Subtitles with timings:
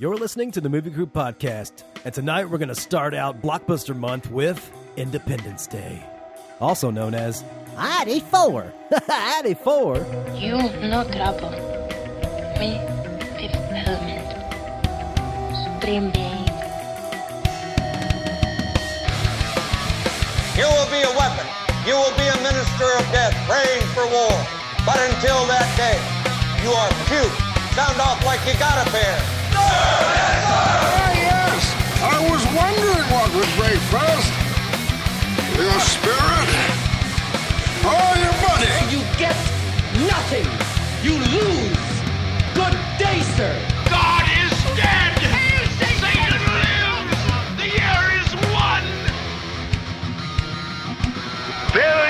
[0.00, 3.94] You're listening to the Movie Crew Podcast, and tonight we're going to start out Blockbuster
[3.94, 6.02] Month with Independence Day,
[6.58, 7.44] also known as
[7.76, 8.72] ID 4.
[9.10, 9.96] ID 4.
[10.36, 10.56] You
[10.88, 11.50] no trouble.
[12.56, 12.80] Me,
[13.36, 14.24] Fifth Element.
[15.68, 16.48] Supreme Being.
[20.56, 21.44] You will be a weapon.
[21.84, 24.32] You will be a minister of death, praying for war.
[24.86, 26.00] But until that day,
[26.64, 27.36] you are cute.
[27.76, 29.39] Sound off like you got a pair.
[29.60, 31.62] Ah, yes.
[32.02, 34.32] I was wondering what would break first.
[35.56, 36.50] Your spirit
[37.84, 38.72] or your money?
[38.92, 39.36] You get
[40.08, 40.48] nothing.
[41.02, 41.78] You lose.
[42.54, 43.54] Good day, sir.
[43.88, 45.16] God is dead!
[45.80, 47.20] Satan lives!
[47.56, 48.84] The year is won!
[51.72, 52.09] Fill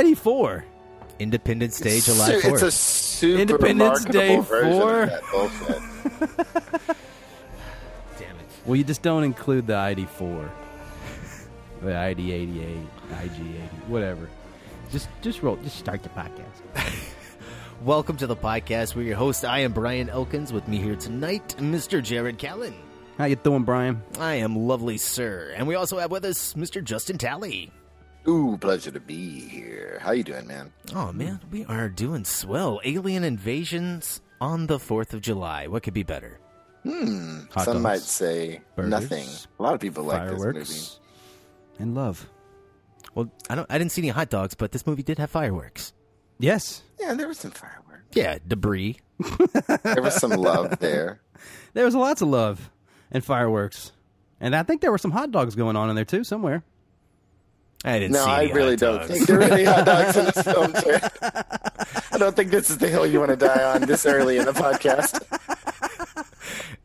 [0.00, 0.64] 94.
[1.18, 2.52] Independence Day, July 4th.
[2.54, 5.06] It's a super Independence Day 4.
[8.16, 8.46] Damn it.
[8.64, 10.48] Well, you just don't include the ID4.
[11.82, 14.30] The ID88, IG80, whatever.
[14.90, 17.04] Just just roll, just start the podcast.
[17.84, 18.96] Welcome to the podcast.
[18.96, 19.44] We're your host.
[19.44, 20.50] I am Brian Elkins.
[20.50, 22.02] With me here tonight, Mr.
[22.02, 22.72] Jared Callen.
[23.18, 24.02] How you doing, Brian?
[24.18, 25.52] I am lovely, sir.
[25.54, 26.82] And we also have with us Mr.
[26.82, 27.70] Justin Talley.
[28.28, 29.98] Ooh, pleasure to be here.
[30.02, 30.72] How you doing, man?
[30.94, 32.80] Oh, man, we are doing swell.
[32.84, 35.66] Alien invasions on the 4th of July.
[35.66, 36.38] What could be better?
[36.82, 37.40] Hmm.
[37.52, 39.28] Hot Some dogs, might say burgers, nothing.
[39.58, 40.42] A lot of people like this movie.
[40.52, 41.00] Fireworks
[41.78, 42.26] and love.
[43.14, 43.66] Well, I don't.
[43.70, 45.92] I didn't see any hot dogs, but this movie did have fireworks.
[46.38, 48.04] Yes, Yeah, there was some fireworks.
[48.12, 48.96] Yeah, debris.
[49.82, 51.20] There was some love there.
[51.74, 52.70] there was lots of love
[53.10, 53.92] and fireworks,
[54.40, 56.62] and I think there were some hot dogs going on in there too somewhere.
[57.84, 60.24] I didn't No, see I really hot don't think there are any hot dogs in
[60.26, 61.02] this film, Jared.
[62.12, 64.44] I don't think this is the hill you want to die on this early in
[64.44, 65.20] the podcast.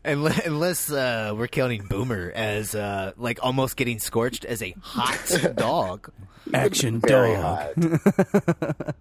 [0.05, 5.55] Unless, unless uh, we're counting Boomer as uh, like almost getting scorched as a hot
[5.55, 6.11] dog.
[6.53, 7.73] Action Very dog.
[7.75, 8.95] hot.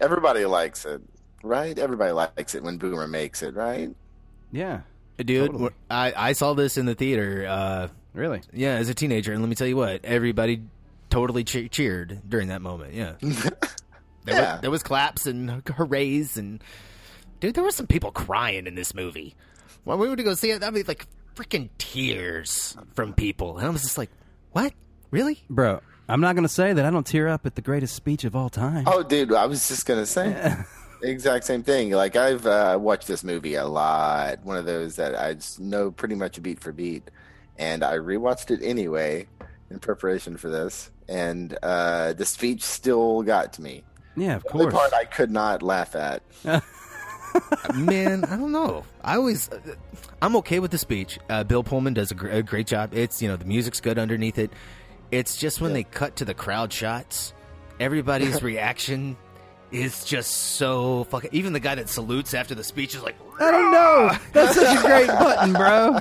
[0.00, 1.00] Everybody likes it,
[1.42, 1.78] right?
[1.78, 3.90] Everybody likes it when Boomer makes it, right?
[4.50, 4.80] Yeah,
[5.18, 5.70] Dude, Totally.
[5.90, 7.46] I, I saw this in the theater.
[7.48, 8.40] Uh, really.
[8.52, 10.62] yeah, as a teenager, and let me tell you what, everybody
[11.10, 12.94] totally che- cheered during that moment.
[12.94, 13.52] Yeah, there,
[14.26, 14.52] Yeah.
[14.54, 16.62] was, there was claps and hoorays, and
[17.40, 19.34] dude, there were some people crying in this movie.
[19.84, 23.66] When we went to go see it, I mean, like freaking tears from people, and
[23.66, 24.10] I was just like,
[24.52, 24.72] "What?
[25.10, 27.94] Really?" Bro, I'm not going to say that I don't tear up at the greatest
[27.94, 28.84] speech of all time.
[28.86, 30.30] Oh, dude, I was just gonna say
[31.00, 31.90] the exact same thing.
[31.92, 34.44] Like I've uh, watched this movie a lot.
[34.44, 37.10] One of those that I just know pretty much beat for beat,
[37.58, 39.26] and I rewatched it anyway
[39.70, 40.90] in preparation for this.
[41.08, 43.84] And uh, the speech still got to me.
[44.16, 44.66] yeah, of course.
[44.66, 46.22] The part I could not laugh at.
[47.74, 48.84] Man, I don't know.
[49.02, 49.58] I always, uh,
[50.20, 51.18] I'm okay with the speech.
[51.28, 52.92] Uh, Bill Pullman does a, gr- a great job.
[52.92, 54.52] It's you know the music's good underneath it.
[55.12, 57.32] It's just when they cut to the crowd shots,
[57.78, 59.16] everybody's reaction
[59.70, 61.30] is just so fucking.
[61.32, 64.10] Even the guy that salutes after the speech is like, I don't know.
[64.32, 65.98] That's such a great button, bro.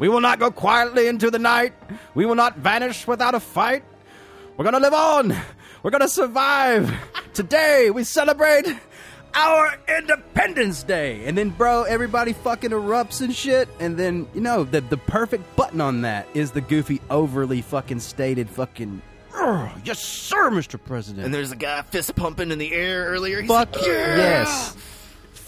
[0.00, 1.74] We will not go quietly into the night.
[2.14, 3.84] We will not vanish without a fight.
[4.56, 5.34] We're going to live on.
[5.82, 6.92] We're going to survive.
[7.34, 8.66] Today, we celebrate
[9.34, 11.24] our Independence Day.
[11.24, 13.68] And then, bro, everybody fucking erupts and shit.
[13.80, 18.00] And then, you know, the, the perfect button on that is the goofy, overly fucking
[18.00, 19.00] stated fucking.
[19.34, 20.78] "Ugh, yes, sir, Mr.
[20.82, 21.24] President.
[21.24, 23.40] and there's a guy fist pumping in the air earlier.
[23.40, 24.16] He's Fuck like, yeah!
[24.16, 24.76] yes.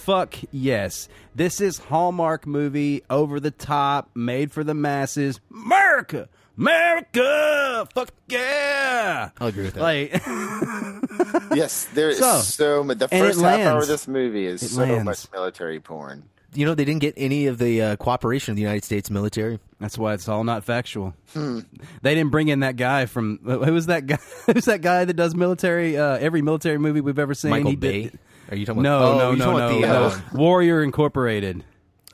[0.05, 1.09] Fuck yes.
[1.35, 5.41] This is Hallmark movie, over the top, made for the masses.
[5.51, 6.29] America!
[6.59, 7.89] America!
[7.95, 9.31] Fuck yeah!
[9.41, 9.81] I'll agree with that.
[9.83, 10.13] Like,
[11.57, 12.99] Yes, there is So, so, much.
[12.99, 15.05] The and it first half hour of this movie is so lands.
[15.05, 16.25] much military porn.
[16.55, 19.59] you know they didn't get any of the uh, cooperation of the United States military.
[19.81, 21.15] That's why it's all not factual.
[21.33, 21.61] Hmm.
[22.03, 24.19] They didn't bring in that guy from who was that guy?
[24.53, 25.97] Who's that guy that does military?
[25.97, 27.51] Uh, every military movie we've ever seen.
[27.51, 28.03] Michael he Bay?
[28.03, 28.19] did.
[28.51, 29.17] Are you talking No, about?
[29.19, 30.25] no, oh, you no, talking no, about the, no.
[30.25, 31.65] uh, Warrior Incorporated.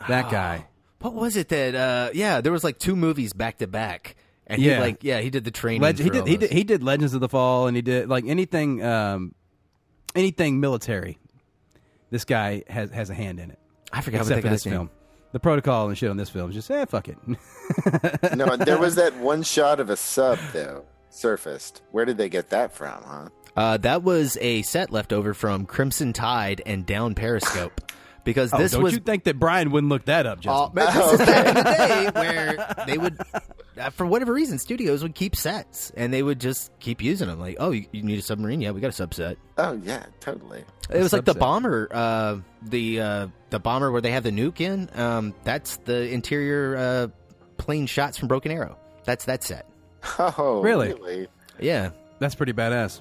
[0.09, 0.67] That guy.
[1.00, 1.75] What was it that?
[1.75, 4.17] Uh, yeah, there was like two movies back to back,
[4.47, 4.77] and Yeah.
[4.77, 5.82] he like yeah he did the training.
[5.82, 6.27] Leg- he did.
[6.27, 6.50] He did.
[6.53, 9.35] He did Legends of the Fall, and he did like anything, um,
[10.15, 11.19] anything military.
[12.11, 13.59] This guy has has a hand in it.
[13.93, 14.75] I forgot what Except that for this name.
[14.75, 14.91] film.
[15.33, 17.17] The protocol and shit on this film is just eh, fuck it.
[18.37, 21.83] no, there was that one shot of a sub though surfaced.
[21.93, 23.29] Where did they get that from, huh?
[23.56, 27.81] Uh, that was a set left over from Crimson Tide and Down Periscope.
[28.23, 30.52] Because Oh, this don't was you think that Brian wouldn't look that up, Justin?
[30.52, 33.19] Oh, but this is back in the day where they would,
[33.79, 37.41] uh, for whatever reason, studios would keep sets and they would just keep using them.
[37.41, 38.61] Like, oh, you, you need a submarine?
[38.61, 39.37] Yeah, we got a subset.
[39.56, 40.62] Oh yeah, totally.
[40.91, 44.61] It was like the bomber, uh, the uh, the bomber where they have the nuke
[44.61, 44.91] in.
[44.94, 47.08] Um, that's the interior uh,
[47.56, 48.76] plane shots from Broken Arrow.
[49.05, 49.67] That's that set.
[50.19, 50.93] Oh, Really?
[50.93, 51.29] really?
[51.58, 53.00] Yeah, That's pretty badass.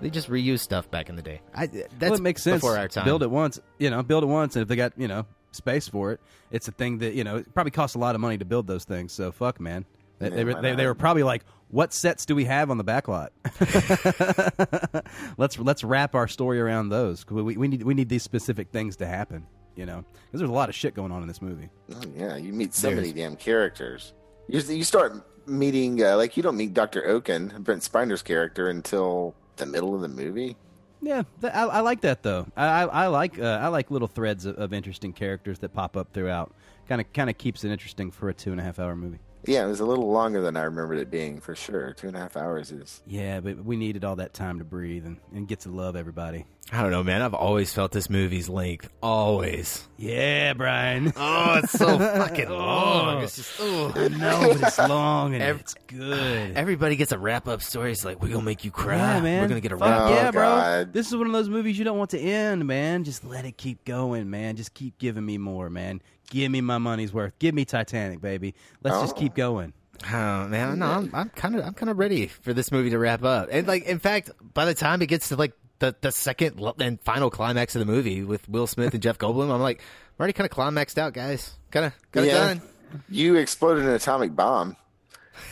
[0.00, 1.40] They just reused stuff back in the day.
[1.54, 2.60] I, that's well, it makes sense.
[2.60, 3.04] before our time.
[3.04, 5.88] Build it once, you know, build it once, and if they got you know space
[5.88, 6.20] for it,
[6.50, 8.66] it's a thing that you know it probably costs a lot of money to build
[8.66, 9.12] those things.
[9.12, 9.84] So fuck, man.
[10.18, 12.78] They, they, Yeah, were, they, they were probably like, "What sets do we have on
[12.78, 13.32] the back lot?
[15.38, 17.24] let's let's wrap our story around those.
[17.24, 19.46] 'Cause We, we need we need these specific things to happen.
[19.76, 21.68] You know, because there's a lot of shit going on in this movie.
[21.94, 24.14] Oh, yeah, you meet so There's- many damn characters.
[24.48, 29.34] You, you start meeting uh, like you don't meet Doctor Okun, Brent Spiner's character, until
[29.56, 30.56] the middle of the movie.
[31.02, 32.46] Yeah, th- I, I like that though.
[32.56, 35.96] I, I, I like uh, I like little threads of, of interesting characters that pop
[35.96, 36.54] up throughout.
[36.88, 39.18] Kind of kind of keeps it interesting for a two and a half hour movie.
[39.44, 41.92] Yeah, it was a little longer than I remembered it being for sure.
[41.92, 43.02] Two and a half hours is.
[43.06, 46.46] Yeah, but we needed all that time to breathe and, and get to love everybody.
[46.72, 47.22] I don't know, man.
[47.22, 48.88] I've always felt this movie's length.
[49.00, 49.86] Always.
[49.98, 51.12] Yeah, Brian.
[51.16, 52.56] Oh, it's so fucking oh.
[52.56, 53.22] long.
[53.22, 53.92] It's just, oh.
[53.94, 56.56] I know, but it's long and Ev- it's good.
[56.56, 57.92] Everybody gets a wrap up story.
[57.92, 58.96] It's like, we're going to make you cry.
[58.96, 59.42] yeah, man.
[59.42, 60.10] We're going to get a Fuck wrap Oh, up.
[60.10, 60.42] yeah, bro.
[60.42, 60.92] Oh, God.
[60.92, 63.04] This is one of those movies you don't want to end, man.
[63.04, 64.56] Just let it keep going, man.
[64.56, 66.02] Just keep giving me more, man.
[66.30, 67.38] Give me my money's worth.
[67.38, 68.54] Give me Titanic, baby.
[68.82, 69.20] Let's just Oh.
[69.20, 69.72] keep going.
[70.12, 72.98] Oh man, no, I'm I'm kind of I'm kind of ready for this movie to
[72.98, 73.48] wrap up.
[73.50, 77.00] And like, in fact, by the time it gets to like the the second and
[77.02, 80.32] final climax of the movie with Will Smith and Jeff Goldblum, I'm like, I'm already
[80.32, 81.54] kind of climaxed out, guys.
[81.70, 82.34] Kind of got it Yeah.
[82.34, 82.62] done.
[83.08, 84.76] You exploded an atomic bomb.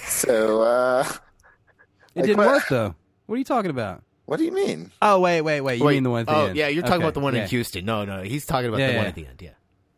[0.06, 1.04] So, uh,
[2.14, 2.46] It Like didn't what?
[2.46, 2.94] work though.
[3.26, 4.02] What are you talking about?
[4.26, 4.90] what do you mean?
[5.02, 5.78] Oh wait, wait, wait.
[5.78, 6.56] You Wait, mean the one at the oh end?
[6.56, 7.42] yeah, you're talking Okay, about the one yeah.
[7.42, 7.84] in Houston.
[7.84, 9.42] No, no, he's talking about Yeah, the one at the end.
[9.42, 9.50] Yeah.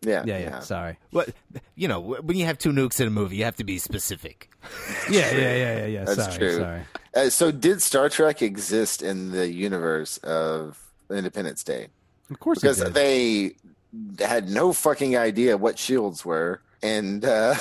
[0.02, 0.60] Yeah, Yeah, yeah.
[0.60, 0.98] Sorry.
[1.10, 1.30] What
[1.74, 4.50] you know, when you have two nukes in a movie, you have to be specific.
[5.08, 6.04] Yeah, yeah, yeah, yeah, yeah.
[6.04, 6.58] That's sorry, true.
[6.58, 6.82] sorry.
[7.14, 11.86] Uh, so, did Star Trek exist in the universe of Independence Day?
[12.30, 13.54] Of course, it Because they
[14.18, 17.54] had no fucking idea what shields were, and uh,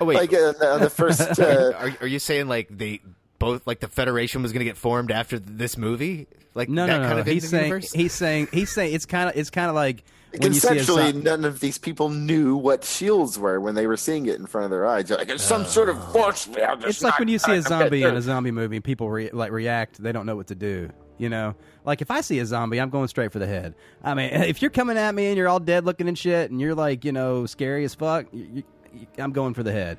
[0.00, 1.20] Oh wait, like uh, the, the first.
[1.38, 3.00] Uh, are are you saying like they
[3.38, 6.26] both like the Federation was going to get formed after this movie?
[6.54, 7.08] Like no, that no, no.
[7.08, 7.92] kind of he's saying universe?
[7.92, 10.70] he's saying he's saying it's kind of it's kind of like when you see a
[10.70, 14.36] Conceptually, zo- none of these people knew what shields were when they were seeing it
[14.38, 15.08] in front of their eyes.
[15.10, 16.12] Like, "There's some sort of ah.
[16.12, 19.10] force field." It's like when you see a zombie in a zombie movie and people
[19.10, 20.90] re- like react, they don't know what to do.
[21.16, 21.54] You know,
[21.84, 23.74] like if I see a zombie, I'm going straight for the head.
[24.04, 26.60] I mean, if you're coming at me and you're all dead looking and shit, and
[26.60, 28.62] you're like, you know, scary as fuck, you, you,
[28.94, 29.98] you- I'm going for the head.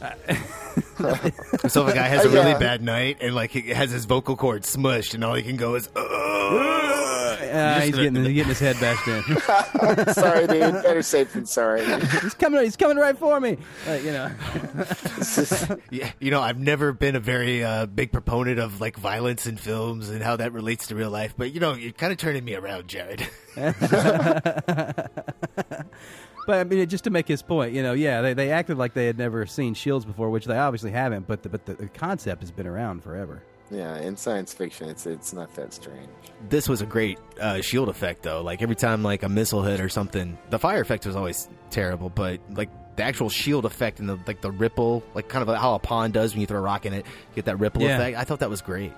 [1.68, 2.58] So if a guy has a really Yeah.
[2.58, 5.74] bad night and like he has his vocal cords smushed and all he can go
[5.74, 5.88] is,
[7.52, 9.22] Uh, he's getting he's getting his head bashed in.
[10.14, 10.72] sorry, dude.
[10.82, 11.84] Better safe than sorry.
[12.20, 12.62] he's coming.
[12.62, 13.58] He's coming right for me.
[13.86, 14.30] Like, you know.
[15.90, 19.56] yeah, you know, I've never been a very uh, big proponent of like violence in
[19.56, 22.44] films and how that relates to real life, but you know, you're kind of turning
[22.44, 23.26] me around, Jared.
[26.46, 28.94] But I mean, just to make his point, you know, yeah, they, they acted like
[28.94, 31.26] they had never seen shields before, which they obviously haven't.
[31.26, 33.42] But the, but the, the concept has been around forever.
[33.72, 36.08] Yeah, in science fiction, it's it's not that strange.
[36.48, 38.42] this was a great uh, shield effect though.
[38.42, 42.10] Like every time like a missile hit or something, the fire effect was always terrible,
[42.10, 45.74] but like the actual shield effect and the like the ripple, like kind of how
[45.74, 47.96] a pond does when you throw a rock in it, you get that ripple Yeah.
[47.96, 48.18] effect.
[48.18, 48.92] I thought that was great.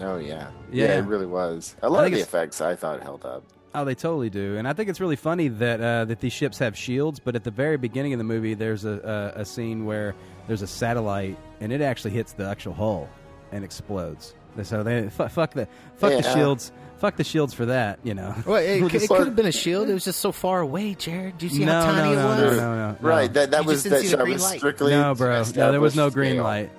[0.00, 0.98] Oh yeah, Yeah.
[0.98, 1.76] it really was.
[1.82, 3.42] A lot of the effects I thought held up.
[3.74, 6.58] Oh, they totally do, and I think it's really funny that uh, that these ships
[6.58, 7.20] have shields.
[7.20, 10.14] But at the very beginning of the movie, there's a, a, a scene where
[10.46, 13.08] there's a satellite, and it actually hits the actual hull
[13.52, 14.34] and explodes.
[14.62, 18.00] So they fuck, fuck the fuck the shields, fuck the shields for that.
[18.02, 18.34] You know.
[18.44, 19.88] Well, it, We'll it could have been a shield.
[19.88, 21.38] It was just so far away, Jared.
[21.38, 22.56] Do you see no, how tiny no, no, it was?
[22.56, 22.96] no, no, no, no.
[23.00, 24.58] Right, that that You was that shot green was light.
[24.58, 24.90] strictly.
[24.92, 25.44] No, bro.
[25.54, 26.44] No, there was no green scale.
[26.44, 26.70] light.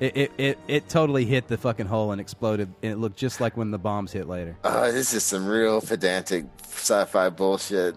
[0.00, 3.40] It, it it it totally hit the fucking hole and exploded, and it looked just
[3.40, 4.56] like when the bombs hit later.
[4.62, 7.96] Oh, this is some real pedantic sci-fi bullshit.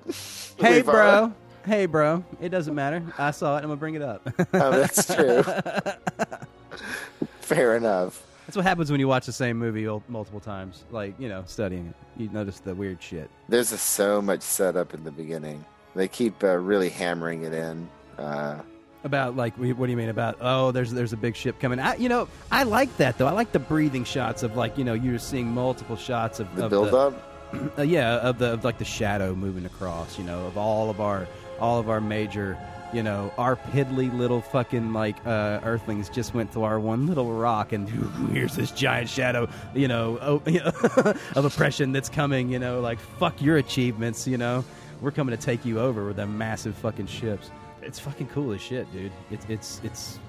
[0.57, 1.23] Hey, Leave bro.
[1.25, 1.35] on.
[1.63, 2.23] Hey, bro.
[2.41, 3.03] It doesn't matter.
[3.19, 3.59] I saw it.
[3.59, 4.27] I'm gonna bring it up.
[4.51, 5.43] Oh, that's true.
[7.51, 8.25] Fair enough.
[8.47, 10.85] That's what happens when you watch the same movie multiple times.
[10.89, 13.29] Like you know, studying it, you notice the weird shit.
[13.49, 15.65] There's just so much setup in the beginning.
[15.93, 17.89] They keep uh, really hammering it in.
[18.17, 18.61] Uh,
[19.03, 20.37] About like, what do you mean about?
[20.39, 21.79] Oh, there's there's a big ship coming.
[21.79, 23.27] I, you know, I like that though.
[23.27, 26.65] I like the breathing shots of like you know you're seeing multiple shots of the
[26.65, 27.13] of build up.
[27.77, 30.17] uh, yeah, of the of like the shadow moving across.
[30.17, 31.27] You know, of all of our
[31.59, 32.57] all of our major.
[32.93, 37.31] You know, our piddly little fucking like uh, Earthlings just went to our one little
[37.31, 37.87] rock, and
[38.33, 39.47] here's this giant shadow.
[39.73, 40.41] You know, oh,
[41.35, 42.49] of oppression that's coming.
[42.49, 44.27] You know, like fuck your achievements.
[44.27, 44.65] You know,
[44.99, 47.49] we're coming to take you over with them massive fucking ships.
[47.81, 49.11] It's fucking cool as shit, dude.
[49.31, 50.19] It's it's it's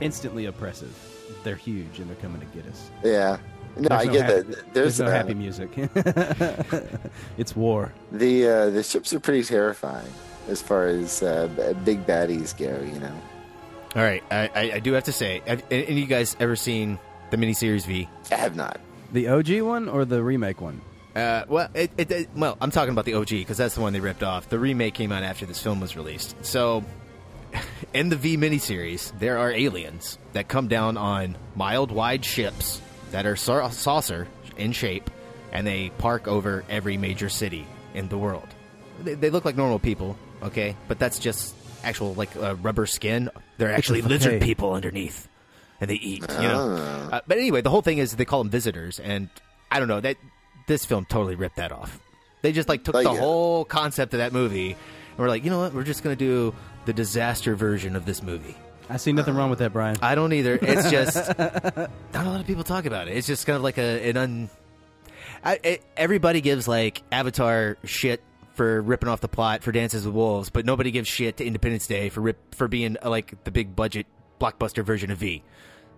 [0.00, 0.96] instantly oppressive.
[1.42, 2.90] They're huge, and they're coming to get us.
[3.02, 3.38] Yeah.
[3.76, 4.74] No, There's I no get happy- that.
[4.74, 5.70] There's, no uh, happy music.
[7.38, 7.92] it's war.
[8.12, 10.08] The uh, the ships are pretty terrifying
[10.48, 12.82] as far as uh, big baddies go.
[12.84, 13.14] You know.
[13.94, 16.56] All right, I, I, I do have to say, have any of you guys ever
[16.56, 16.98] seen
[17.30, 18.08] the miniseries V?
[18.30, 18.80] I have not.
[19.12, 20.80] The OG one or the remake one?
[21.14, 23.92] Uh, well, it, it, it- well, I'm talking about the OG because that's the one
[23.92, 24.48] they ripped off.
[24.48, 26.34] The remake came out after this film was released.
[26.42, 26.84] So,
[27.92, 32.80] in the V miniseries, there are aliens that come down on mild, wide ships
[33.10, 35.10] that are sau- saucer in shape,
[35.52, 38.48] and they park over every major city in the world.
[39.02, 43.30] They, they look like normal people, okay, but that's just actual like uh, rubber skin.
[43.58, 44.08] They're actually okay.
[44.08, 45.28] lizard people underneath,
[45.80, 46.24] and they eat.
[46.40, 47.08] You know.
[47.12, 49.28] Uh, but anyway, the whole thing is they call them visitors, and
[49.70, 50.16] I don't know that
[50.66, 51.98] this film totally ripped that off.
[52.42, 55.44] They just like took Like, the uh, whole concept of that movie, and we're like,
[55.44, 55.74] you know what?
[55.74, 58.56] We're just gonna do the disaster version of this movie.
[58.90, 59.96] I see nothing wrong with that, Brian.
[60.02, 60.58] I don't either.
[60.60, 63.16] It's just not a lot of people talk about it.
[63.16, 64.50] It's just kind of like a an un.
[65.44, 68.22] I, it, everybody gives like Avatar shit
[68.54, 71.86] for ripping off the plot for Dances with Wolves, but nobody gives shit to Independence
[71.86, 74.06] Day for rip for being uh, like the big budget
[74.40, 75.42] blockbuster version of V.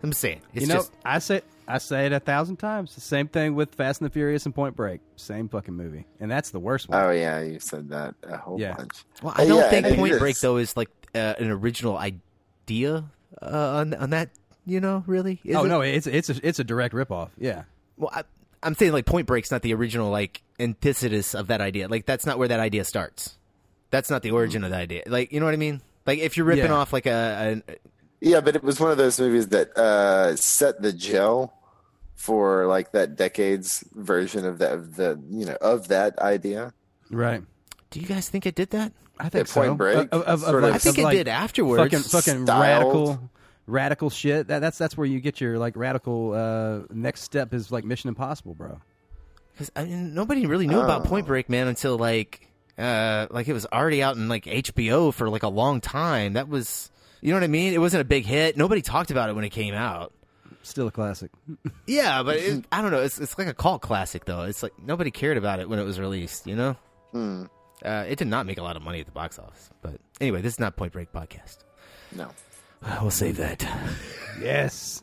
[0.03, 0.43] I'm just saying.
[0.53, 2.95] It's you know, just I say I say it a thousand times.
[2.95, 5.01] The same thing with Fast and the Furious and Point Break.
[5.17, 7.03] Same fucking movie, and that's the worst one.
[7.03, 8.75] Oh yeah, you said that a whole Yeah.
[8.75, 9.05] bunch.
[9.23, 13.05] Well, I don't yeah, think Point Break though is like uh, an original idea
[13.41, 13.47] uh,
[13.79, 14.29] on on that.
[14.67, 15.41] You know, really?
[15.45, 15.69] Is oh it?
[15.69, 17.31] no, it's it's a, it's a direct ripoff.
[17.39, 17.65] Yeah,
[17.99, 18.23] Well, I,
[18.65, 21.89] I'm saying like Point Break's not the original like antithesis of that idea.
[21.89, 23.37] Like that's not where that idea starts.
[23.91, 25.03] That's not the origin of the idea.
[25.07, 25.81] Like you know what I mean?
[26.07, 26.73] Like if you're ripping Yeah.
[26.75, 27.75] off like a, a
[28.21, 31.53] Yeah, but it was one of those movies that uh, set the gel
[32.15, 36.73] for like that decade's version of the, of the you know of that idea.
[37.11, 37.43] right.
[37.91, 38.93] do you guys think it did that?
[39.19, 39.77] I think Yeah, Point.
[39.79, 41.83] Break, Of, of, of of- like, I think of it like did afterwards.
[41.83, 43.31] Fucking fucking radical,
[43.67, 44.49] radical shit.
[44.49, 48.09] That, that's that's where you get your like radical uh, next step is like Mission
[48.09, 48.81] Impossible, bro.
[49.53, 51.09] Because I mean, nobody really knew about Oh.
[51.09, 55.29] Point Break, man, until like uh like it was already out in like HBO for
[55.31, 56.33] like a long time.
[56.33, 56.91] That was
[57.21, 57.73] you know what I mean?
[57.73, 58.57] It wasn't a big hit.
[58.57, 60.13] Nobody talked about it when it came out.
[60.63, 61.31] Still a classic.
[61.87, 63.03] Yeah, but it, I don't know.
[63.03, 64.43] It's it's like a cult classic though.
[64.43, 66.47] It's like nobody cared about it when it was released.
[66.47, 66.77] You know,
[67.13, 67.45] Hmm.
[67.85, 69.71] uh, it did not make a lot of money at the box office.
[69.83, 71.59] But anyway, this is not Point Break podcast.
[72.17, 72.29] No,
[73.01, 73.67] We'll save that.
[74.41, 75.03] yes.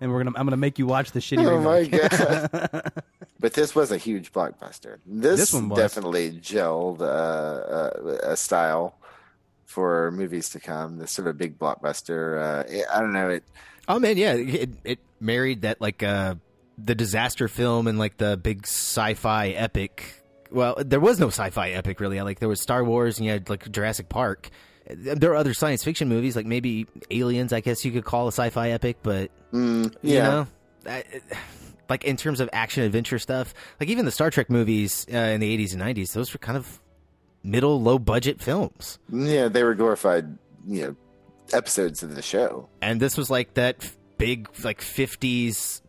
[0.00, 1.84] And we're gonna I'm gonna make you watch the shitty oh my
[2.78, 2.92] god!
[3.38, 4.98] but this was a huge blockbuster.
[5.06, 5.78] This, This one was.
[5.78, 8.94] definitely gelled uh, uh, a style
[9.66, 10.98] for movies to come.
[10.98, 12.40] This sort of big blockbuster.
[12.40, 13.44] Uh, I don't know it.
[13.88, 16.36] Oh man, yeah, it, it married that like uh,
[16.78, 20.22] the disaster film and like the big sci-fi epic.
[20.50, 22.20] Well, there was no sci-fi epic really.
[22.22, 24.48] Like there was Star Wars and you had like Jurassic Park.
[24.96, 27.52] There are other science fiction movies, like maybe Aliens.
[27.52, 30.46] I guess you could call a sci-fi epic, but Mm, you know,
[30.86, 31.04] I-
[31.88, 35.40] like in terms of action adventure stuff, like even the Star Trek movies uh, in
[35.40, 36.80] the '80s and '90s, those were kind of
[37.42, 38.98] middle low budget films.
[39.12, 40.38] yeah, they were glorified.
[40.68, 40.96] You know,
[41.52, 42.68] episodes of the show.
[42.82, 43.76] and this was like that
[44.18, 45.80] big like 50s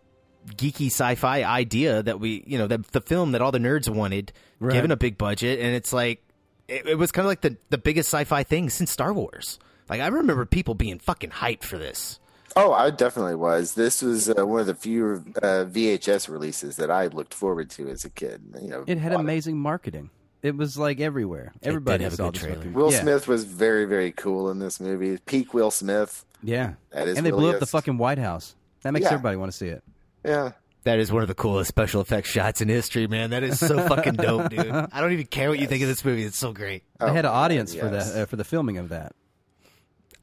[0.55, 4.31] geeky sci-fi idea that we you know the, the film that all the nerds wanted
[4.59, 4.73] Right.
[4.73, 6.23] given a big budget and it's like
[6.71, 9.59] it, it was kind of like the, the biggest sci-fi thing since star wars
[9.89, 12.17] like i remember people being fucking hyped for this
[12.53, 13.75] Oh, I definitely was.
[13.75, 17.87] This was uh, one of the few uh, VHS releases that I looked forward to
[17.87, 18.41] as a kid.
[18.61, 20.09] You know, It had bought amazing marketing.
[20.43, 21.53] It was like everywhere.
[21.63, 22.57] Everybody have a good this trailer.
[22.57, 22.99] fucking- Will yeah.
[23.03, 25.17] Smith was very, very cool in this movie.
[25.25, 26.25] Peak Will Smith.
[26.43, 26.73] Yeah.
[26.89, 28.53] That is and they blew up the fucking White House.
[28.81, 29.13] That makes Yeah.
[29.13, 29.81] everybody want to see it.
[30.25, 30.51] Yeah.
[30.83, 33.87] That is one of the coolest special effects shots in history man that is so
[33.87, 36.51] fucking dope dude i don't even care what you think of this movie it's so
[36.53, 38.11] great They had an Oh, audience for yes.
[38.13, 39.13] that uh, for the filming of that.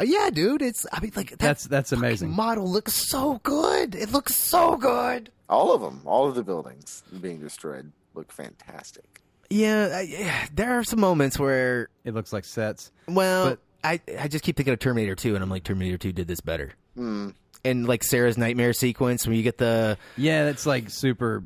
[0.00, 0.62] Uh, yeah, dude.
[0.62, 2.30] It's I mean like that That's that's fucking amazing.
[2.30, 3.96] model looks so good.
[3.96, 5.30] It looks so good.
[5.48, 9.22] All of them, all of the buildings being destroyed look fantastic.
[9.50, 12.92] Yeah, I, yeah, there are some moments where It looks like sets.
[13.08, 16.12] well, But- I I just keep thinking of Terminator 2 and I'm like Terminator 2
[16.12, 16.72] did this better.
[16.94, 17.30] Hmm.
[17.64, 21.44] And like Sarah's nightmare sequence when you get the Yeah, that's like super.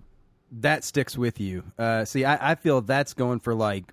[0.61, 1.65] That sticks with you.
[1.79, 3.85] Uh, see, I, I feel that's going for like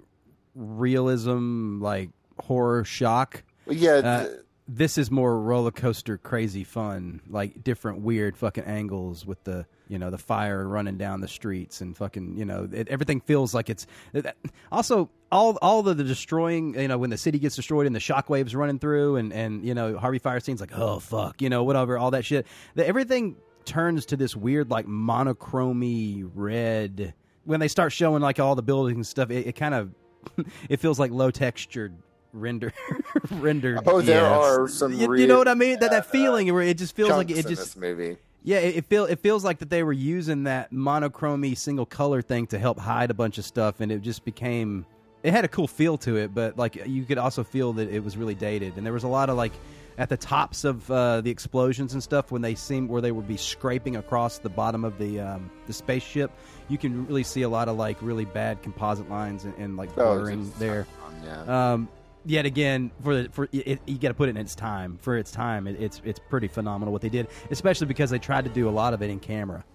[0.56, 2.10] realism, like
[2.40, 3.44] horror shock.
[3.68, 9.26] Yeah, Uh, th- this is more roller coaster, crazy fun, like different weird fucking angles
[9.26, 12.88] with the you know the fire running down the streets and fucking you know it,
[12.88, 14.38] everything feels like it's that-
[14.72, 18.00] also all all the, the destroying you know when the city gets destroyed and the
[18.00, 21.64] shockwaves running through and and you know Harvey Fire Fierstein's like oh fuck you know
[21.64, 27.14] whatever all that shit the, everything turns to this weird like monochromy red
[27.46, 29.90] when they start showing like all the buildings and stuff it, it kind of
[30.70, 31.94] it feels like low textured
[32.34, 32.72] render
[33.32, 34.32] rendered oh, there Yes.
[34.44, 34.94] are some.
[34.94, 35.80] You, real, you know what I mean?
[35.80, 38.18] That that feeling where it just feels like chunks it in just this movie.
[38.44, 42.22] Yeah, it, it feel it feels like that they were using that monochromy single color
[42.22, 44.86] thing to help hide a bunch of stuff, and it just became
[45.24, 48.04] it had a cool feel to it, but like you could also feel that it
[48.04, 49.52] was really dated, and there was a lot of like
[49.98, 53.28] at the tops of uh, the explosions and stuff when they seemed where they would
[53.28, 56.32] be scraping across the bottom of the um, the spaceship.
[56.70, 59.90] You can really see a lot of like really bad composite lines and, and like
[59.98, 60.88] Oh, blurring just- there.
[61.26, 61.74] Yeah.
[61.74, 61.90] Um,
[62.30, 64.98] yet again, for the for it, you got to put it in its time.
[65.02, 68.46] For its time, it, it's it's pretty phenomenal what they did, especially because they tried
[68.46, 69.66] to do a lot of it in camera.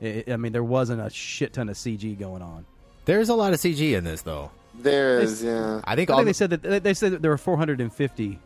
[0.00, 2.66] It, I mean, there wasn't a shit ton of CG going on.
[3.04, 4.50] There's a lot of CG in this though.
[4.74, 5.80] There is, yeah.
[5.84, 8.38] I think I all think they said that they said that there were 450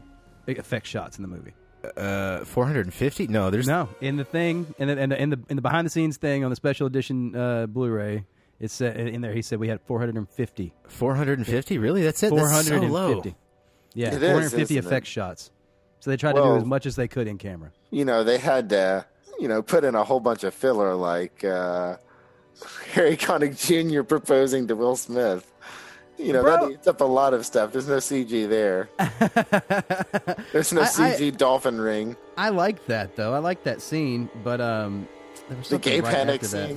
[0.49, 1.53] effect shots in the movie.
[1.97, 3.27] uh 450.
[3.29, 5.87] No, there's No, in the thing, in the in the in the, in the behind
[5.87, 8.25] the scenes thing on the special edition uh, Blu-ray,
[8.59, 10.73] it said in there he said we had 450.
[10.89, 11.79] 450.
[11.79, 12.03] Really?
[12.03, 12.35] That's it.
[12.35, 13.23] That's so low.
[13.97, 14.87] Yeah, It is, 450 isn't it?
[14.87, 15.51] effect shots.
[16.01, 17.73] So they tried to do as much as they could in camera.
[17.91, 19.05] you know, they had to,
[19.41, 21.97] you know, put in a whole bunch of filler like uh,
[22.93, 24.03] Harry Connick Jr.
[24.03, 25.51] proposing to Will Smith.
[26.19, 26.57] You know, Bro.
[26.69, 27.73] that eats up a lot of stuff.
[27.73, 28.89] There's no CG there.
[30.53, 32.17] There's no I- I- CG dolphin ring.
[32.37, 33.35] I like that though.
[33.35, 35.09] I like that scene, but um,
[35.49, 36.77] there was The gay right panic after that.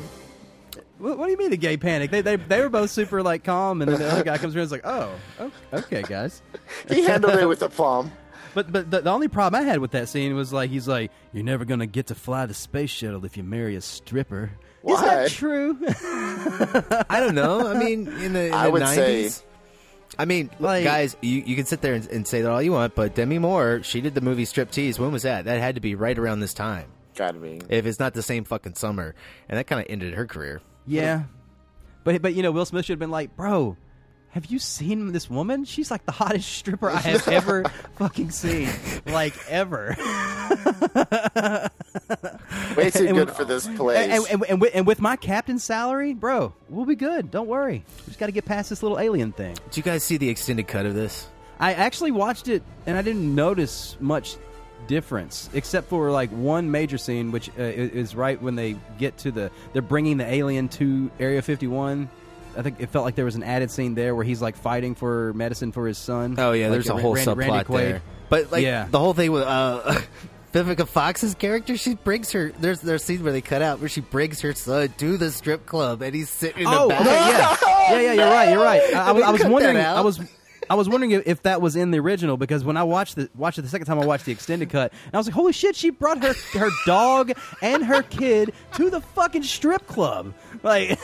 [1.00, 1.06] Scene.
[1.08, 2.12] What, what do you mean the gay panic?
[2.12, 4.64] They they they were both super like calm, and then the other guy comes around
[4.64, 6.42] and is like, "Oh, okay, guys."
[6.88, 8.12] He handled it with aplomb.
[8.54, 11.12] But but the, the only problem I had with that scene was like he's like,
[11.34, 14.52] "You're never gonna get to fly the space shuttle if you marry a stripper."
[14.88, 15.78] Is that true?
[17.10, 17.68] I don't know.
[17.68, 19.30] I mean, in the, in I the would 90s.
[19.30, 19.46] say-
[20.18, 22.62] I mean, look, Like- guys, you, you can sit there and, and say that all
[22.62, 24.98] you want, but Demi Moore, she did the movie Striptease.
[24.98, 25.46] When was that?
[25.46, 26.88] That had to be right around this time.
[27.16, 27.62] Gotta be.
[27.70, 29.14] If it's not the same fucking summer.
[29.50, 30.62] And that kind of ended her career.
[30.90, 31.24] Yeah,
[32.04, 33.78] but but you know Will Smith should have been like, "Bro."
[34.34, 35.66] Have you seen this woman?
[35.66, 37.64] She's like the hottest stripper I have ever
[37.98, 38.70] fucking seen.
[39.08, 39.96] Like ever.
[42.78, 43.98] Way too And good for this place.
[43.98, 47.32] And, and, and, with, and with my captain's salary, bro, we'll be good.
[47.32, 47.84] Don't worry.
[48.02, 49.56] We just got to get past this little alien thing.
[49.66, 51.28] Did you guys see the extended cut of this?
[51.60, 54.38] I actually watched it and I didn't notice much
[54.88, 59.32] difference except for like one major scene which uh, is right when they get to
[59.32, 62.10] the they're bringing the alien to area 51
[62.58, 64.96] i think it felt like there was an added scene there where he's like fighting
[64.96, 67.78] for medicine for his son Oh, yeah, Like, there's a whole Randy- Randy subplot Quaid.
[67.78, 68.02] there.
[68.30, 68.88] But, like, Yeah.
[68.90, 70.02] the whole thing with uh,
[70.54, 72.52] Vivica Fox's character, she brings her.
[72.60, 75.68] There's there's scene where they cut out where she brings her son to the strip
[75.68, 77.62] club and he's sitting in oh the back.
[77.62, 80.02] okay, yeah yeah yeah you're right you're right i, I was, I was wondering i
[80.02, 80.20] was
[80.70, 83.30] I was wondering if, if that was in the original because when I watched the
[83.36, 85.54] watched it the second time I watched the extended cut and I was like, holy
[85.54, 90.34] shit, she brought her her dog and her kid to the fucking strip club.
[90.64, 91.00] Like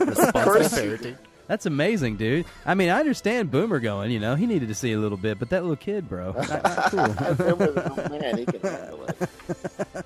[0.00, 1.14] Responsible
[1.46, 2.44] that's amazing, dude.
[2.64, 5.38] I mean, I understand Boomer going, you know, he needed to see a little bit,
[5.38, 8.18] but that little kid, bro, not, not cool.
[8.18, 10.04] Man, he can handle it.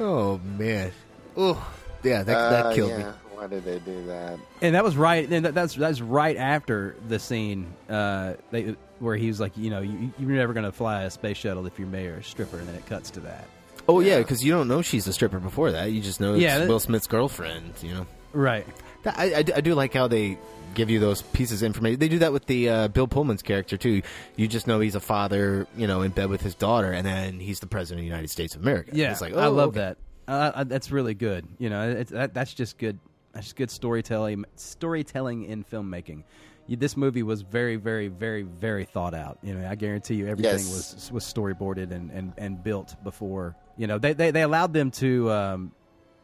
[0.00, 0.90] Oh man.
[1.36, 1.72] Oh
[2.02, 2.98] yeah, that, that Uh, killed yeah.
[2.98, 3.04] me.
[3.36, 4.38] Why did they do that?
[4.62, 5.30] and that was right.
[5.30, 9.70] And that, that's that's right after the scene uh, they, where he was like, you
[9.70, 12.66] know, you, you're never gonna fly a space shuttle if you're mayor a stripper, and
[12.66, 13.46] then it cuts to that.
[13.88, 15.92] Oh yeah, because you don't know she's a stripper before that.
[15.92, 17.74] You just know it's Yeah, that- Will Smith's girlfriend.
[17.82, 18.06] You know.
[18.32, 18.66] Right.
[19.02, 20.38] That- I, I, I do like how they
[20.74, 21.98] give you those pieces of information.
[21.98, 24.02] They do that with the uh, Bill Pullman's character too.
[24.36, 27.40] You just know he's a father, you know, in bed with his daughter, and then
[27.40, 28.90] he's the president of the United States of America.
[28.94, 29.80] Yeah, it's like I oh, love okay.
[29.80, 29.96] that.
[30.28, 31.46] Uh, uh, that's really good.
[31.58, 32.98] You know, it's, that, that's just good.
[33.40, 34.44] Just good storytelling.
[34.56, 36.24] Storytelling in filmmaking.
[36.68, 39.38] You, this movie was very, very, very, very thought out.
[39.42, 40.94] You know, I guarantee you everything Yes.
[40.94, 43.54] was was storyboarded and, and, and built before.
[43.76, 45.72] You know, they they, they allowed them to um,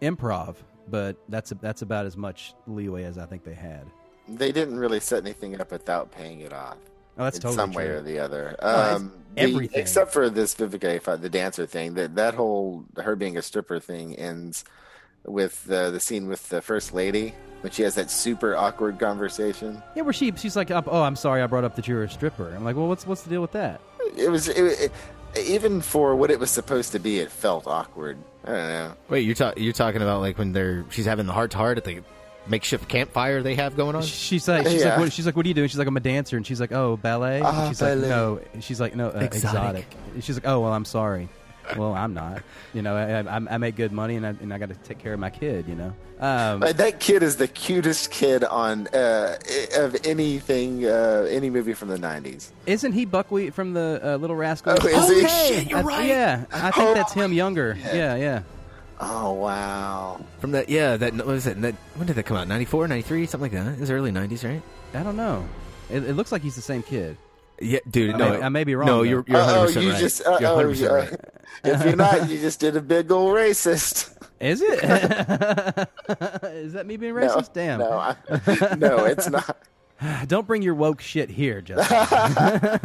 [0.01, 0.57] improv,
[0.89, 3.87] but that's that's about as much leeway as I think they had.
[4.29, 6.77] They didn't really set anything up without paying it off.
[7.19, 8.57] Oh, that's in totally some way or the other.
[8.61, 9.81] Oh, it's Um, the- everything.
[9.81, 11.95] except for this Vivica the dancer thing.
[11.95, 14.65] That that whole her being a stripper thing ends
[15.25, 19.83] with the the scene with the first lady when she has that super awkward conversation.
[19.95, 22.53] Yeah, where she she's like, "Oh, I'm sorry, I brought up that you're a stripper."
[22.55, 23.81] I'm like, "Well, what's what's the deal with that?"
[24.17, 24.93] It was it, it,
[25.47, 27.19] even for what it was supposed to be.
[27.21, 28.19] It felt awkward.
[28.45, 28.95] I don't know.
[29.09, 31.79] Wait, you're ta- you're talking about like when they're she's having the heart to heart
[31.79, 32.03] at the
[32.49, 34.03] makeshift campfire they have going on.
[34.03, 34.91] She's like, she's Yeah.
[34.91, 35.69] like, what, she's like, what are you doing?
[35.69, 37.37] She's like, I'm a dancer, and she's like, oh, ballet.
[37.37, 37.95] And Ah, she's ballet.
[38.01, 38.41] like, no.
[38.61, 39.35] She's like, no, uh, exotic.
[39.45, 39.87] Exotic.
[40.25, 41.29] She's like, oh, well, I'm sorry.
[41.77, 42.43] Well, I'm not.
[42.75, 44.99] You know, I, I, I make good money, and I, and I got to take
[44.99, 45.67] care of my kid.
[45.69, 45.95] You know.
[46.21, 49.37] Um, that kid is the cutest kid on uh,
[49.77, 52.51] of anything, uh, any movie from the '90s.
[52.67, 54.79] isn't he Buckwheat from the uh, Little Rascals?
[54.83, 55.29] Oh, is he?
[55.55, 56.09] shit, you're I- right.
[56.09, 57.77] Yeah, I think Oh, that's him younger.
[57.81, 57.95] yeah.
[57.95, 58.43] Yeah, yeah.
[59.05, 60.21] Oh wow!
[60.39, 61.61] From that, yeah, that what was it?
[61.61, 62.47] That, when did that come out?
[62.47, 63.73] 94, 93, something like that.
[63.75, 64.63] It was early nineties, right?
[64.95, 65.45] I don't know.
[65.91, 67.17] It, it looks like he's the same kid.
[67.61, 68.15] Yeah, dude.
[68.15, 69.03] I no, may- I may be wrong, No, though.
[69.03, 70.01] you're you're 100 oh, percent you right.
[70.01, 70.87] just uh, you're oh, 100% yeah.
[70.89, 71.11] right.
[71.65, 74.17] if you're not, you just did a big old racist.
[74.41, 74.79] Is it?
[76.45, 77.53] Is that me being racist?
[77.53, 77.79] Damn.
[77.81, 78.17] No, I,
[78.77, 79.57] no, it's not.
[80.27, 82.81] Don't bring your woke shit here, Justin.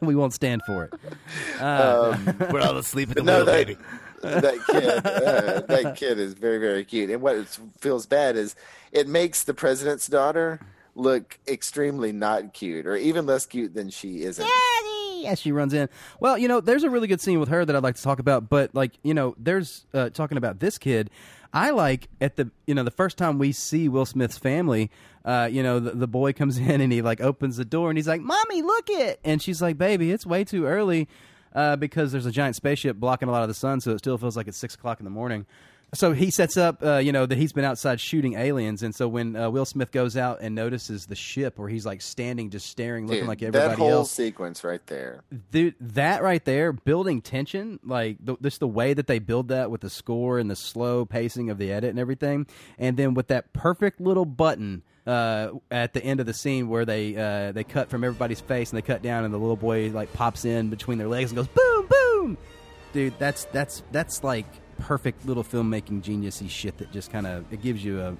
[0.00, 0.92] we won't stand for it.
[1.60, 3.76] We're all asleep at the No, wheel, that, baby.
[4.22, 7.10] that kid, uh, that kid is very, very cute.
[7.10, 7.46] And what
[7.78, 8.56] feels bad is
[8.90, 10.58] it makes the president's daughter
[10.96, 14.48] look extremely not cute, or even less cute than she isn't.
[15.26, 15.88] As she runs in.
[16.20, 18.18] Well, you know, there's a really good scene with her that I'd like to talk
[18.18, 21.10] about, but like, you know, there's uh, talking about this kid.
[21.52, 24.90] I like at the you know the first time we see Will Smith's family,
[25.24, 27.96] uh, you know, the, the boy comes in and he like opens the door and
[27.96, 31.08] he's like, "Mommy, look it!" And she's like, "Baby, it's way too early."
[31.54, 34.18] Uh, because there's a giant spaceship blocking a lot of the sun, so it still
[34.18, 35.46] feels like it's six o'clock in the morning.
[35.94, 39.08] So he sets up, uh, you know, that he's been outside shooting aliens, and so
[39.08, 42.66] when uh, Will Smith goes out and notices the ship where he's like standing, just
[42.66, 45.22] staring, looking Dude, like everybody that whole else, sequence right there.
[45.50, 49.70] Dude, that right there, building tension, like the, just the way that they build that
[49.70, 52.46] with the score and the slow pacing of the edit and everything,
[52.78, 56.84] and then with that perfect little button uh, at the end of the scene where
[56.84, 59.90] they uh, they cut from everybody's face and they cut down and the little boy
[59.90, 62.38] like pops in between their legs and goes boom boom,
[62.92, 67.62] dude, that's that's that's like perfect little filmmaking geniusy shit that just kind of it
[67.62, 68.16] gives you a,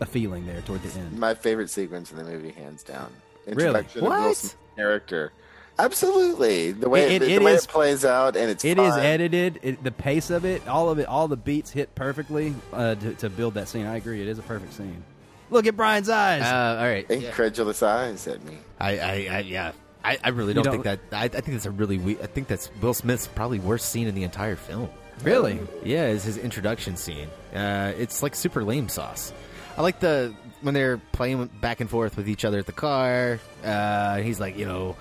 [0.00, 1.18] a feeling there toward the end.
[1.18, 3.10] My favorite sequence in the movie, hands down.
[3.46, 3.66] Really?
[3.68, 4.56] Introduction of Will What?
[4.76, 5.32] Character.
[5.80, 8.78] Absolutely, the way It- it, it- the way is- it plays out, and it's It
[8.78, 8.98] is fun.
[9.00, 9.60] edited.
[9.62, 13.14] It, the pace of it, all of it, all the beats hit perfectly uh, to,
[13.14, 13.86] to build that scene.
[13.86, 14.20] I agree.
[14.20, 15.04] It is a perfect scene.
[15.50, 16.42] Look at Brian's eyes.
[16.42, 17.06] Uh, all right.
[17.08, 17.28] Yeah.
[17.28, 18.58] Incredulous eyes at me.
[18.80, 19.72] I, I, I yeah.
[20.04, 21.16] I, I really don't, don't- think that.
[21.16, 21.98] I, I think that's a really.
[21.98, 24.90] We, I think that's Will Smith's probably worst scene in the entire film.
[25.22, 25.60] Really?
[25.84, 27.28] Yeah, is his introduction scene.
[27.54, 29.32] Uh, it's like super lame sauce.
[29.76, 33.38] I like the when they're playing back and forth with each other at the car.
[33.64, 34.96] Uh, he's like, you know,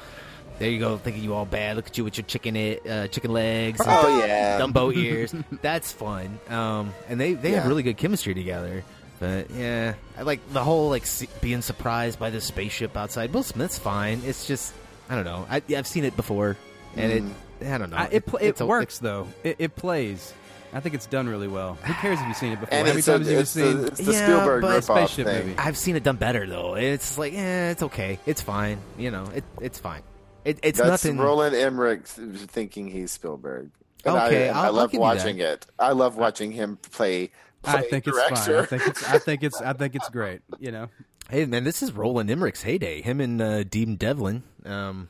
[0.59, 1.75] there you go, thinking you all bad.
[1.75, 4.59] Look at you with your chicken it, uh, chicken legs, and Oh, yeah.
[4.59, 5.33] Dumbo ears.
[5.61, 6.39] That's fun.
[6.49, 8.83] Um, and they they have really good chemistry together.
[9.19, 11.05] But yeah, I like the whole like
[11.41, 13.33] being surprised by the spaceship outside.
[13.33, 14.21] Will Smith's fine.
[14.25, 14.73] It's just
[15.09, 15.47] I don't know.
[15.49, 16.55] I, I've seen it before,
[16.95, 17.23] and it
[17.65, 17.97] I don't know.
[17.97, 19.27] I, it pl- it it's a- works though.
[19.43, 20.33] It, it plays.
[20.73, 21.75] I think it's done really well.
[21.75, 22.73] Who cares if you've seen it before?
[22.77, 23.81] And How many times have you seen?
[23.81, 25.47] the, it's the Yeah, Spielberg but spaceship thing.
[25.47, 25.57] movie.
[25.59, 26.75] I've seen it done better though.
[26.75, 28.19] It's like, eh, it's okay.
[28.25, 28.79] It's fine.
[28.97, 30.01] You know, it, it's fine.
[30.45, 31.17] It, it's That's nothing.
[31.17, 33.71] Roland Emmerich thinking he's Spielberg.
[34.05, 35.65] And Okay, I, I'll- I I'll love give you watching it.
[35.79, 37.31] I love watching him play.
[37.63, 38.55] play I think it's fine.
[38.55, 39.03] I think it's.
[39.09, 39.61] I think it's.
[39.61, 40.41] I think it's great.
[40.59, 40.87] You know.
[41.29, 43.01] Hey man, this is Roland Emmerich's heyday.
[43.01, 45.09] Him and uh, Dean Devlin, um,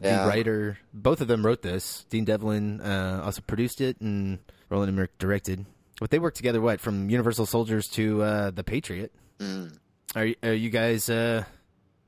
[0.00, 0.22] Yeah.
[0.24, 2.04] the writer, both of them wrote this.
[2.10, 5.64] Dean Devlin uh, also produced it, and Roland Emmerich directed.
[6.00, 6.60] But they worked together.
[6.60, 9.12] What from Universal Soldiers to uh, The Patriot?
[9.38, 9.76] Mm.
[10.14, 11.44] Are are you guys uh,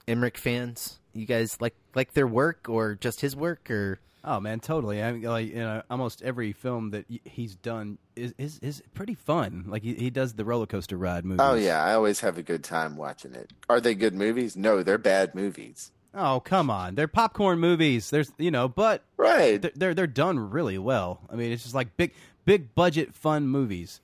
[0.07, 0.99] Emmerich fans?
[1.15, 3.99] You guys like like their work or just his work or?
[4.25, 5.03] Oh man, totally.
[5.03, 9.15] I mean, like you know, almost every film that he's done is is, is pretty
[9.15, 9.65] fun.
[9.69, 11.41] Like he, he does the roller coaster ride movies.
[11.43, 13.51] Oh yeah, I always have a good time watching it.
[13.71, 14.57] Are they good movies?
[14.57, 15.93] No, they're bad movies.
[16.19, 18.11] Oh come on, they're popcorn movies.
[18.11, 19.61] There's you know, but Right.
[19.63, 21.21] they're they're, they're done really well.
[21.31, 22.13] I mean, it's just like big
[22.45, 24.01] big budget fun movies.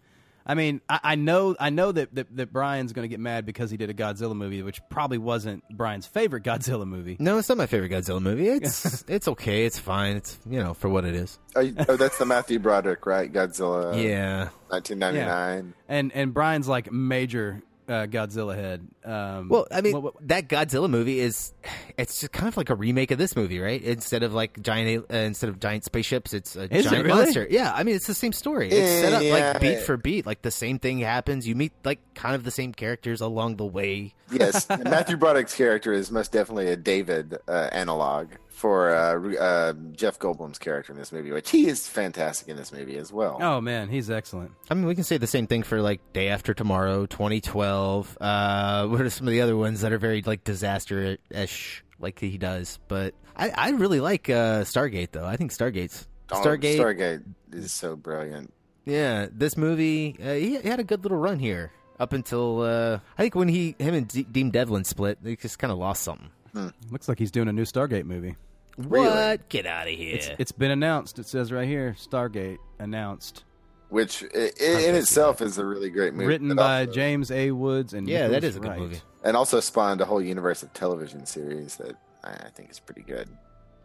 [0.46, 3.46] I mean, I, I know I know that, that, that Brian's going to get mad
[3.46, 7.16] because he did a Godzilla movie, which probably wasn't Brian's favorite Godzilla movie.
[7.18, 8.48] No, it's not my favorite Godzilla movie.
[8.50, 9.64] It's it's okay.
[9.64, 10.16] It's fine.
[10.16, 11.38] It's you know for what it is.
[11.56, 13.32] Oh, you- oh, that's the Matthew Broderick, right?
[13.32, 14.00] Godzilla.
[14.02, 14.48] yeah.
[14.68, 15.72] 1999.
[15.88, 18.86] And and Brian's like major uh, Godzilla head.
[19.04, 21.52] Um, Well, I mean, what- what- that Godzilla movie is
[21.98, 23.82] it's just kind of like a remake of this movie, right?
[23.82, 27.22] Instead of like giant uh, instead of giant spaceships, it's a Is it giant really?
[27.22, 27.46] monster.
[27.50, 28.70] Yeah, I mean, it's the same story.
[28.70, 29.32] It's set up Yeah.
[29.52, 31.46] like beat for beat, like the same thing happens.
[31.46, 34.14] You meet like kind of the same characters along the way.
[34.32, 40.18] yes, Matthew Broderick's character is most definitely a David uh, analog for uh, uh, Jeff
[40.18, 43.38] Goldblum's character in this movie, which he is fantastic in this movie as well.
[43.40, 44.52] oh man, he's excellent.
[44.70, 48.18] I mean, we can say the same thing for like Day After Tomorrow, 2012.
[48.20, 52.18] Uh, what are some of the other ones that are very like disaster ish, like
[52.18, 52.78] he does?
[52.88, 55.26] But I, I really like uh, Stargate, though.
[55.26, 56.78] I think Stargate's Oh, Stargate.
[56.78, 58.52] Stargate is so brilliant.
[58.86, 62.98] Yeah, this movie, uh, he, he had a good little run here up until uh,
[63.18, 66.02] I think when he, him and D- Dean Devlin split, they just kind of lost
[66.02, 66.30] something.
[66.54, 66.68] Hmm.
[66.90, 68.36] Looks like he's doing a new Stargate movie.
[68.78, 69.06] Really?
[69.08, 69.48] What?
[69.48, 70.14] Get out of here!
[70.16, 71.18] It's it's been announced.
[71.18, 73.44] It says right here, Stargate announced,
[73.88, 76.26] Which i- i- in itself is a really great movie.
[76.26, 77.50] written by also- James A.
[77.52, 78.78] Woods and yeah, that Nicholas is a good Wright.
[78.80, 79.00] movie.
[79.24, 83.02] and also spawned a whole universe of television series that I I think is pretty
[83.02, 83.28] good.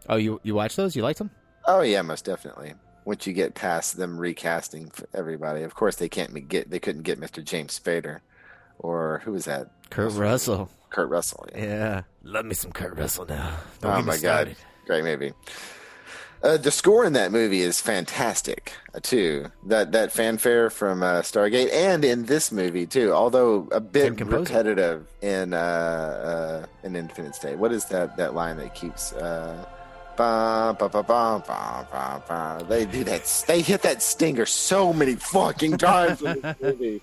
[0.07, 0.95] Oh, you you watch those?
[0.95, 1.29] You liked them?
[1.65, 2.73] Oh yeah, most definitely.
[3.05, 7.03] Once you get past them recasting for everybody, of course they can't get they couldn't
[7.03, 7.43] get Mr.
[7.43, 8.19] James Spader
[8.79, 9.69] or who was that?
[9.91, 10.69] Kurt Russell.
[10.89, 11.45] Kurt Russell.
[11.55, 11.63] Yeah.
[11.63, 13.57] Yeah, love me some Kurt Russell now.
[13.81, 15.33] Don't Oh my god, great movie.
[16.41, 19.47] Uh, the score in that movie is fantastic uh, too.
[19.67, 25.05] That that fanfare from uh, Stargate, and in this movie too, although a bit repetitive
[25.21, 27.55] in uh, uh, in Independence Day.
[27.55, 29.11] What is that that line that keeps?
[29.13, 29.65] Uh,
[30.17, 32.65] Ba, ba, ba, ba, ba, ba, ba.
[32.67, 33.23] They do that.
[33.47, 37.01] They hit that stinger so many fucking times in this movie.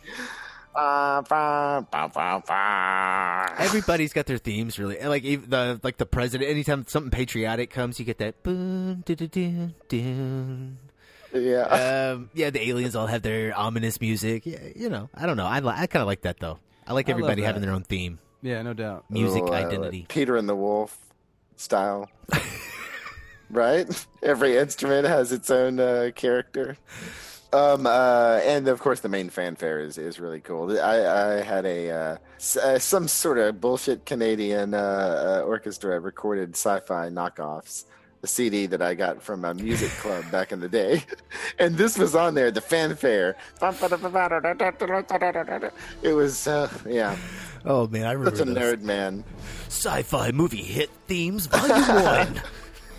[3.58, 4.98] Everybody's got their themes, really.
[5.02, 6.50] Like the like the president.
[6.50, 8.42] Anytime something patriotic comes, you get that.
[8.42, 10.72] Boom, doo, doo, doo, doo.
[11.34, 12.12] Yeah.
[12.14, 14.46] Um, yeah, the aliens all have their ominous music.
[14.46, 15.46] Yeah, you know, I don't know.
[15.46, 16.58] I li- I kind of like that though.
[16.86, 17.46] I like everybody that.
[17.46, 19.04] having their own theme, Yeah, no doubt.
[19.10, 20.06] music Little, uh, identity.
[20.08, 20.96] Peter and the Wolf
[21.56, 22.08] style.
[23.50, 24.06] right?
[24.22, 26.76] Every instrument has its own uh, character.
[27.52, 30.78] Um, uh, and of course, the main fanfare is, is really cool.
[30.80, 35.98] I, I had a uh, s- uh, some sort of bullshit Canadian uh, uh, orchestra
[36.00, 37.84] recorded sci-fi knockoffs.
[38.22, 41.04] The CD that I got from a music club back in the day,
[41.58, 42.50] and this was on there.
[42.50, 43.36] The fanfare.
[46.02, 47.14] It was, uh, yeah,
[47.64, 48.76] Oh man, I remember such a those.
[48.78, 49.22] nerd, man.
[49.68, 52.42] Sci-fi movie hit themes, volume one.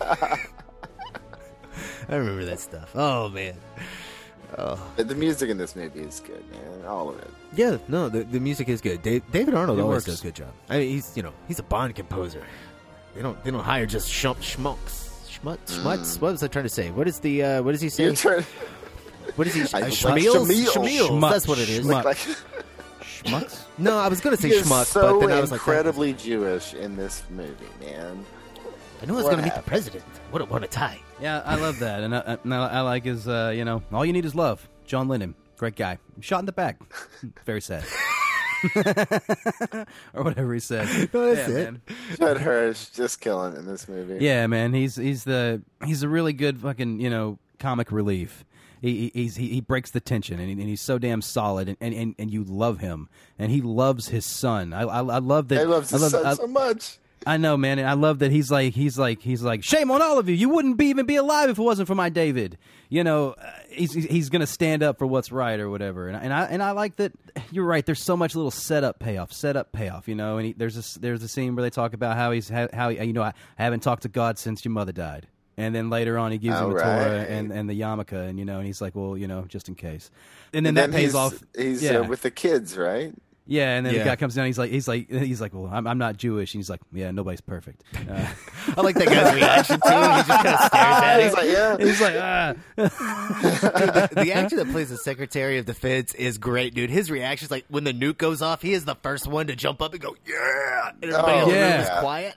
[2.08, 2.92] I remember that stuff.
[2.94, 3.54] Oh man.
[4.56, 6.86] The music in this movie is good, man.
[6.86, 7.30] All of it.
[7.54, 9.02] Yeah, no, the, the music is good.
[9.02, 10.04] Dave, David Arnold It always works.
[10.06, 10.52] does a good job.
[10.68, 12.42] I mean, he's you know he's a Bond composer.
[13.14, 16.20] They don't they don't hire just schmuck, schmucks, schmutz, schmutz.
[16.20, 16.90] What was I trying to say?
[16.90, 18.14] What is the uh, what does he say?
[18.14, 18.44] Trying.
[19.36, 19.60] What is he?
[19.76, 20.46] I- like Schmeals?
[20.46, 20.72] Schmeals.
[21.10, 21.86] Schmeals, That's what it is.
[21.86, 22.04] schmuck.
[22.04, 22.16] Like,
[23.02, 23.64] Schmucks.
[23.80, 26.12] No, I was gonna say he is schmuck, so but then I was like, incredibly
[26.12, 28.24] Jewish in this movie, man.
[29.00, 30.02] I knew I was What gonna meet the president.
[30.30, 31.00] What a what a tie.
[31.20, 33.26] Yeah, I love that, and I, I, I like his.
[33.26, 34.68] Uh, you know, all you need is love.
[34.86, 35.98] John Lennon, great guy.
[36.20, 36.78] Shot in the back.
[37.46, 37.84] Very sad.
[40.14, 40.86] or whatever he said.
[41.14, 41.64] No, that's yeah, it.
[41.72, 41.82] Man.
[42.18, 44.18] Judd Hirsch just killing in this movie.
[44.24, 44.74] Yeah, man.
[44.74, 48.44] He's he's the he's a really good fucking you know comic relief.
[48.80, 51.68] He he- he's, he, he breaks the tension and, he, and he's so damn solid
[51.68, 54.72] and, and, and, and you love him and he loves his son.
[54.72, 55.60] I I, I love that.
[55.60, 56.98] I love his love, son I- so much.
[57.26, 60.00] I know, man, and I love that he's like he's like he's like shame on
[60.00, 60.34] all of you.
[60.34, 62.56] You wouldn't be even be alive if it wasn't for my David.
[62.88, 66.08] You know, uh, he's he's gonna stand up for what's right or whatever.
[66.08, 67.12] And I, and I and I like that.
[67.50, 67.84] You're right.
[67.84, 70.08] There's so much little setup payoff, setup payoff.
[70.08, 72.30] You know, and he, there's a s- there's a scene where they talk about how
[72.30, 75.26] he's how, how you know I, I haven't talked to God since your mother died.
[75.58, 78.38] And then later on, he gives him All the Torah and, and the yarmulke, and
[78.38, 80.08] you know, and he's like, well, you know, just in case.
[80.52, 81.42] And then And that then pays off.
[81.56, 81.98] He's yeah.
[81.98, 83.12] uh, with the kids, right?
[83.50, 84.00] Yeah, and then Yeah.
[84.00, 84.44] the guy comes down.
[84.46, 86.52] He's like, he's like, he's like, well, I'm, I'm not Jewish.
[86.52, 87.82] And he's like, yeah, nobody's perfect.
[87.94, 88.26] Uh,
[88.76, 89.88] I like that guy's reaction too.
[89.88, 91.76] He just kind of stares at He's like, yeah.
[91.78, 92.54] he's like, ah.
[94.12, 96.90] the actor that plays the Secretary of Defense is great, dude.
[96.90, 99.56] His reaction is like when the nuke goes off, he is the first one to
[99.56, 101.82] jump up and go, "Yeah!" And everybody Oh, in the room yeah.
[101.94, 102.34] is quiet.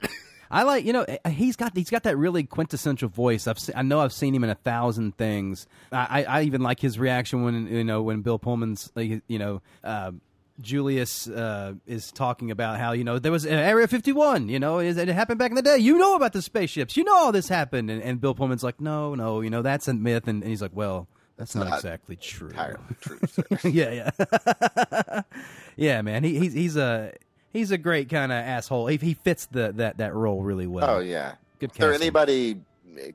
[0.50, 3.46] I like, you know, eh, he's got he's got that really quintessential voice.
[3.46, 5.66] I've se- I know I've seen him in a thousand things.
[5.90, 9.38] I, I, I even like his reaction when you know when Bill Pullman's like, you
[9.38, 9.62] know.
[9.84, 10.12] Uh,
[10.60, 14.48] Julius uh, is talking about how you know there was Area 51.
[14.48, 15.78] You know, it, it happened back in the day.
[15.78, 16.96] You know about the spaceships.
[16.96, 17.90] You know all this happened.
[17.90, 20.28] And, and Bill Pullman's like, no, no, you know that's a myth.
[20.28, 22.48] And, and he's like, well, that's not, not exactly true.
[22.48, 23.18] Entirely true.
[23.70, 25.22] yeah, yeah,
[25.76, 26.24] yeah, man.
[26.24, 27.12] He, he's he's a
[27.52, 28.86] he's a great kind of asshole.
[28.88, 30.88] He, he fits the that that role really well.
[30.88, 31.34] oh yeah.
[31.58, 32.60] Good Is there anybody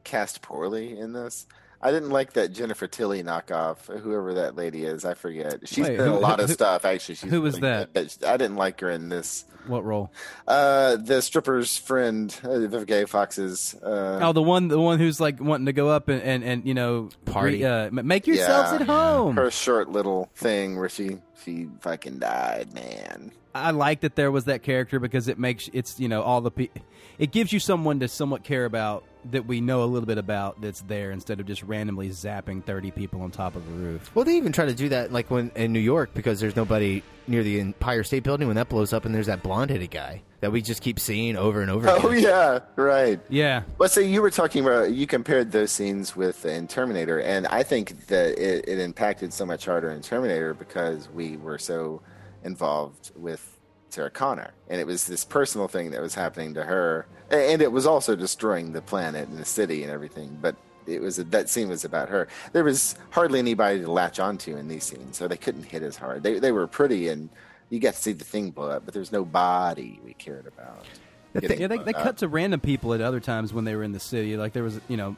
[0.03, 1.47] cast poorly in this?
[1.81, 5.05] I didn't like that Jennifer Tilly knockoff, whoever that lady is.
[5.05, 5.67] I forget.
[5.67, 6.85] She's Wait, been who- a lot of stuff.
[6.85, 7.93] Actually, she's who was that?
[7.93, 9.45] good, but I didn't like her in this.
[9.67, 10.11] What role?
[10.47, 13.75] Uh, the stripper's friend, uh, Vivica Fox's.
[13.75, 16.65] Uh, Oh, the one, the one who's like wanting to go up and and, and
[16.65, 17.57] you know Party.
[17.57, 18.79] re- uh, make yourselves Yeah.
[18.79, 19.35] at home.
[19.35, 23.31] her short little thing where she she fucking died, man.
[23.53, 26.51] I like that there was that character because it makes it's you know all the
[26.51, 26.69] pe-
[27.19, 30.59] it gives you someone to somewhat care about that we know a little bit about
[30.61, 34.09] that's there instead of just randomly zapping thirty people on top of a roof.
[34.15, 37.03] Well, they even try to do that, like when in New York, because there's nobody
[37.27, 40.51] near the Empire State Building when that blows up, and there's that blonde-headed guy that
[40.51, 41.89] we just keep seeing over and over.
[41.89, 42.23] Oh again.
[42.23, 43.19] yeah, right.
[43.29, 47.19] Yeah, Well, so you were talking about you compared those scenes with uh, in Terminator,
[47.19, 51.57] and I think that it, it impacted so much harder in Terminator because we were
[51.57, 52.01] so
[52.43, 53.59] involved with
[53.89, 57.61] Sarah Connor, and it was this personal thing that was happening to her, A- and
[57.61, 60.37] it was also destroying the planet and the city and everything.
[60.41, 62.27] But it was that scene was about her.
[62.53, 65.97] There was hardly anybody to latch onto in these scenes, so they couldn't hit as
[65.97, 66.23] hard.
[66.23, 67.29] They they were pretty, and
[67.69, 70.85] you got to see the thing blow up, but there's no body we cared about.
[71.39, 71.67] getting yeah.
[71.67, 74.37] They, they cut to random people at other times when they were in the city.
[74.37, 75.15] Like there was you know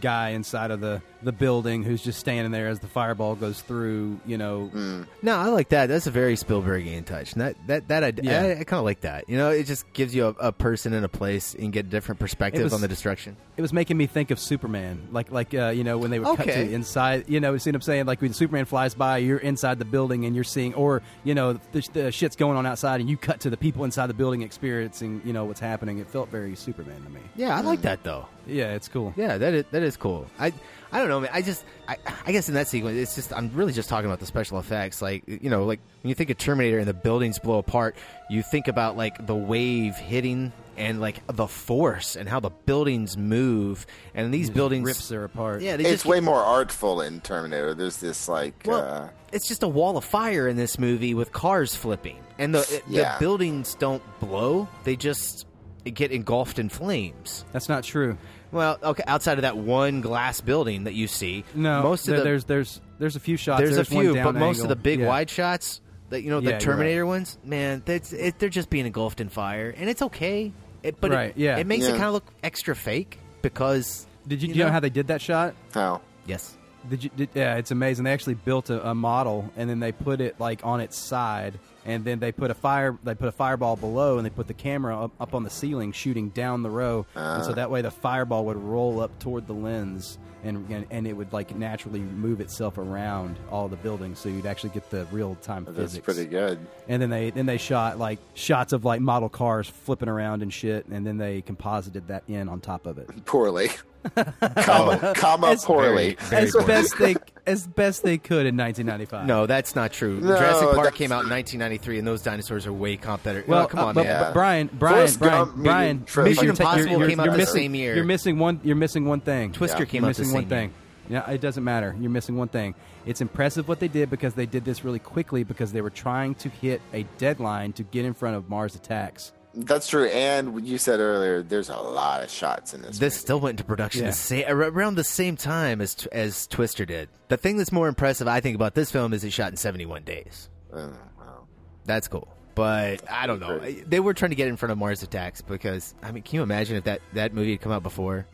[0.00, 4.20] guy inside of the the building who's just standing there as the fireball goes through.
[4.26, 5.86] You know, No, I like that.
[5.86, 7.32] That's a very Spielbergian touch.
[7.32, 8.42] And that that that I, Yeah.
[8.42, 9.28] I, I kind of like that.
[9.28, 11.88] You know, it just gives you a, a person and a place and get a
[11.88, 13.36] different perspective was- on the destruction.
[13.56, 16.36] it was making me think of Superman, like like uh, you know when they would
[16.36, 17.28] cut to inside.
[17.28, 18.06] You know, see what I'm saying?
[18.06, 21.54] Like when Superman flies by, you're inside the building and you're seeing, or you know,
[21.72, 24.42] the, the shit's going on outside, and you cut to the people inside the building
[24.42, 25.98] experiencing, you know, what's happening.
[25.98, 27.20] It felt very Superman to me.
[27.36, 28.26] Yeah, I like that though.
[28.46, 29.12] Yeah, it's cool.
[29.16, 30.26] Yeah, that is, that is cool.
[30.38, 30.52] I
[30.92, 31.30] I don't know, man.
[31.32, 34.20] I just I, I guess in that sequence, it's just I'm really just talking about
[34.20, 35.00] the special effects.
[35.00, 37.96] Like you know, like when you think of Terminator and the buildings blow apart,
[38.28, 43.16] you think about like the wave hitting and like the force and how the buildings
[43.16, 45.60] move and these buildings rips her apart.
[45.62, 47.74] Yeah, they It's just way more artful in Terminator.
[47.74, 51.32] There's this like Well, uh, it's just a wall of fire in this movie with
[51.32, 53.14] cars flipping, and the Yeah.
[53.14, 55.46] the buildings don't blow; they just
[55.84, 57.44] get engulfed in flames.
[57.52, 58.16] That's not true.
[58.52, 62.18] Well, okay, outside of that one glass building that you see, No, most of there-
[62.18, 63.60] the there's there's there's a few shots.
[63.60, 65.06] there's, a one few, down but most of the big Yeah.
[65.08, 67.08] wide shots, that you know, the you're Terminator right.
[67.08, 70.52] ones, man, that's it, they're just being engulfed in fire, and it's okay.
[70.82, 71.58] It, but Right, it, yeah.
[71.58, 74.80] it makes it kind of look extra fake because Did you, do you know how
[74.80, 75.54] they did that shot?
[75.74, 76.56] how Yes.
[76.88, 77.10] Did you?
[77.14, 78.04] Did, yeah, it's amazing.
[78.04, 81.58] They actually built a, a model and then they put it like on its side,
[81.84, 82.98] and then they put a fire.
[83.02, 85.92] They put a fireball below, and they put the camera up, up on the ceiling,
[85.92, 87.54] shooting down the row, and so ah.
[87.54, 91.32] that way the fireball would roll up toward the lens, and, and and it would
[91.32, 95.64] like naturally move itself around all the buildings, so you'd actually get the real time
[95.66, 95.78] physics.
[95.78, 96.04] that's physics.
[96.04, 96.58] pretty good.
[96.88, 100.52] And then they then they shot like shots of like model cars flipping around and
[100.52, 103.08] shit, and then they composited that in on top of it.
[103.26, 103.68] Poorly,
[104.56, 106.16] comma, comma As- poorly.
[106.32, 109.26] as best they as best they could in 1995.
[109.26, 110.20] No, that's not true.
[110.20, 113.42] No, Jurassic Park came out in 1993, and those dinosaurs are way comp better.
[113.46, 114.20] Well, Oh, come uh, on, but, man.
[114.22, 116.30] but Brian, Brian, Forrest Brian, Gump Brian, trilogy.
[116.32, 117.94] Mission you're Impossible you're- came out you're the missing- same year.
[117.96, 118.60] You're missing one.
[118.62, 119.52] You're missing one thing.
[119.52, 119.84] Twister Yeah.
[119.86, 120.74] came You're out the missing one thing.
[121.08, 121.96] Yeah, it doesn't matter.
[121.98, 122.74] You're missing one thing.
[123.04, 126.34] It's impressive what they did because they did this really quickly because they were trying
[126.36, 129.32] to hit a deadline to get in front of Mars attacks.
[129.52, 130.06] That's true.
[130.06, 133.00] And what you said earlier, there's a lot of shots in this.
[133.00, 134.10] This still went into production Yeah.
[134.10, 137.08] the sa- ar- around the same time as as Twister did.
[137.26, 140.04] The thing that's more impressive, I think, about this film is it shot in 71
[140.04, 140.48] days.
[140.72, 141.46] Oh, wow.
[141.84, 142.28] That's cool.
[142.54, 143.58] But I don't know.
[143.58, 146.42] They were trying to get in front of Mars Attacks because I mean, can you
[146.44, 148.26] imagine if that that movie had come out before?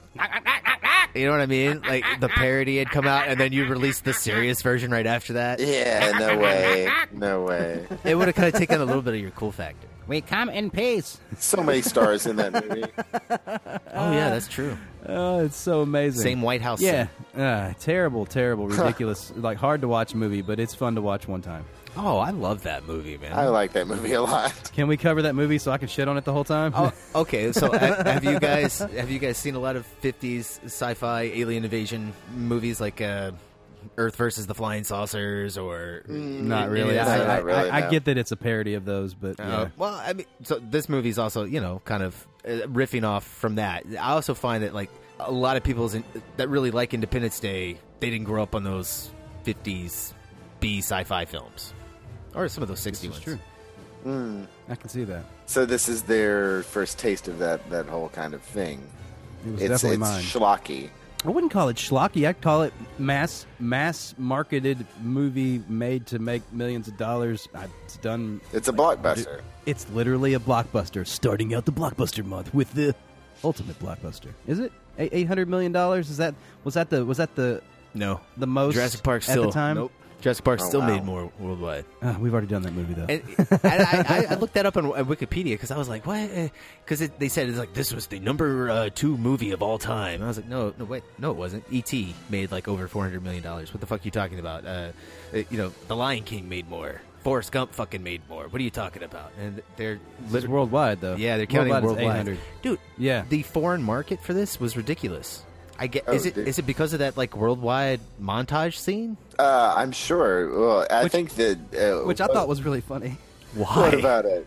[1.16, 1.80] You know what I mean?
[1.82, 5.34] Like the parody had come out, and then you released the serious version right after
[5.34, 5.60] that.
[5.60, 7.86] Yeah, no way, no way.
[8.04, 9.86] It would have kind of taken a little bit of your cool factor.
[10.06, 11.18] We come in peace.
[11.38, 12.84] So many stars in that movie.
[13.98, 14.76] Oh yeah, that's true.
[15.06, 16.20] Oh, it's so amazing.
[16.20, 16.82] Same White House.
[16.82, 19.32] Yeah, uh, terrible, terrible, ridiculous.
[19.34, 21.64] like hard to watch movie, but it's fun to watch one time.
[21.96, 23.32] Oh, I love that movie, man.
[23.32, 24.70] I like that movie a lot.
[24.74, 26.72] Can we cover that movie so I can shit on it the whole time?
[26.76, 27.52] Oh, okay.
[27.52, 31.64] So ha- have you guys have you guys seen a lot of '50s sci-fi alien
[31.64, 33.32] invasion movies like uh,
[33.96, 36.96] Earth versus the Flying Saucers or not really.
[36.96, 37.90] Yeah, I, not really, I, I no.
[37.90, 39.68] get that it's a parody of those, but Uh, yeah.
[39.76, 43.54] well, I mean, so this movie's also you know kind of uh, riffing off from
[43.56, 43.84] that.
[43.98, 45.90] I also find that like a lot of people
[46.36, 49.10] that really like Independence Day, they didn't grow up on those
[49.46, 50.12] '50s
[50.60, 51.72] B sci-fi films
[52.36, 53.20] or some of those '60s ones.
[53.22, 53.38] true.
[54.04, 54.44] Hmm.
[54.68, 55.24] I can see that.
[55.46, 58.80] So this is their first taste of that that whole kind of thing.
[59.44, 60.22] It was It's definitely it's mine.
[60.58, 60.90] schlocky.
[61.24, 62.28] I wouldn't call it schlocky.
[62.28, 67.48] I'd call it mass mass marketed movie made to make millions of dollars.
[67.84, 68.40] It's done.
[68.52, 69.40] It's a blockbuster.
[69.64, 71.04] It's literally a blockbuster.
[71.04, 72.94] Starting out the blockbuster month with the
[73.42, 74.28] ultimate blockbuster.
[74.46, 76.10] Is it eight hundred million dollars?
[76.10, 77.60] Is that was that the was that the
[77.94, 79.76] No, the most Jurassic Park at still the time?
[79.76, 79.92] Nope.
[80.20, 80.86] Jurassic Park Oh, still wow.
[80.88, 81.84] made more worldwide.
[82.02, 83.06] Uh, we've already done that movie though.
[83.08, 83.22] And,
[83.62, 86.28] and I, I, I looked that up on Wikipedia because I was like, "What?"
[86.84, 90.22] Because they said it's like this was the number uh, two movie of all time.
[90.22, 92.14] I was like, "No, no, wait, no, it wasn't." E.T.
[92.30, 93.72] made like over four hundred million dollars.
[93.72, 94.64] What the fuck are you talking about?
[94.64, 94.92] Uh,
[95.34, 97.00] uh, you know, The Lion King made more.
[97.22, 98.44] Forrest Gump fucking made more.
[98.48, 99.32] What are you talking about?
[99.40, 101.16] And they're It's literally worldwide though.
[101.16, 101.96] yeah, they're counting worldwide.
[101.96, 102.28] worldwide.
[102.28, 102.38] is 800.
[102.62, 103.24] Dude, Yeah.
[103.28, 105.42] the foreign market for this was ridiculous.
[105.78, 106.04] I get.
[106.06, 106.48] Oh, is it dude.
[106.48, 109.16] is it because of that like worldwide montage scene?
[109.38, 110.48] Uh, I'm sure.
[110.58, 111.58] Well, I Which- think that.
[111.74, 113.16] Uh, which I thought was really funny.
[113.54, 113.76] Why?
[113.76, 114.46] What about it?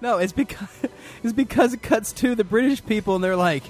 [0.00, 0.68] No, it's because
[1.22, 3.62] it's because it cuts to the British people and they're like,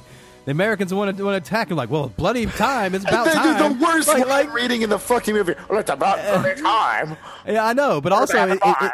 [0.45, 1.71] the Americans want to want to attack.
[1.71, 2.95] I'm like, well, bloody time.
[2.95, 3.79] It's about time.
[3.79, 5.55] the worst Like, like, like, reading in the fucking movie.
[5.69, 7.17] Well, it's about bloody time.
[7.47, 8.91] yeah, I know, but also it, it, line.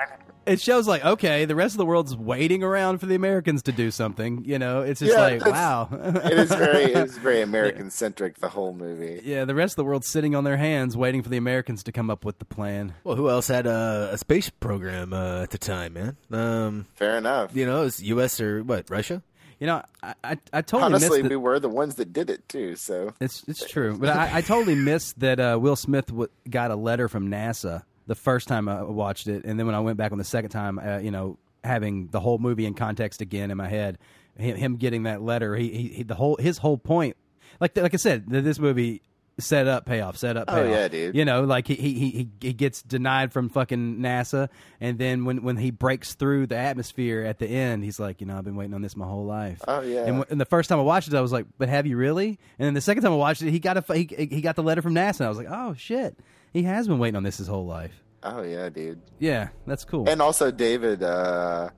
[0.49, 3.63] It, it shows like, okay, the rest of the world's waiting around for the Americans
[3.65, 4.45] to do something.
[4.45, 5.89] You know, it's just Yeah, like, wow.
[5.93, 8.39] It is very, it is very American centric.
[8.39, 9.21] The whole movie.
[9.25, 11.93] yeah, the rest of the world's sitting on their hands waiting for the Americans to
[11.93, 12.95] come up with the plan.
[13.05, 16.17] Well, who else had a, a space program uh, at the time, man?
[16.31, 17.55] Um, Fair enough.
[17.55, 18.41] you know, it's U.S.
[18.41, 18.89] or what?
[18.91, 19.23] Russia?
[19.61, 22.49] You know, I I, I totally Honestly, missed we were the ones that did it
[22.49, 22.77] too.
[22.77, 26.71] So It's it's true, but I, I totally missed that uh, Will Smith w- got
[26.71, 29.97] a letter from NASA the first time I watched it, and then when I went
[29.99, 33.53] back on the second time, uh, you know, having the whole movie in context again
[33.53, 33.99] in my head,
[34.37, 37.17] him, him getting that letter, he, he, he the whole his whole point,
[37.61, 39.03] like like I said, th- this movie
[39.41, 40.67] set up payoff, set up payoff.
[40.67, 41.15] Oh, yeah, dude.
[41.15, 44.49] You know, like he, he he he gets denied from fucking NASA,
[44.81, 48.27] and then when when he breaks through the atmosphere at the end, he's like, you
[48.27, 49.61] know, I've been waiting on this my whole life.
[49.69, 49.99] Oh, yeah.
[50.01, 51.97] And, w- and the first time I watched it, I was like, but have you
[51.97, 52.39] really?
[52.59, 54.63] And then the second time I watched it, he got a he, he got the
[54.65, 55.21] letter from NASA.
[55.21, 56.19] And I was like, oh shit,
[56.59, 58.03] he has been waiting on this his whole life.
[58.23, 59.01] Oh yeah, dude.
[59.21, 60.09] Yeah, that's cool.
[60.09, 61.71] And also David, uh,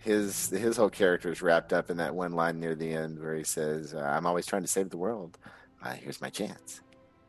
[0.00, 3.34] his his whole character is wrapped up in that one line near the end where
[3.34, 5.38] he says, uh, "I'm always trying to save the world.
[5.82, 6.80] Uh, here's my chance."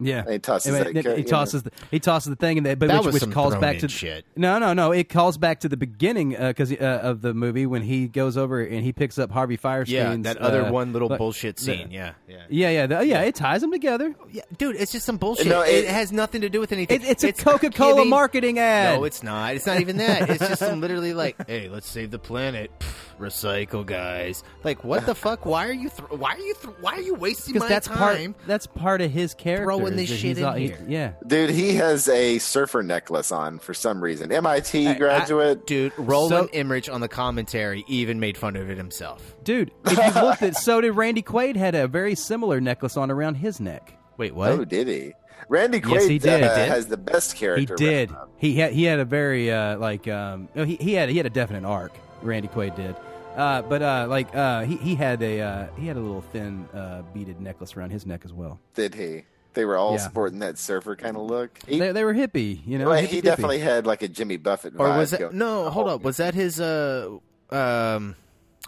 [0.01, 2.57] Yeah, And he tosses And that he, ca- he tosses the, he tosses the thing,
[2.57, 4.25] and that, but That which, which calls back to shit.
[4.35, 4.91] No, no, no.
[4.93, 8.61] It calls back to the beginning because uh, of the movie when he goes over
[8.61, 9.89] and he picks up Harvey Fierstein's.
[9.91, 11.91] Yeah, that other uh, one little like- bullshit the- scene.
[11.91, 12.43] yeah, yeah.
[12.49, 13.21] Yeah, yeah, the- yeah.
[13.23, 14.15] It ties them together.
[14.31, 15.47] Yeah, dude, it's just some bullshit.
[15.47, 17.01] No, it, it- has nothing to do with anything.
[17.01, 18.97] It, it's a Coca Cola marketing ad.
[18.99, 19.55] No, it's not.
[19.55, 20.29] It's not even that.
[20.29, 22.71] It's just some literally like, hey, let's save the planet.
[22.79, 24.43] Pff, recycle, guys.
[24.63, 25.45] Like, what the fuck?
[25.45, 25.89] Why are you?
[25.89, 26.53] Th- why are you?
[26.55, 28.33] Th- why are you wasting my because that's time?
[28.33, 29.65] part that's part of his character.
[29.65, 30.85] Throwing is this shit he's in all- he- here.
[30.87, 31.11] yeah.
[31.27, 34.31] Dude, he has a surfer necklace on for some reason.
[34.31, 35.67] MIT I- graduate.
[35.67, 39.35] Dude, Roland So- Emmerich on the commentary even made fun of it himself.
[39.43, 43.11] Dude, if you looked at so did Randy Quaid had a very similar necklace on
[43.11, 43.93] around his neck.
[44.17, 44.51] Wait, what?
[44.51, 45.13] oh, did he?
[45.47, 46.43] Randy Quaid Yes, he did.
[46.43, 46.69] uh, He did.
[46.69, 47.61] has the best character.
[47.77, 48.11] He did.
[48.11, 48.25] written.
[48.37, 51.25] He had he had a very uh, like um no, he he had he had
[51.25, 51.91] a definite arc.
[52.21, 52.95] Randy Quaid did.
[53.39, 56.67] Uh, but uh, like uh, he he had a uh, he had a little thin
[56.73, 58.59] uh, beaded necklace around his neck as well.
[58.75, 59.23] Did he?
[59.53, 59.97] They were all Yeah.
[60.07, 61.57] sporting that surfer kind of look.
[61.67, 62.85] He, They, they were hippie, you know.
[62.89, 63.21] well, hippie he dippy.
[63.27, 64.79] definitely had like a Jimmy Buffett vibe.
[64.79, 65.69] Or was that going- no?
[65.71, 66.01] Hold up.
[66.03, 66.59] Was that his?
[66.59, 67.17] Uh,
[67.49, 68.15] um,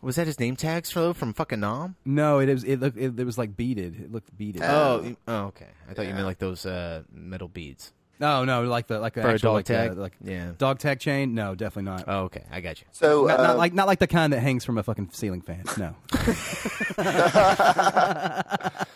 [0.01, 1.95] was that his name tags for from fucking Nam?
[2.03, 3.99] No, it was it looked it, it was like beaded.
[4.01, 4.63] It looked beaded.
[4.63, 5.67] Oh, oh, okay.
[5.89, 9.22] I thought you meant like those uh, metal beads no, no, like the like the
[9.24, 9.97] for a actual, dog like the- tag.
[9.97, 10.51] like yeah.
[10.57, 11.34] dog tag chain.
[11.34, 12.03] No, definitely not.
[12.07, 12.43] Oh, okay.
[12.49, 12.88] I got you.
[12.91, 15.41] So not, uh, not like not like the kind that hangs from a fucking ceiling
[15.41, 15.63] fan.
[15.78, 15.95] No.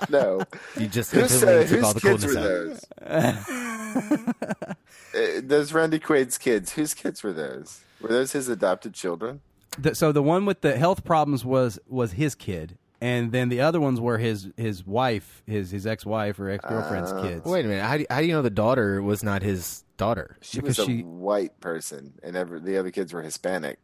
[0.09, 0.41] no.
[0.77, 3.45] You just Whose, uh, completely took whose all the kids coolness were out.
[3.47, 4.75] those?
[5.15, 6.73] Uh, those Randy Quaid's kids.
[6.73, 7.79] Whose kids were those?
[8.01, 9.39] Were those his adopted children?
[9.79, 13.61] the, so the one with the health problems was was his kid, and then the
[13.61, 17.45] other ones were his his wife, his his ex wife or ex girlfriend's Uh, kids.
[17.45, 17.83] Wait a minute.
[17.83, 20.37] How do, you, how do you know the daughter was not his daughter?
[20.41, 23.77] She Because was a she- white person, and every, the other kids were Hispanic.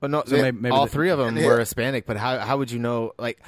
[0.00, 2.06] But no, So they- maybe- maybe all the- three of them and were it- Hispanic.
[2.06, 3.12] But how how would you know?
[3.18, 3.40] Like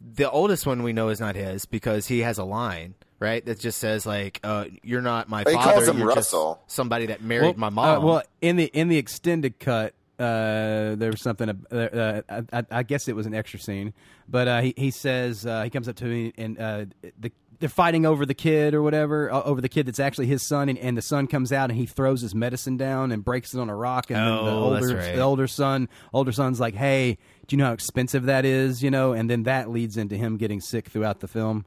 [0.00, 3.58] the oldest one we know is not his because he has a line right that
[3.58, 5.72] just says like, uh, "You're not my He father.
[5.72, 6.62] calls him you're just Russell.
[6.66, 11.10] somebody that married my Uh, mom." well, in the in the extended cut, uh, there
[11.10, 11.48] was something.
[11.70, 13.92] Uh, uh, I, I guess it was an extra scene,
[14.28, 16.84] but uh, he he says uh, he comes up to me and uh,
[17.18, 17.32] the.
[17.58, 20.68] They're fighting over the kid or whatever, uh, over the kid that's actually his son,
[20.68, 23.58] and, and the son comes out and he throws his medicine down and breaks it
[23.60, 25.14] on a rock, and then the Oh, older right.
[25.16, 28.90] the older son, older son's like, "Hey, do you know how expensive that is?" You
[28.90, 31.64] know, and then that leads into him getting sick throughout the film.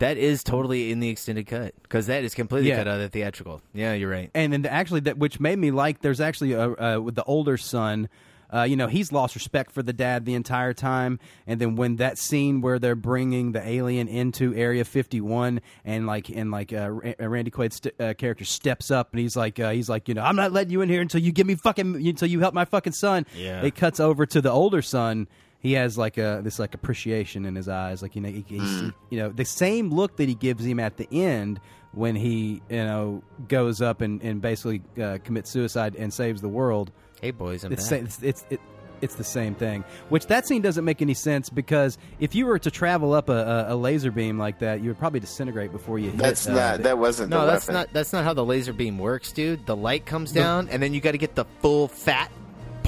[0.00, 2.76] That is totally in the extended cut because that is completely Yeah.
[2.78, 3.62] cut out of the theatrical.
[3.72, 4.30] Yeah, you're right.
[4.34, 7.56] and then actually that which made me like there's actually a uh, with the older
[7.56, 8.08] son
[8.52, 11.94] uh, you know he's lost respect for the dad the entire time and then when
[11.96, 16.90] that scene where they're bringing the alien into area 51 and like and like uh,
[17.20, 20.14] uh, randy quaid's st- uh, character steps up and he's like uh, he's like you
[20.14, 22.52] know i'm not letting you in here until you give me fucking until you help
[22.52, 23.62] my fucking son Yeah.
[23.62, 25.28] it cuts over to the older son
[25.60, 28.82] he has like a this like appreciation in his eyes, like you know, he, he's,
[29.10, 31.60] you know, the same look that he gives him at the end
[31.92, 36.48] when he you know goes up and and basically uh, commits suicide and saves the
[36.48, 36.90] world.
[37.20, 38.00] Hey boys, I'm it's back.
[38.00, 38.60] sa- it's it's it,
[39.02, 39.82] it's the same thing.
[40.10, 43.66] Which that scene doesn't make any sense because if you were to travel up a,
[43.70, 46.18] a, a laser beam like that, you would probably disintegrate before you hit.
[46.18, 46.76] That's uh, not.
[46.78, 47.30] the- That wasn't.
[47.30, 47.74] No, the that's weapon.
[47.80, 49.64] not that's not how the laser beam works, dude.
[49.66, 52.30] The light comes down, and then you got to get the full fat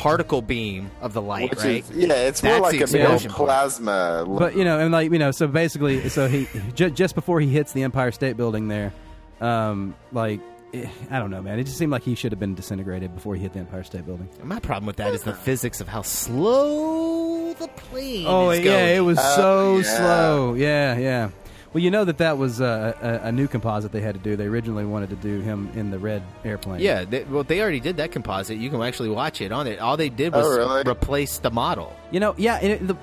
[0.03, 1.89] particle beam of the light, Which right?
[1.89, 3.47] is, yeah, it's more That's like a big explosion part.
[3.49, 4.25] plasma.
[4.29, 7.49] But you know, and like you know, so basically, so he ju- just before he
[7.49, 8.93] hits the Empire State Building, there,
[9.41, 10.41] um, like
[10.75, 11.59] eh, I don't know, man.
[11.61, 14.05] It just seemed like he should have been disintegrated before he hit the Empire State
[14.05, 14.29] Building.
[14.43, 18.25] My problem with that is the physics of how slow the plane.
[18.27, 18.97] Oh is yeah, going.
[18.97, 19.97] it was Oh, so yeah.
[19.97, 20.55] slow.
[20.55, 21.31] Yeah, yeah.
[21.73, 22.93] Well, you know that that was uh,
[23.25, 24.37] a, a new composite they had to do.
[24.37, 26.81] They originally wanted to do him in the red airplane.
[26.81, 28.59] Yeah, they, well, they already did that composite.
[28.59, 29.79] You can actually watch it on it.
[29.79, 30.83] All they did was Oh, really?
[30.91, 31.97] replace the model.
[32.11, 32.57] You know, yeah.
[32.61, 32.97] and It, the,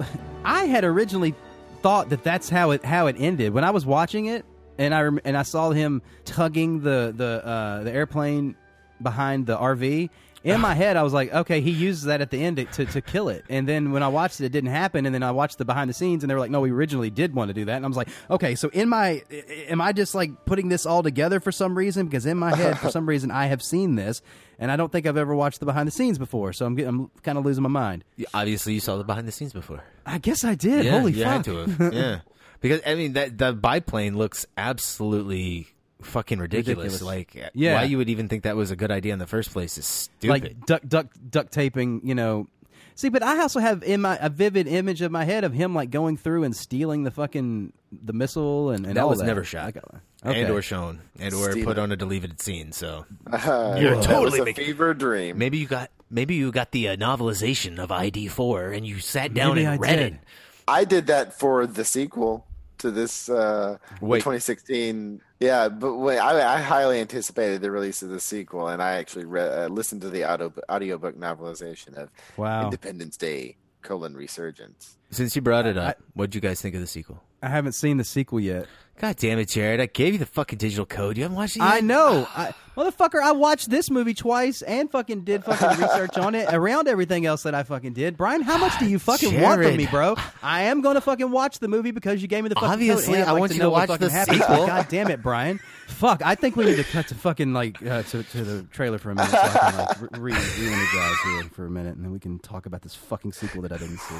[0.45, 1.33] I had originally
[1.81, 4.45] thought that that's how it how it ended when I was watching it,
[4.77, 8.55] and I rem- and I saw him tugging the the uh, the airplane
[9.01, 10.09] behind the RV.
[10.43, 13.01] In my head, I was like, okay, he uses that at the end to, to
[13.01, 13.43] kill it.
[13.49, 15.05] And then when I watched it, it didn't happen.
[15.05, 17.09] And then I watched the behind the scenes, and they were like, no, we originally
[17.09, 17.75] did want to do that.
[17.75, 19.21] And I was like, okay, so in my,
[19.67, 22.05] am I just like putting this all together for some reason?
[22.07, 24.21] Because in my head, for some reason, I have seen this,
[24.57, 26.53] and I don't think I've ever watched the behind the scenes before.
[26.53, 28.03] So I'm getting, I'm kind of losing my mind.
[28.15, 29.83] Yeah, Obviously, you saw the behind the scenes before.
[30.05, 30.85] I guess I did.
[30.85, 31.33] yeah, Holy you fuck!
[31.33, 31.93] had to have.
[31.93, 32.19] yeah,
[32.61, 35.67] because I mean that the biplane looks absolutely
[36.01, 37.01] fucking ridiculous.
[37.01, 37.01] Ridiculous.
[37.01, 37.75] Like, Yeah.
[37.75, 39.85] why you would even think that was a good idea in the first place is
[39.85, 40.29] stupid.
[40.43, 42.01] like duck duck duct taping.
[42.03, 42.47] You know.
[42.95, 45.73] See, but I also have in my a vivid image of my head of him
[45.73, 49.25] like going through and stealing the fucking the missile and, and that all was that.
[49.25, 49.95] never shot, I got-
[50.25, 50.41] okay.
[50.41, 52.73] and or shown, and or Steal put on a deleted scene.
[52.73, 55.37] So Uh, You're that totally was a making- fever dream.
[55.37, 59.33] maybe you got maybe you got the uh, novelization of ID four, and you sat
[59.33, 60.13] down Maybe and I read did.
[60.15, 60.19] it.
[60.67, 62.45] I did that for the sequel
[62.79, 64.19] to this uh, Wait.
[64.19, 65.21] 2016.
[65.39, 69.25] Yeah, but wait, I, I highly anticipated the release of the sequel, and I actually
[69.25, 72.65] re- uh, listened to the audio audiobook novelization of Wow.
[72.65, 74.97] Independence Day: colon Resurgence.
[75.11, 77.23] Since you brought it up, what'd you guys think of the sequel?
[77.41, 78.67] I haven't seen the sequel yet.
[78.99, 79.79] God damn it, Jared!
[79.79, 81.15] I gave you the fucking digital code.
[81.15, 81.67] You haven't watched it yet.
[81.69, 83.21] I know, I, motherfucker.
[83.23, 87.43] I watched this movie twice and fucking did fucking research on it around everything else
[87.43, 88.17] that I fucking did.
[88.17, 90.15] Brian, how much do you fucking want from me, bro?
[90.43, 93.27] I am gonna fucking watch the movie because you gave me the fucking Obviously, code,
[93.27, 94.39] I'd like want to you to know what watch fucking the happens.
[94.39, 94.67] sequel.
[94.67, 95.61] God damn it, Brian.
[95.87, 98.97] Fuck, I think we need to cut to fucking like uh, to, to the trailer
[98.97, 102.11] for a minute so I can like re- re-energize here for a minute, and then
[102.11, 104.15] we can talk about this fucking sequel that I didn't see.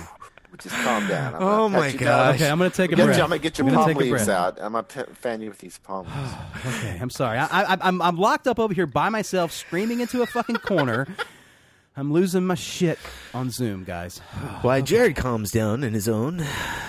[0.57, 1.35] Just calm down.
[1.35, 2.07] I'm Oh my pat gosh.
[2.07, 2.35] down.
[2.35, 3.17] Okay, I'm gonna take a Get breath.
[3.17, 4.29] you, I'm gonna get your I'm gonna palm take a leaves breath.
[4.29, 4.57] out.
[4.61, 6.33] I'm gonna p- fan you with these palm leaves.
[6.65, 7.37] Okay, I'm sorry.
[7.37, 11.07] I, I, I'm I'm locked up over here by myself, screaming into a fucking corner.
[11.95, 12.97] I'm losing my shit
[13.33, 14.19] on Zoom, guys.
[14.61, 16.41] While Jared calms down in his own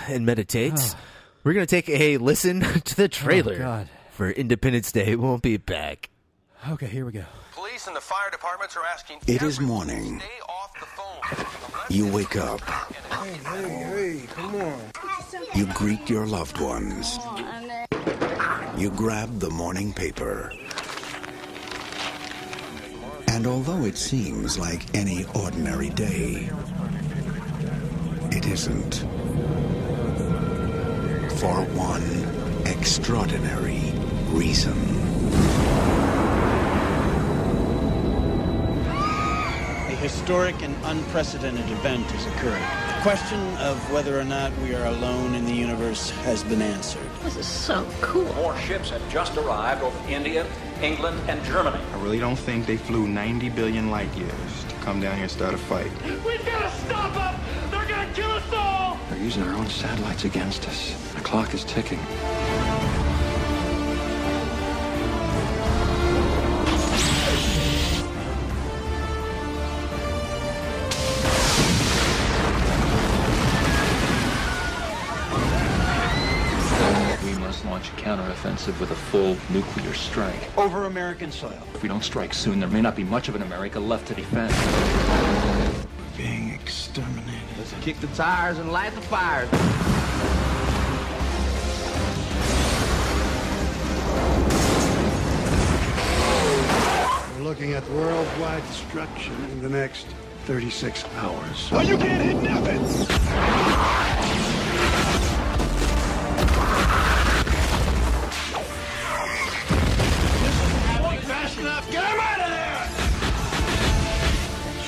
[0.09, 0.97] and meditates,
[1.45, 3.89] we're gonna take a listen to the oh, trailer Oh, God.
[4.11, 5.15] for Independence Day.
[5.17, 6.09] We'll be back.
[6.71, 7.25] Okay, here we go.
[7.81, 9.21] Police and the fire departments are asking.
[9.27, 10.21] It is morning.
[10.21, 11.87] Stay off the phone.
[11.89, 12.61] You wake up.
[12.61, 14.81] Hey, come on.
[15.55, 17.19] You greet your loved ones.
[18.77, 20.53] You grab the morning paper.
[23.29, 26.51] And although it seems like any ordinary day,
[28.31, 28.97] it isn't.
[31.39, 33.81] For one extraordinary
[34.37, 35.00] reason.
[40.11, 42.61] Historic and unprecedented event has occurred.
[42.97, 47.09] The question of whether or not we are alone in the universe has been answered.
[47.23, 48.33] This is so cool.
[48.35, 50.47] More ships have just arrived over India,
[50.83, 51.81] England, and Germany.
[51.93, 55.31] I really don't think they flew 90 billion light years to come down here and
[55.31, 55.93] start a fight.
[56.25, 57.41] We've gotta stop them!
[57.71, 58.99] They're gonna kill us all!
[59.11, 61.13] They're using our own satellites against us.
[61.15, 62.01] The clock is ticking.
[78.61, 80.59] Counteroffensive with a full nuclear strike.
[80.59, 81.59] Over American soil.
[81.75, 84.15] If we don't strike soon, there may not be much of an America left to
[84.15, 84.53] defend.
[86.17, 87.41] Being exterminated.
[87.59, 89.49] Let's kick the tires and light the fires.
[97.37, 100.07] We're looking at worldwide destruction in the next
[100.45, 101.69] 36 hours.
[101.73, 104.40] Oh, you can't hit nothing!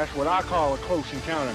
[0.00, 1.54] That's what I call a close encounter.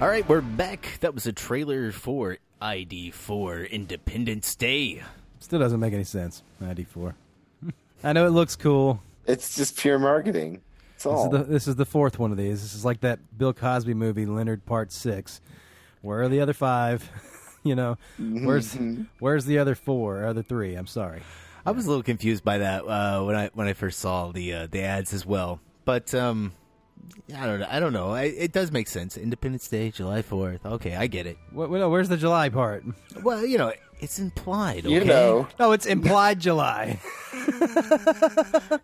[0.00, 0.96] All right, we're back.
[1.00, 5.02] That was a trailer for ID4 Independence Day.
[5.40, 6.42] Still doesn't make any sense.
[6.58, 7.16] Ninety four.
[8.02, 9.02] I know it looks cool.
[9.26, 10.62] It's just pure marketing.
[10.92, 11.26] That's This all.
[11.26, 12.62] is, the, this is the fourth one of these.
[12.62, 15.42] This is like that Bill Cosby movie, Leonard Part Six.
[16.00, 17.06] Where are the other five?
[17.62, 19.02] you know, where's mm-hmm.
[19.18, 20.24] where's the other four?
[20.24, 20.76] Other three?
[20.76, 21.20] I'm sorry.
[21.64, 24.52] I was a little confused by that uh, when I when I first saw the
[24.54, 25.60] uh, the ads as well.
[25.84, 26.52] But um,
[27.36, 27.66] I don't know.
[27.70, 28.10] I don't know.
[28.10, 29.16] I, it does make sense.
[29.16, 30.64] Independence Day, July Fourth.
[30.64, 31.38] Okay, I get it.
[31.50, 32.84] What, no, where's the July part?
[33.22, 34.84] Well, you know, it's implied.
[34.84, 35.46] You know.
[35.58, 37.00] No, it's implied July.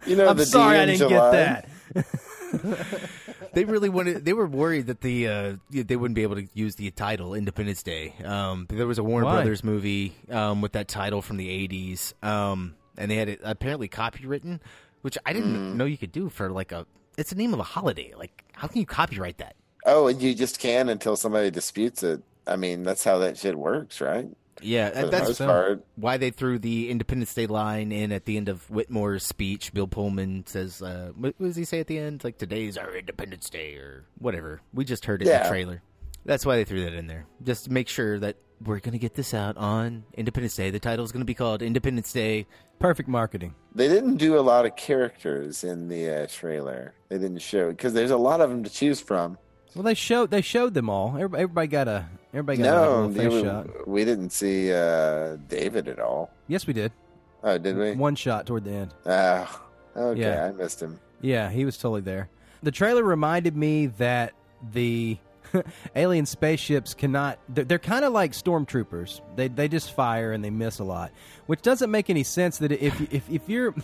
[0.06, 1.30] You know I'm the sorry D I didn't July?
[1.32, 2.06] get that.
[3.52, 4.24] they really wanted.
[4.24, 7.82] They were worried that the uh, they wouldn't be able to use the title Independence
[7.82, 8.14] Day.
[8.24, 9.34] Um, there was a Warner Why?
[9.36, 13.88] Brothers movie um, with that title from the '80s, um, and they had it apparently
[13.88, 14.60] copywritten,
[15.02, 16.86] which I didn't know you could do for like a.
[17.16, 18.14] It's the name of a holiday.
[18.16, 19.56] Like, how can you copyright that?
[19.84, 22.22] Oh, and you just can until somebody disputes it.
[22.46, 24.28] I mean, that's how that shit works, right?
[24.62, 28.48] Yeah, For that's most why they threw the Independence Day line in at the end
[28.48, 29.72] of Whitmore's speech.
[29.72, 32.24] Bill Pullman says, uh, "What what does he say at the end?
[32.24, 35.82] Like today's our Independence Day or whatever." We just heard it in the trailer.
[36.24, 38.98] That's why they threw that in there, just to make sure that we're going to
[38.98, 40.70] get this out on Independence Day.
[40.70, 42.46] The title is going to be called Independence Day.
[42.78, 43.54] Perfect marketing.
[43.74, 46.94] They didn't do a lot of characters in the uh, trailer.
[47.08, 49.38] They didn't show because there's a lot of them to choose from.
[49.74, 51.10] Well, they showed they showed them all.
[51.14, 53.88] Everybody, everybody got a everybody got a No, little face we, shot.
[53.88, 56.30] we didn't see uh, David at all.
[56.46, 56.92] Yes, we did.
[57.42, 57.92] Oh, did we?
[57.92, 58.94] One shot toward the end.
[59.06, 59.60] Oh,
[59.96, 60.20] okay.
[60.20, 60.46] Yeah.
[60.46, 60.98] I missed him.
[61.20, 62.28] Yeah, he was totally there.
[62.62, 64.32] The trailer reminded me that
[64.72, 65.16] the
[65.96, 67.38] alien spaceships cannot.
[67.48, 69.20] They're, they're kind of like stormtroopers.
[69.36, 71.12] They they just fire and they miss a lot,
[71.46, 72.58] which doesn't make any sense.
[72.58, 73.74] That if if if you're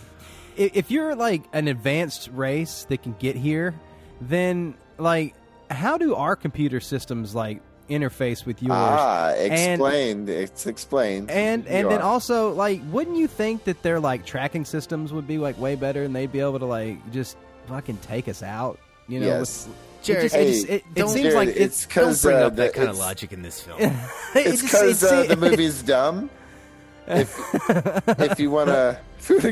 [0.57, 3.73] if you're like an advanced race that can get here,
[4.21, 5.33] then like
[5.71, 8.71] how do our computer systems like interface with yours?
[8.75, 10.29] Ah, And- explained.
[10.29, 11.29] it's explained.
[11.31, 15.27] and and You then also like wouldn't you think that their like tracking systems would
[15.27, 18.79] be like way better and they'd be able to like just fucking take us out
[19.07, 19.67] you know Yes.
[19.67, 19.75] with-
[20.05, 22.37] Jared, it, just, it, just- it, it seems Jared, like it's it's Don't 'Cause, bring
[22.37, 23.79] uh, up that kind of logic in this film.
[24.35, 26.29] it's because uh, the movie's dumb.
[27.07, 27.37] If,
[28.19, 28.99] if you want to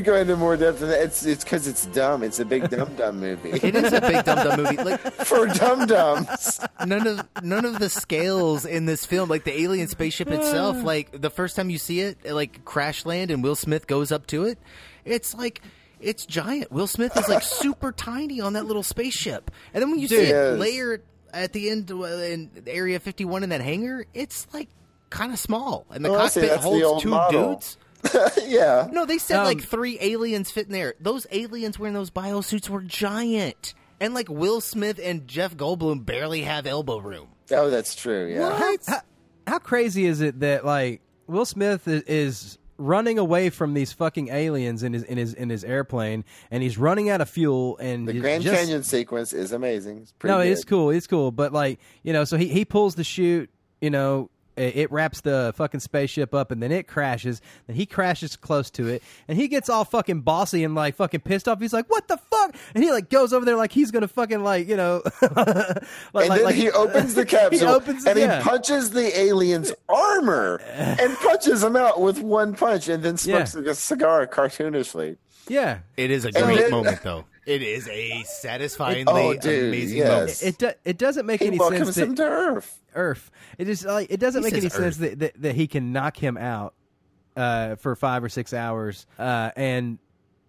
[0.02, 2.22] go into more depth, in that, it's it's because it's dumb.
[2.22, 4.76] It's a big dumb dumb movie it is a big dumb dumb movie.
[4.76, 6.60] Like for dum dums.
[6.84, 11.20] none of none of the scales in this film, like the alien spaceship itself, like
[11.20, 14.44] the first time you see it, like crash land and Will Smith goes up to
[14.44, 14.58] it,
[15.04, 15.60] it's like
[16.00, 16.70] it's giant.
[16.72, 20.16] Will Smith is like super tiny on that little spaceship, and then when you see
[20.16, 20.58] it Yes.
[20.58, 21.02] layered
[21.32, 24.68] at the end uh, in Area Fifty One in that hangar, it's like
[25.14, 26.40] kind of small, and the Oh, I see.
[26.42, 27.52] cockpit the holds two model.
[27.54, 27.78] dudes.
[28.46, 28.88] yeah.
[28.92, 30.94] No, they said Um, like three aliens fit in there.
[31.00, 33.72] Those aliens wearing those biosuits were giant.
[34.00, 37.28] And like Will Smith and Jeff Goldblum barely have elbow room.
[37.50, 38.26] Oh, that's true.
[38.34, 38.58] Yeah.
[38.58, 39.00] how, how,
[39.46, 44.28] how crazy is it that like Will Smith is, is running away from these fucking
[44.28, 48.06] aliens in his in his in his airplane and he's running out of fuel and
[48.08, 49.98] The Grand just- Canyon sequence is amazing.
[49.98, 50.50] It's pretty no, good.
[50.52, 50.90] it's cool.
[50.90, 51.30] It's cool.
[51.30, 53.48] But like, you know, so he he pulls the chute.
[53.80, 57.40] You know, it, it wraps the fucking spaceship up, and then it crashes.
[57.68, 61.20] and he crashes close to it, and he gets all fucking bossy and like fucking
[61.20, 61.60] pissed off.
[61.60, 64.42] He's like, "What the fuck?" And he like goes over there like he's gonna fucking
[64.42, 65.84] like you know, like, and
[66.14, 68.38] like- then like- he opens the capsule opens- and yeah.
[68.38, 73.54] he punches the alien's armor and punches him out with one punch and then smokes
[73.54, 75.16] a cigar cartoonishly.
[75.48, 75.78] yeah.
[75.96, 77.24] It is a great then- moment, though.
[77.46, 80.08] It is a satisfyingly Oh, dude, amazing yes.
[80.08, 80.42] moment.
[80.42, 81.96] It do, it doesn't make He any welcomes sense.
[81.98, 82.80] him That, to Earth.
[82.94, 83.30] Earth.
[83.58, 85.92] It is like it doesn't He make any says sense that, that that he can
[85.92, 86.74] knock him out
[87.36, 89.98] uh, for five or six hours, uh, and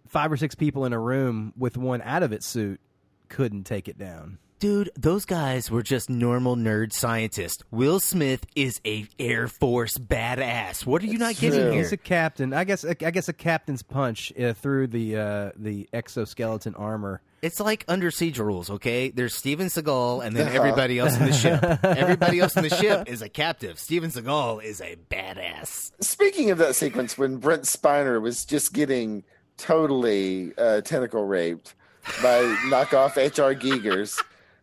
[0.08, 2.80] five or six people in a room with one out of its suit
[3.28, 4.38] couldn't take it down.
[4.58, 7.62] Dude, those guys were just normal nerd scientists.
[7.70, 10.86] Will Smith is a Air Force badass.
[10.86, 11.70] What are you not It's getting true.
[11.72, 11.82] here?
[11.82, 12.54] He's a captain.
[12.54, 12.82] I guess.
[12.82, 17.20] I guess a captain's punch uh, through the uh, the exoskeleton armor.
[17.42, 19.10] It's like under siege rules, okay?
[19.10, 20.56] There's Steven Seagal and then Uh-huh.
[20.60, 21.62] everybody else in the ship.
[21.84, 23.78] everybody else in the ship is a captive.
[23.78, 25.92] Steven Seagal is a badass.
[26.00, 29.22] Speaking of that sequence when Brent Spiner was just getting
[29.58, 31.74] totally uh, tentacle raped
[32.22, 34.18] by knockoff HR Gigers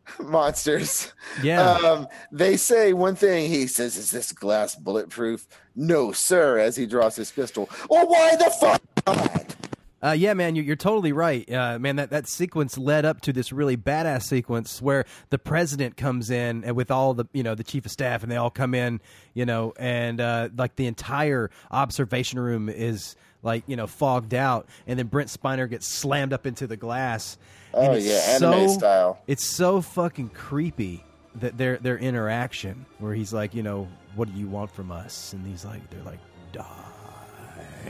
[0.19, 1.13] monsters.
[1.41, 1.61] Yeah.
[1.61, 3.49] Um, they say one thing.
[3.49, 6.59] He says, "Is this glass bulletproof?" No, sir.
[6.59, 7.69] As he draws his pistol.
[7.89, 8.81] Well, why the fuck?
[9.05, 9.55] not?
[10.03, 11.49] Uh, yeah, man, you're, you're totally right.
[11.49, 15.95] Uh, man, that, that sequence led up to this really badass sequence where the president
[15.95, 18.49] comes in and with all the, you know, the chief of staff and they all
[18.49, 18.99] come in,
[19.33, 24.67] you know, and uh, like the entire observation room is like, you know, fogged out.
[24.87, 27.37] And then Brent Spiner gets slammed up into the glass.
[27.73, 29.19] Oh, it's yeah, anime so- style.
[29.27, 31.03] It's so fucking creepy
[31.35, 35.33] that their their interaction where he's like, you know, what do you want from us?
[35.33, 36.19] And he's like, they're like,
[36.51, 36.65] die.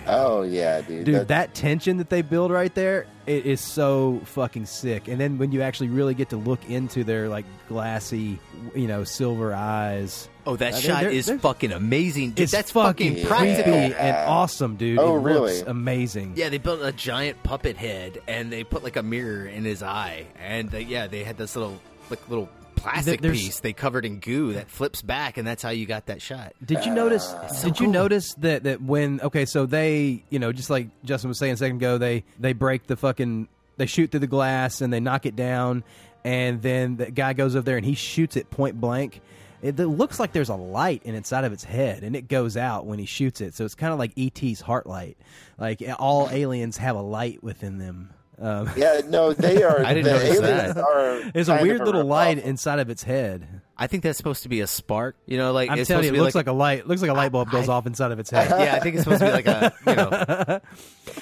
[0.07, 1.05] Oh yeah, dude.
[1.05, 5.07] Dude, that tension that they build right there, it is so fucking sick.
[5.07, 8.39] And then when you actually really get to look into their like glassy,
[8.75, 10.29] you know, silver eyes.
[10.45, 12.31] Oh, that shot they're- is they're- fucking amazing.
[12.31, 13.73] Dude, It's that's fucking fucking creepy practical.
[13.73, 14.99] and awesome, dude.
[14.99, 15.53] Oh, it really?
[15.57, 16.33] Looks amazing.
[16.35, 19.81] Yeah, they built a giant puppet head and they put like a mirror in his
[19.81, 21.79] eye, and they, yeah, they had this little
[22.09, 25.69] like little plastic There's- piece they covered in goo that flips back, and that's how
[25.69, 26.51] you got that shot.
[26.65, 27.33] Did you notice?
[27.33, 27.47] Ah.
[27.47, 27.93] so did you cool.
[27.93, 31.57] notice that that when okay, so they you know just like Justin was saying a
[31.57, 35.25] second ago, they they break the fucking they shoot through the glass and they knock
[35.25, 35.85] it down,
[36.25, 39.21] and then the guy goes over there and he shoots it point blank.
[39.64, 42.57] It, it looks like there's a light in inside of its head, and it goes
[42.57, 43.55] out when he shoots it.
[43.55, 45.18] So it's kind of like ET's heart light.
[45.57, 48.14] Like all aliens have a light within them.
[48.39, 49.86] Um, yeah, no, they are.
[49.86, 50.78] I didn't the notice that.
[50.78, 52.09] Are There's a weird of little ripoff.
[52.09, 53.61] light inside of its head.
[53.78, 55.16] I think that's supposed to be a spark.
[55.26, 56.88] You know, like I'm it's telling you, supposed it to be looks like, a light.
[56.88, 58.49] Looks like a light bulb goes off inside of its head.
[58.59, 60.59] yeah, I think it's supposed to be like a you know.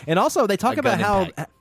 [0.07, 1.51] and also they talk about how impact.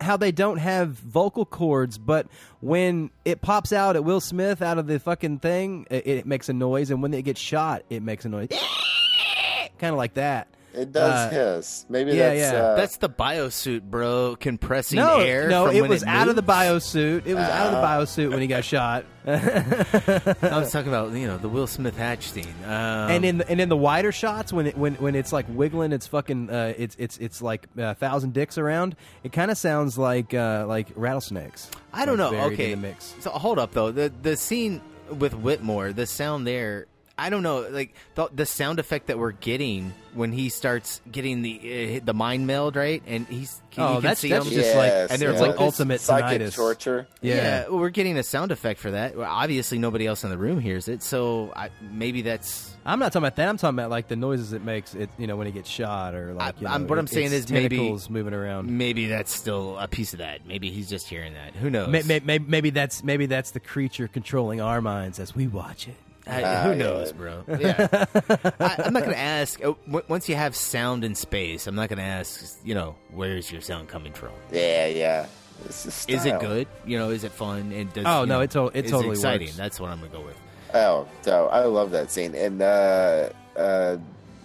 [0.00, 2.26] How they don't have vocal cords, but
[2.60, 6.48] when it pops out at Will Smith out of the fucking thing, it, it makes
[6.48, 8.48] a noise, and when it gets shot, it makes a noise,
[9.78, 10.48] kind of like that.
[10.72, 11.84] It does Uh, hiss.
[11.88, 12.40] Maybe yeah, that's.
[12.52, 12.58] yeah.
[12.62, 15.48] Uh, That's the biosuit, bro, compressing No, air.
[15.48, 17.26] no, from it when was out of the biosuit.
[17.26, 19.04] It was out of the biosuit when he got shot.
[19.26, 22.46] I was talking about you know the Will Smith hatch scene.
[22.64, 25.46] Um, and in the, and in the wider shots, when it when when it's like
[25.48, 28.96] wiggling, it's fucking uh, it's it's it's like a thousand dicks around.
[29.24, 31.70] It kind of sounds like uh, like rattlesnakes.
[31.92, 32.40] I don't like, know.
[32.52, 33.14] Okay, in the mix.
[33.20, 33.90] so hold up though.
[33.90, 34.80] The the scene
[35.18, 36.86] with Whitmore, the sound there.
[37.20, 41.42] I don't know, like the, the sound effect that we're getting when he starts getting
[41.42, 44.52] the uh, the mind meld right, and he's Oh, you can that's- see that's him.
[44.54, 45.40] just like- and they're yeah.
[45.40, 46.56] like This ultimate psychic tinnitus.
[46.56, 47.06] torture.
[47.22, 47.68] Yeah.
[47.68, 49.16] well, we're getting a sound effect for that.
[49.16, 52.74] Well, obviously, nobody else in the room hears it, so I, maybe that's.
[52.84, 53.48] I'm not talking about that.
[53.48, 54.94] I'm talking about like the noises it makes.
[54.94, 56.56] It you know when he gets shot or like.
[56.56, 58.68] I- you know, I'm- what I'm saying is maybe- moving around.
[58.76, 60.46] Maybe that's still a piece of that.
[60.46, 61.54] Maybe he's just hearing that.
[61.54, 61.88] Who knows?
[61.88, 65.86] May- may- may- Maybe that's maybe that's the creature controlling our minds as we watch
[65.86, 65.94] it.
[66.30, 66.76] I- Ah, who yeah.
[66.76, 67.44] knows, bro?
[67.58, 67.88] Yeah,
[68.60, 69.60] I, I'm not going to ask.
[69.64, 72.58] uh, w- once you have sound in space, I'm not going to ask.
[72.64, 74.30] You know, where's your sound coming from?
[74.52, 75.26] Yeah, yeah.
[75.68, 76.66] Is, Is it good?
[76.86, 77.72] You know, is it fun?
[77.72, 79.48] And does, Oh, no, know, it to- it is totally exciting.
[79.48, 79.56] works.
[79.58, 80.36] That's what I'm going to go with.
[80.72, 82.34] Oh, so I love that scene.
[82.34, 83.96] And uh, uh,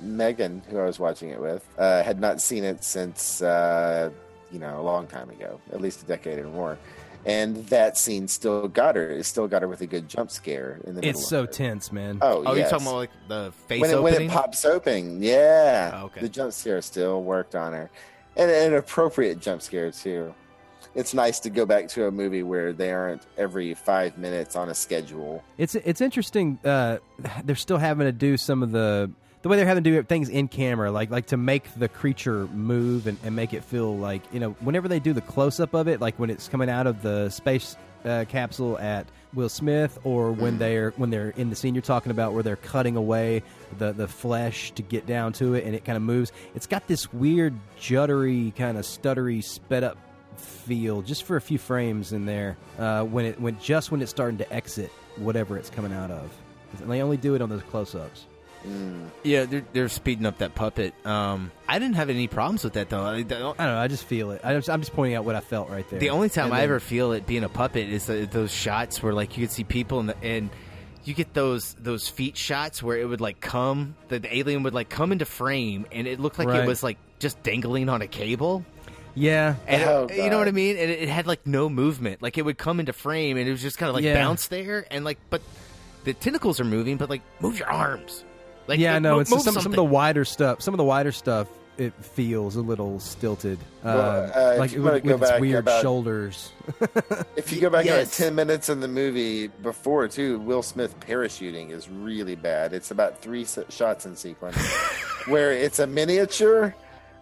[0.02, 4.10] Megan, who I was watching it with, uh, had not seen it since uh,
[4.52, 6.78] you know a long time ago, at least a decade or more.
[7.26, 9.09] And that scene still got her.
[9.09, 11.09] It still got her with a good jump scare in the middle.
[11.09, 12.19] It's so tense, man.
[12.21, 12.57] Oh, Oh, yes.
[12.57, 14.30] you're talking about like the face when it, when opening?
[14.30, 15.91] it pops open, yeah.
[15.95, 16.21] Oh, okay.
[16.21, 17.89] The jump scare still worked on her,
[18.38, 20.36] and an appropriate jump scare too.
[20.93, 24.69] It's nice to go back to a movie where they aren't every five minutes on
[24.69, 25.43] a schedule.
[25.57, 26.59] It's it's interesting.
[26.63, 26.99] Uh,
[27.43, 29.09] they're still having to do some of the
[29.46, 32.48] the way they're having to do things in camera, like like to make the creature
[32.48, 35.76] move and, and make it feel like you know whenever they do the close up
[35.76, 40.00] of it, like when it's coming out of the space uh, capsule at Will Smith,
[40.04, 43.43] or when they're when they're in the scene you're talking about where they're cutting away
[43.78, 46.32] the the flesh to get down to it and it kind of moves.
[46.56, 50.00] It's got this weird juddery kind of stuttery sped up
[50.38, 54.10] feel just for a few frames in there uh, when it when just when it's
[54.10, 56.36] starting to exit whatever it's coming out of.
[56.82, 57.62] And they only do it on those
[58.66, 59.11] close-ups.
[59.24, 60.93] Yeah, they're, they're speeding up that puppet.
[61.05, 63.01] Um, I didn't have any problems with that though.
[63.03, 63.78] I, the, I don't know.
[63.78, 64.41] I just feel it.
[64.43, 65.99] I just, I'm just pointing out what I felt right there.
[65.99, 68.51] the only time And I then- ever feel it being a puppet is the, those
[68.51, 70.49] shots where like you could see people and the, and
[71.03, 74.74] you get those those feet shots where it would like come the, the alien would
[74.74, 76.63] like come into frame and it looked like Right.
[76.63, 78.66] it was like just dangling on a cable.
[79.13, 80.78] yeah, And it- Oh, you know what I mean?
[80.78, 82.22] And it, it had like no movement.
[82.22, 84.16] Like it would come into frame and it was just kind of like Yeah.
[84.16, 85.41] bounce there and like but
[86.05, 88.24] the tentacles are moving, but like move your arms.
[88.68, 90.61] Like yeah, move- no, move it's some, some of the wider stuff.
[90.61, 91.47] Some of the wider stuff
[91.78, 94.01] it feels a little stilted, Well, uh,
[94.34, 96.51] uh, like you with, with its weird about- shoulders.
[97.36, 98.18] If you go back Yes.
[98.18, 102.72] about ten minutes in the movie before too, Will Smith parachuting is really bad.
[102.74, 104.55] It's about three shots in sequence
[105.28, 106.74] where it's a miniature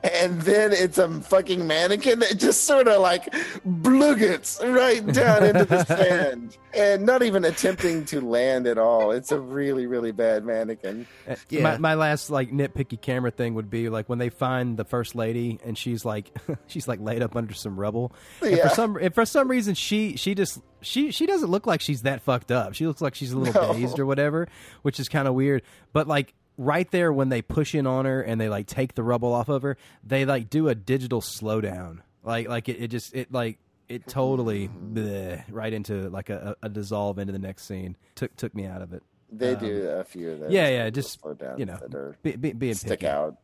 [0.03, 3.31] and then it's a fucking mannequin that just sort of like
[3.65, 9.11] bloogets right down into the sand and not even attempting to land at all.
[9.11, 11.07] It's a really, really bad mannequin.
[11.27, 14.85] Uh, My, my last like nitpicky camera thing would be like when they find the
[14.85, 16.31] first lady and she's like
[16.67, 18.11] she's like laid up under some rubble.
[18.41, 18.67] And Yeah.
[18.69, 22.01] for some and for some reason she she just she she doesn't look like she's
[22.01, 22.73] that fucked up.
[22.73, 23.73] She looks like she's a little No.
[23.73, 24.47] dazed or whatever,
[24.81, 25.61] which is kind of weird.
[25.93, 29.03] But like right there when they push in on her and they like take the
[29.03, 31.99] rubble off of her, they like do a digital slowdown.
[32.23, 33.57] Like like it, it just it like
[33.89, 37.97] it totally bleh, right into like a, a a dissolve into the next scene.
[38.15, 39.03] Took took me out of it.
[39.35, 40.51] They Um, do a few of those.
[40.51, 43.07] Yeah, yeah, little just slowdowns you know, that are be, be, being stick picky.
[43.07, 43.35] out.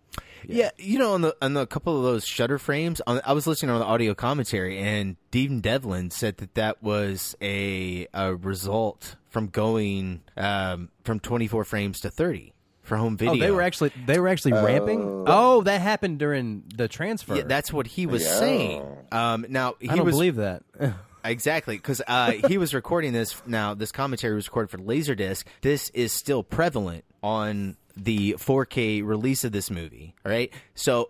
[0.48, 0.70] Yeah.
[0.78, 3.72] you know, on the on the couple of those shutter frames, on, I was listening
[3.72, 9.48] on the audio commentary, and Dean Devlin said that that was a a result from
[9.48, 12.54] going um, from 24 frames to 30
[12.90, 13.36] for home video.
[13.36, 15.24] Oh, they were actually they were actually ramping.
[15.28, 17.36] Oh, that happened during the transfer.
[17.38, 18.84] Yeah, that's what he was saying.
[19.12, 20.64] Um, now he I don't was, believe that.
[21.22, 23.42] Exactly, because uh, he was recording this.
[23.46, 25.44] Now, this commentary was recorded for Laserdisc.
[25.62, 30.16] This is still prevalent on the 4K release of this movie.
[30.26, 31.10] All right, so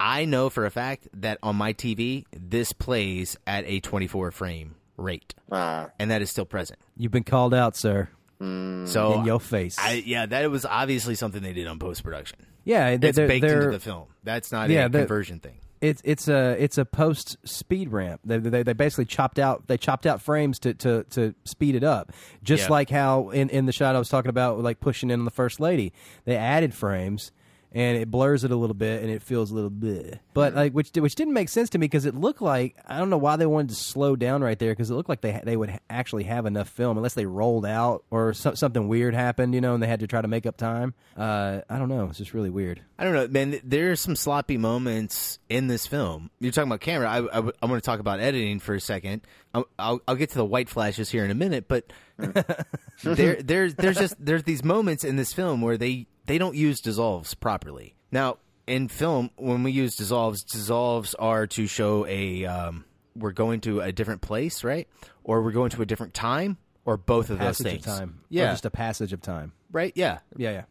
[0.00, 4.76] I know for a fact that on my TV, this plays at a 24 frame
[4.96, 5.88] rate, Ah.
[5.98, 6.78] and that is still present.
[6.96, 8.08] You've been called out, sir.
[8.40, 8.88] Mm.
[8.88, 9.76] So in your face.
[9.78, 12.38] I, yeah, that was obviously something they did on post production.
[12.64, 14.06] yeah, they- it's baked into the film.
[14.24, 15.58] That's not yeah, a they're- conversion thing.
[15.82, 18.20] It's it's a it's a post speed ramp.
[18.22, 21.82] They, they they basically chopped out they chopped out frames to to, to speed it
[21.82, 22.12] up.
[22.42, 22.70] Just Yeah.
[22.72, 25.30] like how in, in the shot I was talking about, like pushing in on the
[25.30, 25.94] first lady,
[26.26, 27.32] they added frames
[27.72, 30.20] and it blurs it a little bit and it feels a little bit.
[30.34, 33.10] But like which which didn't make sense to me because it looked like I don't
[33.10, 35.56] know why they wanted to slow down right there because it looked like they they
[35.56, 39.60] would actually have enough film unless they rolled out or so, something weird happened, you
[39.60, 40.94] know, and they had to try to make up time.
[41.16, 42.06] Uh, I don't know.
[42.06, 42.82] It's just really weird.
[42.98, 43.60] I don't know, man.
[43.64, 46.30] There are some sloppy moments in this film.
[46.40, 47.08] You're talking about camera.
[47.08, 49.22] I, I, I want to talk about editing for a second.
[49.54, 51.92] I'll, I'll, I'll get to the white flashes here in a minute, but
[53.02, 56.80] there, there's, there's just there's these moments in this film where they they don't use
[56.80, 57.96] dissolves properly.
[58.12, 62.84] Now, in film, when we use dissolves, dissolves are to show a um,
[63.16, 64.86] we're going to a different place, right?
[65.24, 67.84] Or we're going to a different time, or both of those Passage of things.
[67.84, 68.08] time.
[68.20, 69.50] Or Yeah, just a passage of time.
[69.72, 69.92] right?
[69.96, 70.64] Yeah, Yeah, yeah.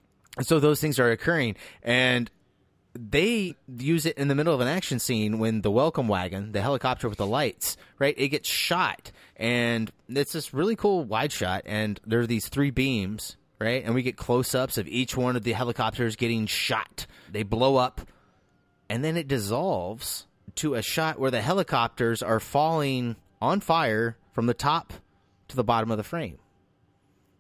[0.44, 2.32] so those things are occurring, and
[2.98, 6.62] they use it in the middle of an action scene when the welcome wagon, the
[6.62, 8.16] helicopter with the lights, right?
[8.18, 12.72] It gets shot, and it's this really cool wide shot, and there are these three
[12.72, 13.84] beams, right?
[13.84, 17.06] And we get close ups of each one of the helicopters getting shot.
[17.32, 18.02] They blow up,
[18.90, 24.46] and then it dissolves to a shot where the helicopters are falling on fire from
[24.48, 24.94] the top
[25.50, 26.38] to the bottom of the frame.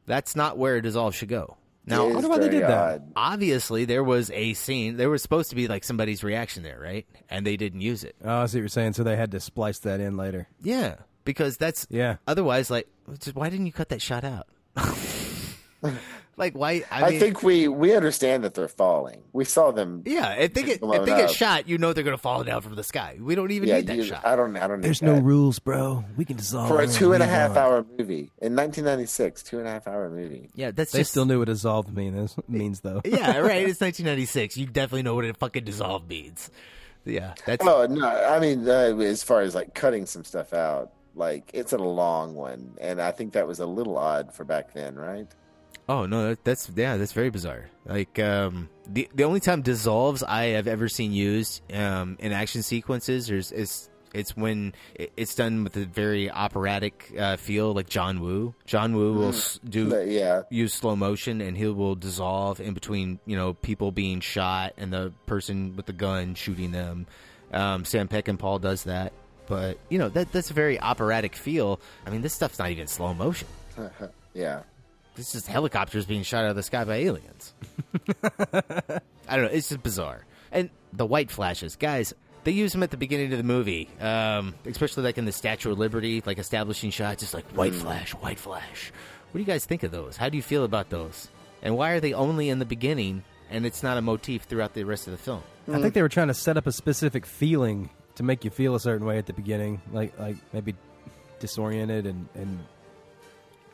[0.05, 1.57] That's not where a dissolve should go.
[1.85, 3.11] Now, It is very odd.
[3.15, 4.97] obviously there was a scene.
[4.97, 7.07] There was supposed to be like somebody's reaction there, right?
[7.29, 8.15] And they didn't use it.
[8.23, 8.93] Oh, I see what you're saying.
[8.93, 10.47] So they had to splice that in later.
[10.61, 10.95] Yeah,
[11.25, 12.17] because that's yeah.
[12.27, 12.87] Otherwise, like,
[13.33, 14.47] why didn't you cut that shot out?
[16.37, 16.83] like, why?
[16.91, 19.23] I, I, mean, think we we understand that they're falling.
[19.33, 20.03] We saw them.
[20.05, 21.35] Yeah, if they get if blown they get up.
[21.35, 23.17] shot, you know they're going to fall down from the sky.
[23.19, 24.25] We don't even yeah, need that you- shot.
[24.25, 24.55] I don't.
[24.57, 24.81] I don't.
[24.81, 25.23] There's need no that.
[25.23, 26.03] rules, bro.
[26.17, 27.59] We can dissolve for a whenever two and a we half want.
[27.59, 29.43] hour movie in 1996.
[29.43, 30.49] Two and a half hour movie.
[30.53, 33.01] Yeah, that's They just still knew what dissolved means means though.
[33.05, 33.67] yeah, right.
[33.67, 34.57] It's 1996.
[34.57, 36.49] You definitely know what a fucking dissolve means.
[37.05, 38.05] Yeah, that's Oh no!
[38.07, 42.35] I mean, uh, as far as like cutting some stuff out, like it's a long
[42.35, 45.27] one, and I think that was a little odd for back then, right?
[45.89, 47.65] Oh no, that, that's yeah, that's very bizarre.
[47.83, 52.61] Like um, the the only time dissolves I have ever seen used um, in action
[52.61, 58.21] sequences is is it's when it's done with a very operatic uh, feel, like John
[58.21, 58.53] Woo.
[58.67, 60.43] John Woo will s- do yeah.
[60.51, 64.93] use slow motion, and he will dissolve in between you know people being shot and
[64.93, 67.07] the person with the gun shooting them.
[67.51, 69.11] Um, Sam Peckinpah does that,
[69.47, 71.79] but you know that that's a very operatic feel.
[72.05, 73.47] I mean, this stuff's not even slow motion.
[74.35, 74.61] yeah.
[75.19, 77.53] This is helicopters being shot out of the sky by aliens.
[78.23, 79.49] I don't know.
[79.51, 80.25] It's just bizarre.
[80.49, 82.13] And the white flashes, guys.
[82.45, 85.73] They use them at the beginning of the movie, um, especially like in the Statue
[85.73, 88.93] of Liberty, like establishing shots, just like white flash, white flash.
[89.31, 90.15] What do you guys think of those?
[90.15, 91.27] How do you feel about those?
[91.61, 94.85] And why are they only in the beginning and it's not a motif throughout the
[94.85, 95.43] rest of the film?
[95.67, 98.73] I think they were trying to set up a specific feeling to make you feel
[98.73, 100.75] a certain way at the beginning, like like maybe
[101.41, 102.59] disoriented and and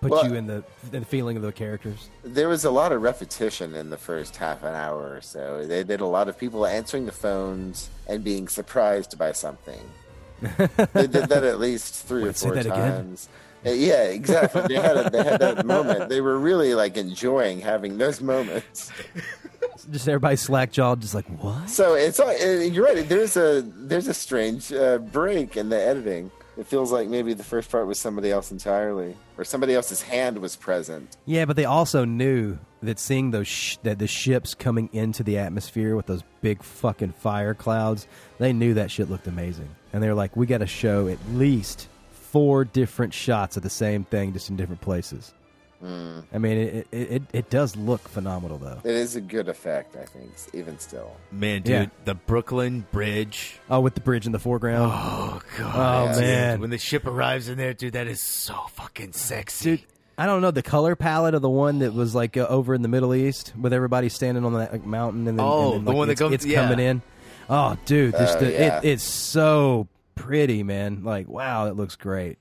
[0.09, 2.09] put Well- you in the in the feeling of the characters.
[2.23, 5.65] There was a lot of repetition in the first half an hour or so.
[5.65, 9.81] They did a lot of people answering the phones and being surprised by something.
[10.93, 12.91] they did that at least three or Wait, say four that again?
[12.91, 13.29] times.
[13.65, 14.61] Uh, Yeah, exactly.
[14.67, 16.09] They had a, they had that moment.
[16.09, 18.91] They were really like enjoying having those moments.
[19.91, 21.69] just everybody slack jawed, just like what?
[21.69, 23.07] So it's all- uh, you're right.
[23.07, 26.31] There's a there's a strange uh, break in the editing.
[26.57, 30.37] It feels like maybe the first part was somebody else entirely, or somebody else's hand
[30.37, 31.17] was present.
[31.25, 35.37] Yeah, but they also knew that seeing those sh- that the ships coming into the
[35.37, 40.07] atmosphere with those big fucking fire clouds, they knew that shit looked amazing, and they
[40.07, 44.31] were like, "We got to show at least four different shots of the same thing,
[44.31, 45.33] just in different places."
[45.85, 46.23] Mm.
[46.33, 48.79] I mean, it it, it it does look phenomenal though.
[48.83, 51.15] It is a good effect, I think, even still.
[51.31, 51.85] Man, dude, Yeah.
[52.05, 53.59] the Brooklyn Bridge.
[53.69, 54.91] Oh, with the bridge in the foreground.
[54.93, 56.09] Oh god.
[56.09, 56.21] Oh dude.
[56.23, 56.59] man.
[56.61, 59.77] When the ship arrives in there, dude, that is so fucking sexy.
[59.77, 59.85] Dude,
[60.17, 62.81] I don't know the color palette of the one that was like uh, over in
[62.81, 65.85] the Middle East with everybody standing on that like, mountain and then, Oh, and then,
[65.85, 66.61] the like, one that it's, goes- it's yeah.
[66.67, 67.01] coming in.
[67.49, 68.77] Oh, dude, this, Oh, the, yeah.
[68.79, 71.03] it, it's so pretty, man.
[71.03, 72.39] Like, wow, it looks great.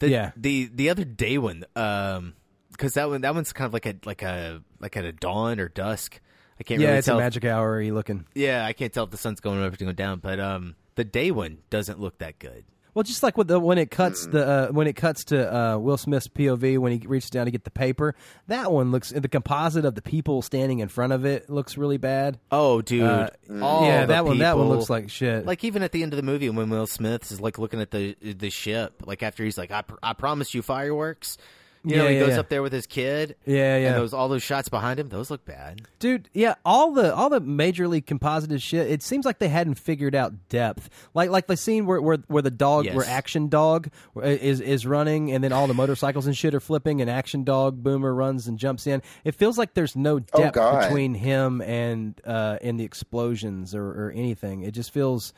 [0.00, 2.34] The, yeah, The the other day when um,
[2.72, 5.60] because that one that one's kind of like a like a like at a dawn
[5.60, 6.20] or dusk.
[6.60, 7.18] I can't yeah, really it's tell.
[7.18, 7.72] a magic hour.
[7.72, 8.26] Are you looking?
[8.34, 11.04] Yeah, I can't tell if the sun's going up or going down, but um, the
[11.04, 12.64] day one doesn't look that good.
[12.94, 15.78] Well, just like with the when it cuts the uh, when it cuts to uh,
[15.78, 18.14] Will Smith's POV when he reaches down to get the paper,
[18.48, 21.96] that one looks the composite of the people standing in front of it looks really
[21.96, 22.38] bad.
[22.50, 23.02] Oh, dude!
[23.02, 23.30] Uh,
[23.62, 25.46] All yeah, that one that one looks like shit.
[25.46, 27.90] Like even at the end of the movie, when Will Smith is like looking at
[27.90, 31.38] the the ship, like after he's like, "I, pr- I promised you fireworks."
[31.84, 32.38] You know, Yeah, he yeah, goes yeah.
[32.40, 33.34] up there with his kid.
[33.44, 33.88] Yeah, yeah.
[33.88, 35.82] And those all those shots behind him, those look bad.
[35.98, 38.88] Dude, yeah, all the all the major league composited shit.
[38.90, 40.88] It seems like they hadn't figured out depth.
[41.12, 42.94] Like like the scene where where, where the dog, Yes.
[42.94, 43.88] where Action Dog
[44.22, 47.82] is is running, and then all the motorcycles and shit are flipping, and Action Dog
[47.82, 49.02] Boomer runs and jumps in.
[49.24, 50.82] It feels like there's no Oh, depth God.
[50.84, 54.62] between him and uh, in the explosions or, or anything.
[54.62, 55.32] It just feels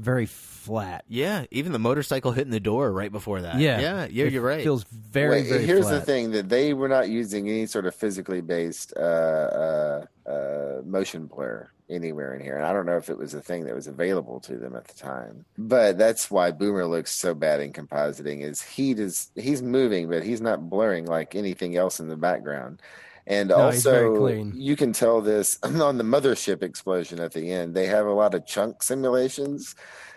[0.00, 1.04] very flat.
[1.08, 3.56] Yeah, even the motorcycle hitting the door right before that.
[3.56, 3.80] Yeah.
[3.80, 4.24] yeah, yeah.
[4.24, 4.62] It You're right.
[4.62, 6.00] feels very Wait, very here's flat.
[6.00, 10.82] the thing that they were not using any sort of physically based uh, uh, uh,
[10.84, 13.74] motion blur anywhere in here, and I don't know if it was a thing that
[13.74, 15.44] was available to them at the time.
[15.58, 18.42] But that's why Boomer looks so bad in compositing.
[18.42, 22.80] Is he does he's moving, but he's not blurring like anything else in the background.
[23.30, 27.74] And No, also, you can tell this on the mothership explosion at the end.
[27.74, 29.76] They have a lot of chunk simulations,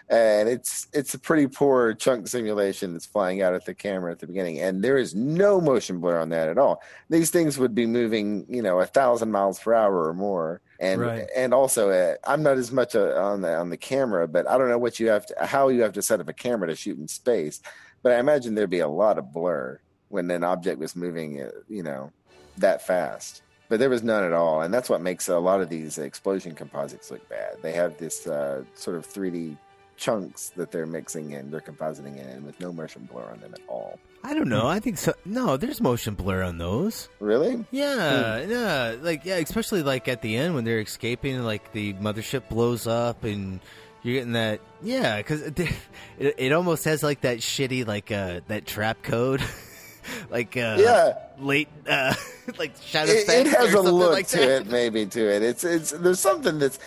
[0.10, 4.20] and it's it's a pretty poor chunk simulation that's flying out at the camera at
[4.20, 4.60] the beginning.
[4.62, 6.82] And there is no motion blur on that at all.
[7.10, 10.62] These things would be moving, you know, a thousand miles per hour or more.
[10.80, 11.28] And Right.
[11.36, 14.58] and also, uh, I'm not as much uh on the on the camera, but I
[14.58, 16.76] don't know what you have to how you have to set up a camera to
[16.76, 17.62] shoot in space.
[18.02, 21.50] But I imagine there'd be a lot of blur when an object was moving, uh,
[21.70, 22.12] you know,
[22.58, 23.42] that fast.
[23.70, 26.54] But there was none at all, and that's what makes a lot of these explosion
[26.54, 27.58] composites look bad.
[27.62, 29.58] They have this uh, sort of 3D
[29.96, 33.62] chunks that they're mixing in, they're compositing in, with no motion blur on them at
[33.68, 34.00] all.
[34.24, 34.68] I don't know.
[34.68, 35.14] I think so.
[35.26, 37.10] No, there's motion blur on those.
[37.20, 37.66] Really?
[37.72, 42.48] Yeah, yeah, like yeah, especially like at the end when they're escaping, like the mothership
[42.50, 43.60] blows up, and
[44.02, 44.62] you're getting that.
[44.82, 45.60] Yeah, because it,
[46.20, 49.42] it, it almost has like that shitty like uh that Trapcode,
[50.30, 51.18] like uh, Yeah.
[51.40, 52.14] late uh
[52.58, 55.42] like shadow It, it has a look like to it, maybe to it.
[55.44, 56.80] It's it's there's something that's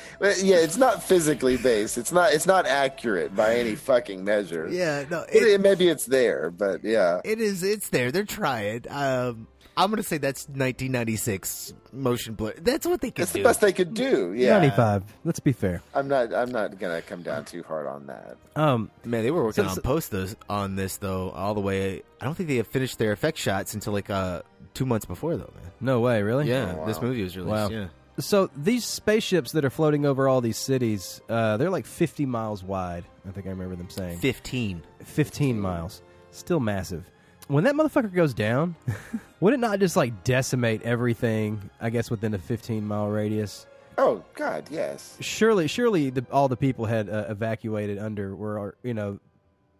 [0.43, 0.57] yeah.
[0.57, 1.99] It's not physically based.
[1.99, 4.69] It's not it's not accurate by any fucking measure.
[4.71, 7.21] Yeah, no, But it, maybe it's there, but yeah.
[7.25, 7.62] It is.
[7.62, 8.11] It's there.
[8.12, 8.85] They're trying.
[8.91, 9.47] Um,
[9.77, 12.55] I'm gonna say that's 1996 motion blur.
[12.61, 13.41] That's what they could That's do.
[13.41, 14.33] the best they could do.
[14.35, 14.59] Yeah.
[14.59, 15.05] 95.
[15.24, 15.83] Let's be fair.
[15.95, 16.33] I'm not.
[16.35, 18.37] I'm not gonna come down too hard on that.
[18.57, 21.61] Um, Man, they were working So- on so- post those on this though all the
[21.61, 22.03] way.
[22.20, 24.43] I don't think they have finished their effect shots until like uh
[24.74, 25.70] two months before though, man.
[25.81, 26.49] No way, really?
[26.49, 27.53] Yeah, Oh, this movie was released.
[27.53, 27.68] Wow.
[27.68, 27.87] Yeah.
[28.18, 32.64] So these spaceships that are floating over all these cities, uh, they're like 50 miles
[32.64, 33.05] wide.
[33.29, 34.83] I think I remember them saying 15.
[35.05, 36.01] 15 miles.
[36.31, 37.11] Still massive.
[37.49, 38.75] When that motherfucker goes down,
[39.41, 41.71] would it not just like decimate everything?
[41.81, 43.67] I guess within a 15 mile radius.
[43.99, 45.17] Oh God, yes.
[45.21, 49.21] Surely, surely, the, all the people had uh, evacuated under were you know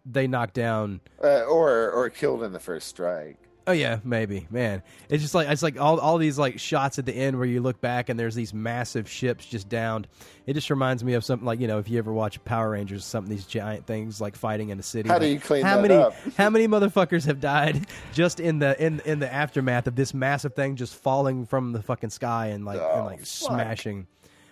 [0.05, 1.01] they knocked down.
[1.23, 3.37] Uh, or or killed in the first strike.
[3.67, 4.47] Oh yeah, maybe.
[4.49, 7.45] Man, it's just like it's like all all these like shots at the end where
[7.45, 10.07] you look back and there's these massive ships just downed.
[10.45, 13.03] It just reminds me of something like you know if you ever watch Power Rangers,
[13.03, 15.09] something these giant things like fighting in a city.
[15.09, 16.15] How do you clean how that many up?
[16.37, 20.53] how many motherfuckers have died just in the in in the aftermath of this massive
[20.53, 24.07] thing just falling from the fucking sky and like and oh, like smashing.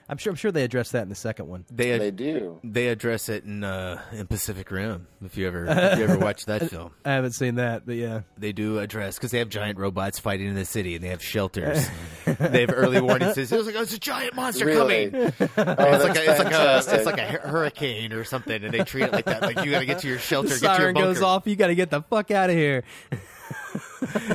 [0.08, 1.66] I'm sure I'm sure they address that in the second one.
[1.72, 2.60] They They do.
[2.64, 5.08] They address it in uh, in Pacific Rim.
[5.24, 8.22] If you ever if you ever watch that film, I haven't seen that, but yeah.
[8.38, 11.24] they do address because they have giant robots fighting in the city and they have
[11.24, 11.88] shelters.
[12.26, 13.52] they have early warning systems.
[13.52, 15.10] It's like oh, it's a giant monster Really?
[15.10, 15.34] coming.
[15.40, 18.84] Oh, it's like a, it's like a it's like a hurricane or something, and they
[18.84, 19.42] treat it like that.
[19.42, 21.48] Like you got to get to your shelter, The get to your siren goes off.
[21.48, 22.84] You got to get the fuck out of here.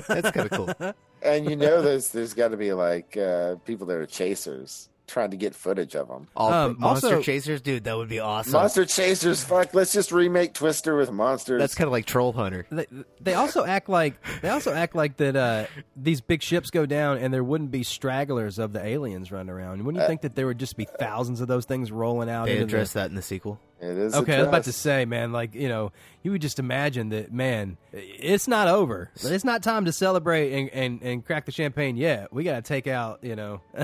[0.09, 0.95] That's kind of cool.
[1.23, 5.31] And you know, there's there's got to be like uh, people that are chasers trying
[5.33, 6.29] to get footage of them.
[6.37, 8.53] All Um, monster also- chasers, dude, that would be awesome.
[8.53, 9.75] Monster Chasers, fuck!
[9.75, 11.61] Let's just remake Twister with monsters.
[11.61, 12.67] That's kind of like Troll Hunter.
[12.71, 12.87] They,
[13.21, 17.19] they also act like they also act like that uh, these big ships go down
[17.19, 19.85] and there wouldn't be stragglers of the aliens running around.
[19.85, 22.47] Wouldn't you Uh, think that there would just be thousands of those things rolling out?
[22.47, 23.01] They address the...
[23.01, 23.61] that in the sequel.
[23.81, 24.15] It is.
[24.15, 27.33] Okay, I was about to say, man, like you know, you would just imagine that,
[27.33, 29.11] man, it's not over.
[29.23, 32.33] It's not time to celebrate and, and, and crack the champagne yet.
[32.33, 33.63] We got to take out, you know,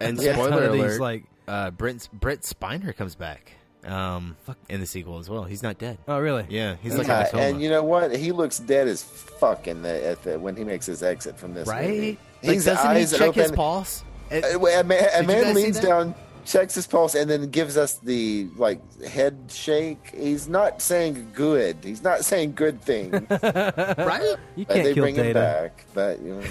[0.00, 3.52] And a ton spoiler of these, alert, like, uh, Brent Brett Spiner comes back
[3.86, 4.36] um,
[4.68, 5.44] in the sequel as well.
[5.44, 5.96] He's not dead.
[6.06, 6.44] oh really?
[6.50, 7.42] Yeah, he's Yeah, like in a coma.
[7.42, 8.14] and you know what?
[8.14, 11.54] He looks dead as fuck in the, at the when he makes his exit from
[11.54, 11.88] this right?
[11.88, 12.18] movie.
[12.42, 14.04] Like, His doesn't he eyes check his pulse?
[14.30, 16.14] It- Uh, A man, a man leans down,
[16.44, 20.10] checks his pulse, and then gives us the like head shake.
[20.14, 21.76] He's not saying good.
[21.82, 23.12] He's not saying good things.
[23.30, 24.36] right?
[24.56, 26.48] You can't they kill bring him back, but you know, You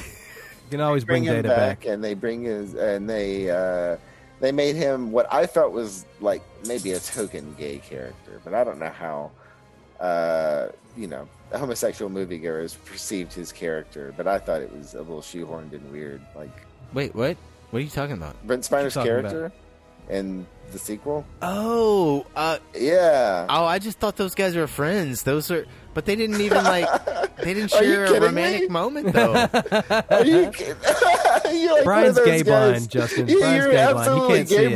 [0.70, 1.86] can always bring, him Data back, back.
[1.86, 3.98] and they bring his and they uh,
[4.40, 8.64] they made him what I felt was like maybe a token gay character, but I
[8.64, 9.32] don't know how
[10.00, 10.68] uh,
[10.98, 15.74] you know homosexual moviegoers perceived his character, but I thought it was a little shoehorned
[15.74, 16.50] and weird, like
[16.94, 17.38] Wait, what?
[17.72, 18.36] What are you talking about?
[18.46, 19.52] Brent Spiner's talking about?
[20.12, 21.26] Character in the sequel.
[21.42, 23.46] Oh, uh, Yeah.
[23.50, 23.66] oh!
[23.66, 25.24] I just thought those guys were friends.
[25.24, 26.88] Those are, but they didn't even like.
[27.42, 28.68] They didn't share a romantic me?
[28.68, 29.34] moment though.
[30.12, 30.76] Are you kidding?
[31.52, 33.28] You're like Brian's one of those gay guys- blind, Justin.
[33.30, 33.98] You- Brian's You're gay blind.
[33.98, 34.74] He absolutely can't gay see it.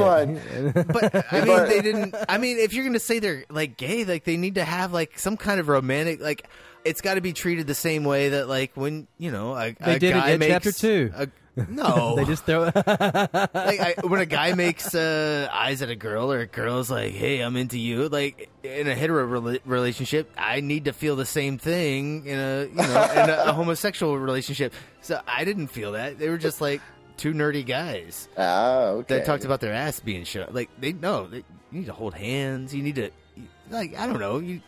[0.73, 0.87] blind.
[0.87, 2.15] But I mean, they didn't.
[2.27, 4.93] I mean, if you're going to say they're like gay, like they need to have
[4.93, 6.21] like some kind of romantic.
[6.21, 6.47] Like
[6.83, 9.95] it's got to be treated the same way that like when you know a, They
[9.95, 11.11] a did it guy in makes chapter two.
[11.15, 11.27] A,
[11.69, 12.63] no, they just throw.
[12.75, 12.85] like
[13.55, 17.39] I, when a guy makes uh, eyes at a girl or a girl's like, "Hey,
[17.41, 21.57] I'm into you." Like in a hetero rela- relationship, I need to feel the same
[21.57, 24.73] thing in a you know in a, a homosexual relationship.
[25.01, 26.19] So I didn't feel that.
[26.19, 26.81] They were just like
[27.17, 29.17] two nerdy guys Oh, okay.
[29.19, 30.53] that talked about their ass being shut.
[30.53, 32.75] Like they no, they, you need to hold hands.
[32.75, 33.11] You need to
[33.69, 34.39] like I don't know.
[34.39, 34.61] You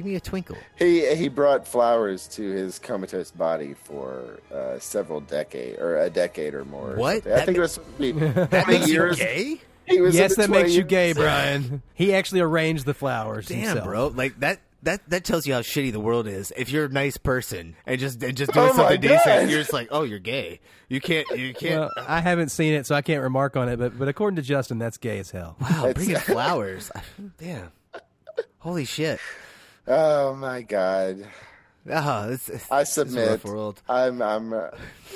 [0.00, 0.56] give, give me a twinkle.
[0.78, 6.54] He he brought flowers to his comatose body for uh, several decade or a decade
[6.54, 6.94] or more.
[6.96, 7.22] What?
[7.24, 7.32] something.
[7.32, 8.12] I That think ma- it was supposed to be
[8.50, 9.60] That 20 makes you gay.
[9.86, 11.12] He was yes, that makes you gay.
[11.12, 11.82] Brian.
[11.94, 13.46] He actually arranged the flowers.
[13.48, 13.84] Damn, himself.
[13.84, 14.06] bro.
[14.08, 14.60] Like that.
[14.82, 16.54] That that tells you how shitty the world is.
[16.56, 19.08] If you're a nice person and just and just Oh doing my something God.
[19.24, 20.60] decent, you're just like, oh, you're gay.
[20.88, 21.28] You can't.
[21.38, 21.80] You can't.
[21.80, 23.78] Well, I haven't seen it, so I can't remark on it.
[23.78, 25.56] But but according to Justin, that's gay as hell.
[25.60, 26.90] wow, It's- bringing flowers.
[27.36, 27.72] Damn.
[28.60, 29.20] Holy shit.
[29.92, 31.26] Oh my god!
[31.90, 33.44] Ah, it's, it's, I it's a rough submit.
[33.44, 33.82] world.
[33.88, 34.52] I'm I'm.
[34.52, 34.68] Uh,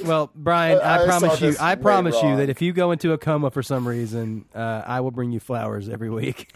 [0.04, 2.90] Well, Brian, I- I I, promise you, I way promise you that if you go
[2.90, 6.52] into a coma for some reason, uh, I will bring you flowers every week.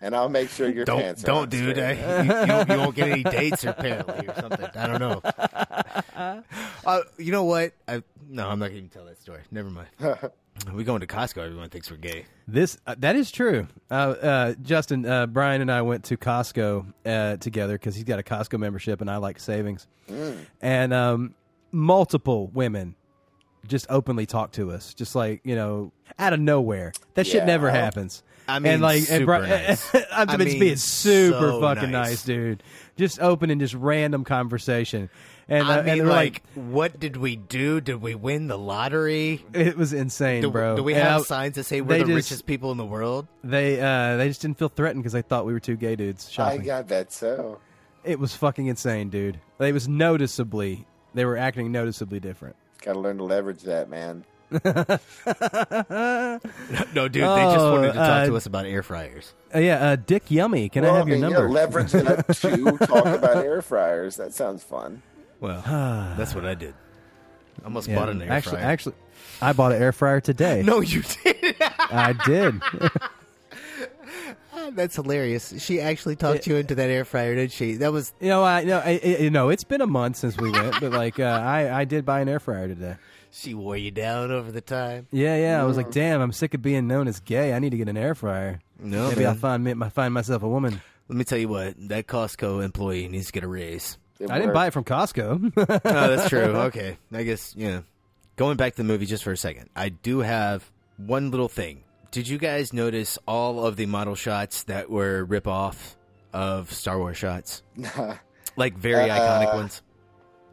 [0.00, 1.22] and I'll make sure your Don't pants.
[1.22, 1.76] don't, dude.
[1.76, 1.98] straight.
[2.02, 4.66] I, you, you, won't- you won't get any dates apparently or something.
[4.74, 6.42] I don't know.
[6.86, 7.72] Uh, you know what?
[7.88, 9.40] I, no, I'm not going to tell that story.
[9.50, 9.88] Never mind.
[10.72, 11.44] we going to Costco.
[11.44, 12.26] Everyone thinks we're gay.
[12.46, 13.66] This uh, that is true.
[13.90, 18.18] Uh, uh, Justin, uh, Brian, and I went to Costco uh, together because he's got
[18.18, 19.86] a Costco membership, and I like savings.
[20.08, 20.38] Mm.
[20.60, 21.34] And um,
[21.72, 22.94] multiple women
[23.66, 26.92] just openly talk to us, just like you know, out of nowhere.
[27.14, 28.22] That shit never happens.
[28.46, 29.94] I mean, and like, and super Bri- nice.
[30.12, 32.10] I'm I it's mean, being super so fucking nice.
[32.10, 32.24] nice.
[32.24, 32.62] dude.
[32.96, 35.08] Just open and just random conversation.
[35.48, 37.80] And, uh, I and mean, they're like, what did we do?
[37.80, 39.44] Did we win the lottery?
[39.52, 40.76] it was insane, Do, bro.
[40.76, 42.84] do we And have I- signs that say we're the just- richest people in the
[42.86, 43.26] world?
[43.42, 46.26] They uh, they just didn't feel threatened because they thought we were two gay dudes
[46.28, 46.70] I, shopping.
[46.70, 47.60] I bet so.
[48.04, 49.38] It was fucking insane, dude.
[49.58, 50.86] It was noticeably.
[51.14, 52.56] They were acting noticeably different.
[52.82, 54.24] Got to learn to leverage that, man.
[56.94, 57.14] No, dude.
[57.14, 59.32] they just Oh, wanted to talk to uh, us about air fryers.
[59.54, 60.68] Uh, yeah, uh, Dick Yummy.
[60.68, 61.46] Can well, I have your mean, number?
[61.48, 64.16] Yeah, leverage that to talk about air fryers.
[64.16, 65.02] That sounds fun.
[65.44, 65.62] Well,
[66.16, 66.74] that's what I did.
[67.62, 68.64] I almost Yeah, bought an air actually, fryer.
[68.66, 68.94] actually,
[69.42, 70.62] I bought an air fryer today.
[70.64, 71.56] no, you did.
[71.78, 72.60] I did.
[74.72, 75.52] That's hilarious.
[75.62, 77.74] She actually talked you into that air fryer, did she?
[77.74, 80.36] That was you know, I no, I, I- you know, it's been a month since
[80.38, 82.96] we went, but like, uh, I I did buy an air fryer today.
[83.30, 85.06] she wore you down over the time.
[85.12, 85.60] Yeah, yeah.
[85.60, 87.52] I was like, damn, I'm sick of being known as gay.
[87.52, 88.60] I need to get an air fryer.
[88.78, 89.28] No, Maybe man.
[89.30, 90.80] I'll find me- find myself a woman.
[91.08, 93.98] Let me tell you what, that Costco employee needs to get a raise.
[94.20, 95.52] It I didn't buy it from Costco.
[95.56, 96.40] oh, that's true.
[96.40, 96.96] Okay.
[97.12, 97.80] I guess, yeah.
[98.36, 101.84] Going back to the movie just for a second, I do have one little thing.
[102.10, 105.96] Did you guys notice all of the model shots that were rip off
[106.32, 107.62] of Star Wars shots?
[108.56, 109.82] like very Uh, iconic ones,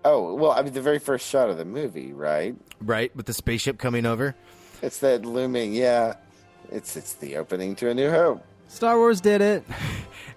[0.04, 2.56] Oh well, I mean the very first shot of the movie, right?
[2.82, 3.16] right?
[3.16, 4.34] With the spaceship coming over.
[4.82, 5.74] It's that looming.
[5.74, 6.16] Yeah,
[6.72, 8.44] it's it's the opening to A New Hope.
[8.68, 9.64] Star Wars did it.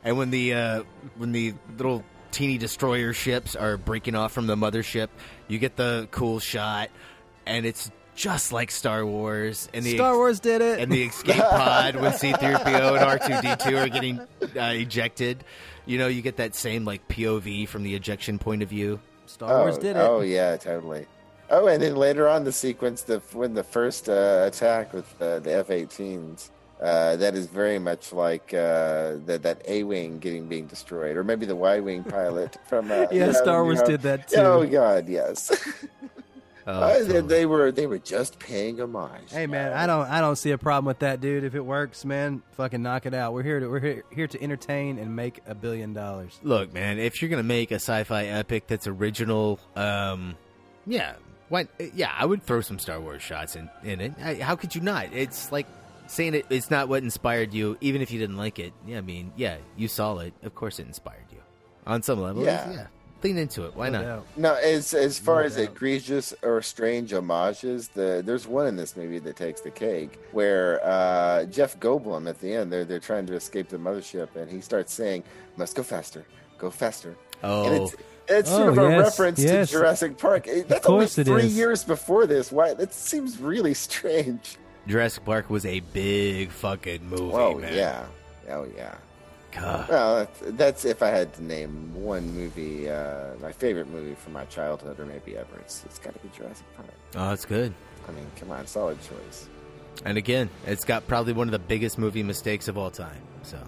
[0.07, 0.83] And when the uh,
[1.17, 2.05] when the little
[2.35, 5.09] teeny destroyer ships are breaking off from the mothership,
[5.47, 6.91] you get the cool shot,
[7.47, 9.69] and it's just like Star Wars.
[9.73, 10.81] And the Star Wars did it.
[10.81, 15.45] and the escape pod when C-3PO and R2-D2 are getting uh, ejected.
[15.87, 19.01] You know, you get that same like POV from the ejection point of view.
[19.27, 20.01] Star oh, Wars did it.
[20.01, 21.07] Oh yeah, totally.
[21.51, 25.39] Oh, and then later on the sequence, the when the first uh, attack with uh,
[25.39, 26.51] the F-18s,
[26.85, 31.25] uh, that is very much like uh, that that A wing getting being destroyed, or
[31.25, 32.91] maybe the Y wing pilot from.
[32.91, 34.37] Uh, Yeah, you know, Star you Wars know- did that, too.
[34.41, 35.51] Oh God, yes.
[36.67, 39.31] Oh, Uh, they, they were they were just paying homage.
[39.31, 41.45] Hey man, I don't I don't see a problem with that, dude.
[41.45, 43.35] If it works, man, fucking knock it out.
[43.35, 46.41] We're here to we're here, here to entertain and make a billion dollars.
[46.43, 50.37] Look, man, if you're gonna make a sci-fi epic that's original, um,
[50.87, 51.17] yeah,
[51.51, 51.69] why?
[51.95, 54.15] Yeah, I would throw some Star Wars shots in in it.
[54.19, 55.13] I, how could you not?
[55.13, 55.67] It's like
[56.07, 58.73] saying it, it's not what inspired you, even if you didn't like it.
[58.87, 60.35] Yeah, I mean, yeah, you saw it.
[60.43, 61.39] Of course, it inspired you
[61.87, 62.45] on some level.
[62.45, 62.71] Yeah.
[62.73, 62.87] yeah.
[63.23, 63.75] Lean into it.
[63.75, 64.27] Why not?
[64.37, 65.71] No, as as far No as doubt.
[65.71, 70.79] egregious or strange homages, the there's one in this movie that takes the cake, where
[70.85, 74.61] uh, Jeff Goldblum at the end they're they're trying to escape the mothership, and he
[74.61, 75.25] starts saying,
[75.57, 76.27] "Must go faster,
[76.59, 77.65] go faster." Oh.
[77.65, 77.97] and it's
[78.29, 79.69] it's sort Oh, of a yes, reference yes.
[79.71, 80.47] to Jurassic Park.
[80.69, 81.57] That's course only three is.
[81.57, 82.53] years before this.
[82.53, 82.75] Why?
[82.75, 84.59] That seems really strange.
[84.87, 87.75] Jurassic Park was a big fucking movie, oh man.
[87.75, 88.05] yeah,
[88.51, 88.95] oh yeah.
[89.53, 89.89] God.
[89.89, 94.33] Well, that's, that's if I had to name one movie, uh, my favorite movie from
[94.33, 95.57] my childhood, or maybe ever.
[95.61, 96.89] It's it's got to be Jurassic Park.
[97.15, 97.73] Oh, it's good.
[98.09, 99.49] I mean, come on, solid choice.
[100.05, 103.23] And again, it's got probably one of the biggest movie mistakes of all time.
[103.45, 103.59] So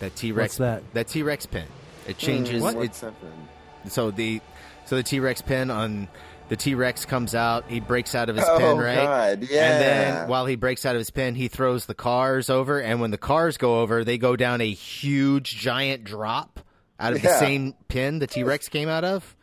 [0.00, 0.82] that T Rex, What's that?
[0.94, 1.66] that T Rex pin,
[2.08, 2.60] it changes.
[2.62, 3.48] Mm, it- what's happening?
[3.88, 4.40] so the
[4.86, 6.08] so the T Rex pin on
[6.52, 7.64] the T Rex comes out.
[7.70, 8.96] He breaks out of his Oh, pen, right?
[8.96, 12.78] God, And then while he breaks out of his pen, he throws the cars over.
[12.78, 16.60] And when the cars go over, they go down a huge, giant drop
[17.00, 19.34] out of the same pin the T Rex came out of.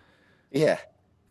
[0.52, 0.77] Yeah,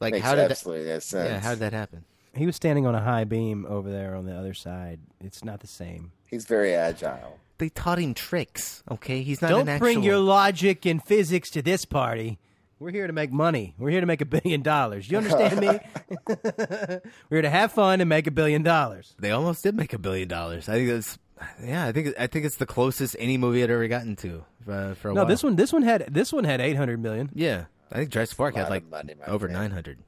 [0.00, 1.04] Like Makes how did absolutely that?
[1.04, 1.30] sense.
[1.30, 2.04] Yeah, how did that happen?
[2.34, 4.98] He was standing on a high beam over there on the other side.
[5.20, 6.10] It's not the same.
[6.26, 7.38] He's very agile.
[7.58, 8.82] They taught him tricks.
[8.90, 12.40] Okay, he's not Don't an bring actual- your logic and physics to this party.
[12.80, 13.74] We're here to make money.
[13.78, 15.10] We're here to make a billion dollars.
[15.10, 15.66] You understand me?
[16.28, 17.00] We're
[17.30, 19.14] here to have fun and make a billion dollars.
[19.18, 20.68] They almost did make a billion dollars.
[20.68, 21.18] I think it's
[21.64, 21.86] yeah.
[21.86, 25.10] I think I think it's the closest any movie had ever gotten to uh, for
[25.10, 25.26] a No, while.
[25.28, 27.30] this one this one had this one had 800 million.
[27.34, 29.98] Yeah, I think Jurassic Park had like money, over nine hundred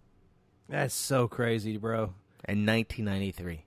[0.68, 2.14] That's so crazy, bro.
[2.48, 3.64] in nineteen ninety three.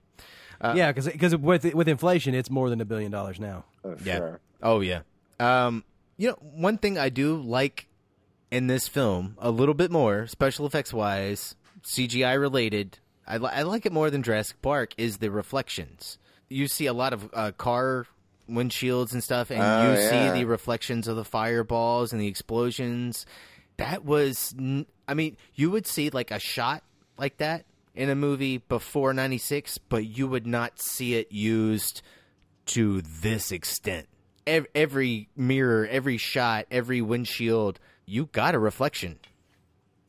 [0.60, 3.64] Uh, yeah, because with with inflation, it's more than a billion dollars now.
[3.84, 4.16] Oh, Yeah.
[4.16, 4.40] sure.
[4.62, 5.00] Oh yeah.
[5.40, 5.84] Um,
[6.16, 7.86] you know, one thing I do like
[8.50, 12.98] in this film a little bit more, special effects wise, CGI related.
[13.26, 14.94] I, li- I like it more than Jurassic Park.
[14.96, 16.18] Is the reflections.
[16.48, 18.06] You see a lot of uh, car
[18.50, 20.10] windshields and stuff, and Oh, you yeah.
[20.32, 23.24] see the reflections of the fireballs and the explosions.
[23.78, 26.82] That was, n- I mean, you would see like a shot
[27.16, 27.64] like that
[27.94, 32.02] in a movie before '96, but you would not see it used
[32.66, 34.06] to this extent.
[34.46, 39.18] Ev- Every mirror, every shot, every windshield, you got a reflection.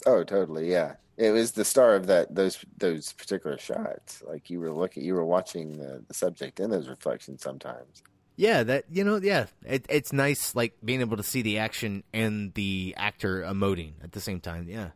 [0.05, 0.69] Oh, totally.
[0.71, 4.21] Yeah, it was the star of that those those particular shots.
[4.27, 8.03] Like you were looking, you were watching the, the subject in those reflections sometimes.
[8.37, 12.03] Yeah, that you know, yeah, it, it's nice like being able to see the action
[12.13, 14.67] and the actor emoting at the same time.
[14.67, 14.89] Yeah,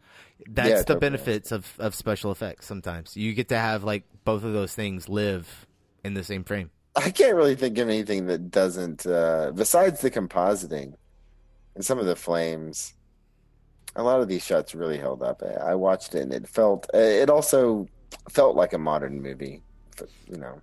[0.46, 0.98] that's Yeah, the totally.
[0.98, 2.66] benefits of of special effects.
[2.66, 5.66] Sometimes you get to have like both of those things live
[6.04, 6.72] in the same frame.
[6.96, 10.96] I can't really think of anything that doesn't, uh, besides the compositing
[11.76, 12.94] and some of the flames.
[13.96, 15.42] A lot of these shots really held up.
[15.44, 16.88] I I watched it and it felt.
[16.94, 17.88] It also
[18.30, 19.62] felt like a modern movie,
[19.96, 20.62] for, you know,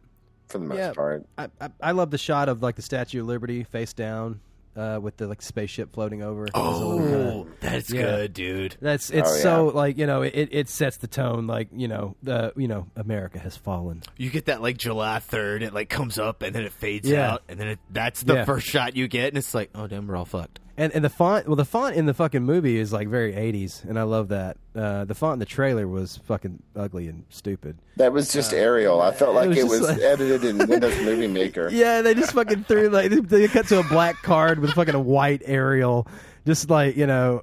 [0.48, 0.92] for the most Yeah.
[0.92, 1.26] part.
[1.36, 4.40] I, I I love the shot of like the Statue of Liberty face down,
[4.76, 6.46] uh, with the like spaceship floating over.
[6.46, 8.02] It's a little kinda- Oh, that's Yeah.
[8.02, 8.76] good, dude.
[8.80, 9.42] That's it's Oh, yeah.
[9.42, 12.86] so like you know it, it sets the tone like you know the you know
[12.94, 14.02] America has fallen.
[14.16, 17.32] You get that like July third, it like comes up and then it fades Yeah.
[17.32, 18.44] out, and then it, that's the Yeah.
[18.44, 20.60] first shot you get, and it's like, oh damn, we're all fucked.
[20.78, 23.82] And and the font well the font in the fucking movie is like very 80s
[23.88, 24.58] and I love that.
[24.74, 27.78] Uh, the font in the trailer was fucking ugly and stupid.
[27.96, 29.00] That was just Arial.
[29.00, 31.70] I felt like was it was like- edited in Windows Movie Maker.
[31.72, 35.00] Yeah, they just fucking threw like they, cut to a black card with fucking a
[35.00, 36.06] white Arial,
[36.44, 37.42] just like you know,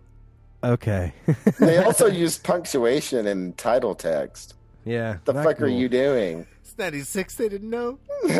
[0.63, 1.13] okay,
[1.59, 4.53] they also used punctuation in title text.
[4.85, 5.17] yeah.
[5.25, 6.45] The not fuck are you doing?
[6.73, 7.35] It's ninety six.
[7.35, 7.99] They didn't know.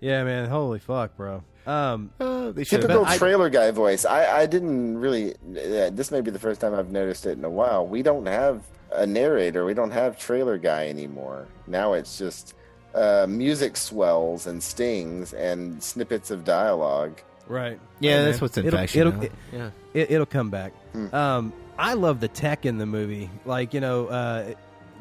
[0.00, 0.48] Yeah, man.
[0.48, 1.44] Holy fuck, bro.
[1.64, 3.12] Um, Oh, they Typical been.
[3.12, 4.04] I- trailer guy voice.
[4.04, 5.32] I, I didn't really.
[5.34, 7.86] Uh, this may be the first time I've noticed it in a while.
[7.86, 9.64] We don't have a narrator.
[9.64, 11.46] We don't have trailer guy anymore.
[11.68, 12.54] Now it's just
[12.96, 17.20] uh, music swells and stings and snippets of dialogue.
[17.46, 17.78] right.
[18.00, 18.40] Yeah, Hey, that's man.
[18.42, 19.70] what's in it'll, fashion It'll, it, Yeah.
[19.94, 20.72] it, it'll come back.
[20.92, 21.14] Hmm.
[21.14, 23.30] Um, I love the tech in the movie.
[23.44, 24.54] Like you know, uh,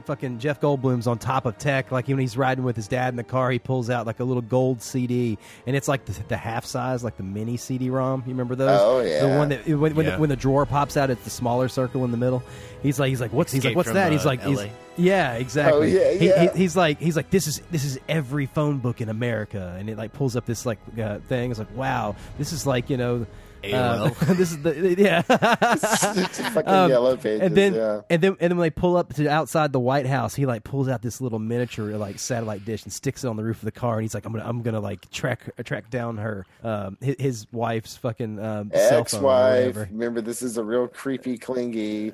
[0.06, 1.92] fucking Jeff Goldblum's on top of tech.
[1.92, 4.24] Like when he's riding with his dad in the car, he pulls out like a
[4.24, 5.38] little gold CD,
[5.68, 8.24] and it's like the, the half size, like the mini CD-ROM.
[8.26, 8.80] You remember those?
[8.82, 10.12] Oh, yeah, The one that when, when, Yeah.
[10.16, 12.44] the, when the drawer pops out, it's the smaller circle in the middle.
[12.84, 14.12] He's like, he's like, what's he's like, what's from, that?
[14.12, 14.60] He's uh, like, he's,
[14.98, 15.96] yeah, exactly.
[15.98, 16.52] Oh, yeah, He- yeah.
[16.52, 19.90] he- he's like, he's like, this is this is every phone book in America, and
[19.90, 21.52] it like pulls up this like uh, thing.
[21.52, 23.26] It's like, wow, this is like you know.
[23.64, 24.18] AOL.
[24.38, 25.24] this is the yeah.
[25.30, 28.02] It's fucking yellow pages, And then yeah.
[28.10, 30.64] and then and then when they pull up to outside the White House, he like
[30.64, 33.66] pulls out this little miniature like satellite dish and sticks it on the roof of
[33.66, 36.98] the car, and he's like, I'm gonna I'm gonna like track track down her um
[37.02, 39.78] his, his wife's fucking um, cell phone Ex-wife.
[39.92, 42.12] Remember, this is a real creepy, clingy,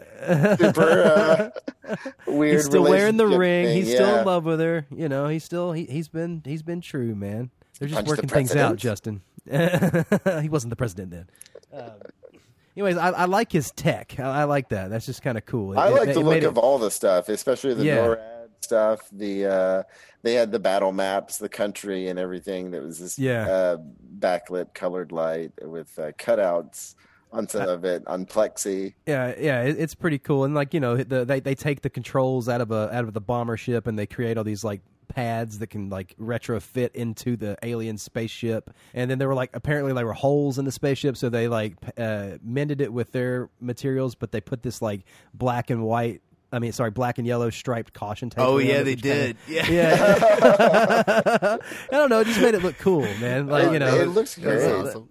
[0.57, 1.52] super
[1.86, 1.95] uh,
[2.26, 2.56] weird.
[2.56, 3.65] He's still wearing the ring.
[3.68, 4.19] thing, He's still yeah.
[4.19, 4.86] in love with her.
[4.95, 7.49] You know, he's still he, he's been he's been true, man.
[7.80, 8.76] They're just Punch the working things out.
[8.78, 9.22] Justin.
[10.41, 11.28] he wasn't the president then.
[11.74, 11.91] Um,
[12.76, 14.19] anyways, I, I like his tech.
[14.19, 14.90] I, I like that.
[14.90, 15.78] That's just kind of cool.
[15.78, 17.98] I like it- the it look it- of all the stuff, especially the Yeah.
[17.98, 19.07] NORAD stuff.
[19.11, 19.84] The uh,
[20.24, 22.72] they had the battle maps, the country, and everything.
[22.72, 23.48] That was this Yeah.
[23.48, 23.78] uh,
[24.19, 26.95] backlit colored light with uh, cutouts
[27.32, 28.94] on some of it on plexi.
[29.06, 30.44] Yeah, yeah, it, it's pretty cool.
[30.45, 33.14] And like you know, the, they they take the controls out of a out of
[33.14, 34.82] the bomber ship and they create all these like
[35.18, 38.69] pads that can like retrofit into the alien spaceship.
[38.94, 41.73] And then there were like apparently there were holes in the spaceship, so they like
[41.98, 46.22] uh, mended it with their materials, but they put this like black and white.
[46.52, 48.40] I mean, sorry, black and yellow striped caution tape.
[48.44, 49.38] Oh, yeah, they which kinda- did.
[49.48, 49.68] Yeah.
[49.69, 51.57] yeah.
[51.91, 52.22] I don't know.
[52.22, 53.48] It just made it look cool, man.
[53.48, 54.74] Like you know, it looks That's great.
[54.88, 55.10] awesome.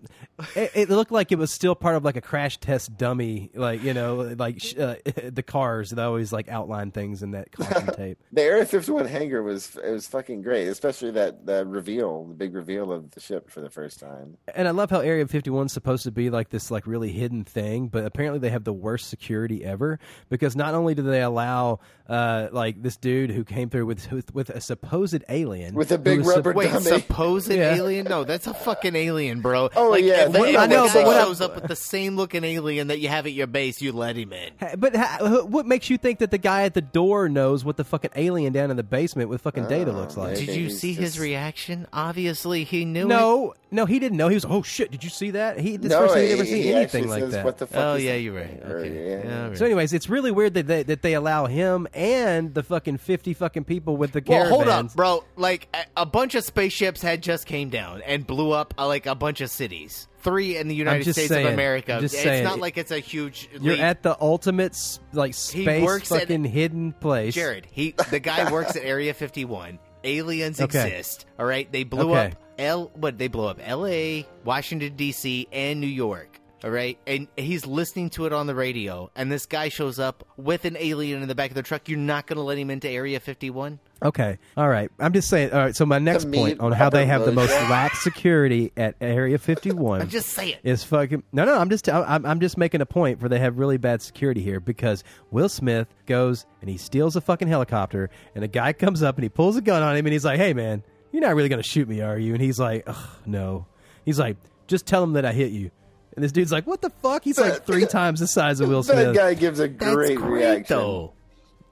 [0.54, 3.82] it, it looked like it was still part of like a crash test dummy, like
[3.82, 4.96] you know, like uh,
[5.30, 5.90] the cars.
[5.90, 8.18] They always like outline things in that caution tape.
[8.32, 12.54] The Area 51 hangar was it was fucking great, especially that the reveal, the big
[12.54, 14.36] reveal of the ship for the first time.
[14.54, 17.44] And I love how Area 51 is supposed to be like this like really hidden
[17.44, 19.98] thing, but apparently they have the worst security ever
[20.28, 24.32] because not only do they allow uh, like this dude who came through with with,
[24.32, 26.84] with a supposed alien With a big was sup- rubber Wait, dummy.
[26.84, 27.74] supposed Yeah.
[27.74, 28.06] alien?
[28.06, 29.68] No, that's a fucking alien, bro.
[29.74, 31.26] Oh, like, yeah, if, they if know a what's guy up.
[31.26, 34.16] shows up with the same looking alien that you have at your base, you let
[34.16, 34.52] him in.
[34.78, 37.82] But ha- what makes you think that the guy at the door knows what the
[37.84, 40.36] fucking alien down in the basement with fucking data looks like?
[40.36, 41.88] Did you he's see his reaction?
[41.92, 43.08] Obviously, he knew it.
[43.08, 44.28] No, no, he didn't know.
[44.28, 45.58] He was, oh shit, did you see that?
[45.58, 47.44] He this no, first time he'd he, seen he anything like says, that.
[47.44, 47.82] What the fuck?
[47.82, 48.62] Oh is yeah, you're right.
[48.64, 48.94] Or, Okay.
[49.10, 49.24] yeah.
[49.24, 49.58] Yeah, right.
[49.58, 53.34] So, anyways, it's really weird that they, that they allow him and the fucking fifty
[53.34, 54.92] fucking people with the Well, hold caravans.
[54.92, 55.24] up, bro.
[55.36, 59.06] Like a, a bunch of spaceships had just came down and blew up uh, like
[59.06, 60.08] a bunch of cities.
[60.20, 61.46] Three in the United States saying.
[61.46, 62.00] of America.
[62.02, 62.42] It's saying.
[62.44, 63.48] not like it's a huge.
[63.60, 63.82] You're leap.
[63.82, 64.76] at the ultimate
[65.12, 67.34] like space works at- fucking hidden place.
[67.34, 67.66] Jared.
[67.70, 69.78] He the guy works at Area 51.
[70.04, 70.86] Aliens Okay.
[70.86, 71.26] exist.
[71.38, 72.26] All right, they blew Okay.
[72.32, 72.90] up L.
[72.94, 73.58] What they blew up?
[73.62, 76.35] L.A., Washington D.C., and New York.
[76.64, 80.26] All right, and he's listening to it on the radio, and this guy shows up
[80.38, 81.86] with an alien in the back of the truck.
[81.88, 83.78] You're not going to let him into Area 51?
[84.02, 84.90] Okay, all right.
[84.98, 85.52] I'm just saying.
[85.52, 85.76] All right.
[85.76, 89.38] So my next point on how they have the most Robert lax security at Area
[89.38, 90.00] 51.
[90.02, 90.56] I'm just saying.
[90.64, 93.58] is fucking no no i'm just I'm, I'm just making a point for they have
[93.58, 98.44] really bad security here because will smith goes and he steals a fucking helicopter and
[98.44, 100.52] a guy comes up and he pulls a gun on him and he's like hey
[100.52, 103.66] man you're not really gonna shoot me are you and he's like Ugh, no
[104.04, 105.70] he's like just tell him that i hit you
[106.16, 108.82] and this dude's like what the fuck he's like three times the size of will
[108.82, 108.96] Smith.
[108.96, 110.76] That smith guy gives a That's great, great, reaction.
[110.76, 111.12] though.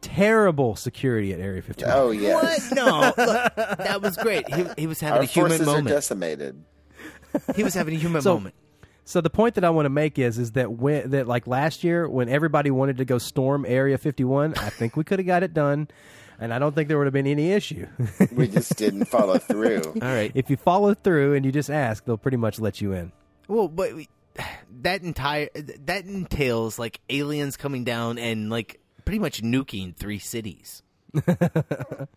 [0.01, 2.61] terrible security at area 51 Oh yeah, What?
[2.73, 3.17] No, look,
[3.57, 4.47] that was great.
[4.53, 5.89] He, he was having our a human forces are moment.
[5.89, 6.63] decimated.
[7.57, 8.55] He was having a human So- moment.
[9.07, 11.85] So the point that I want to make is is that when that like last
[11.85, 15.43] year when everybody wanted to go storm Area 51, I think we could have got
[15.43, 15.89] it done,
[16.41, 17.87] and I don't think there would have been any issue.
[18.33, 19.83] We just didn't follow through.
[20.03, 20.33] All right.
[20.35, 23.13] if you follow through and you just ask, they'll pretty much let you in.
[23.47, 24.09] Well, but we-
[24.83, 30.83] that entire that entails like aliens coming down and like pretty much nuking three cities.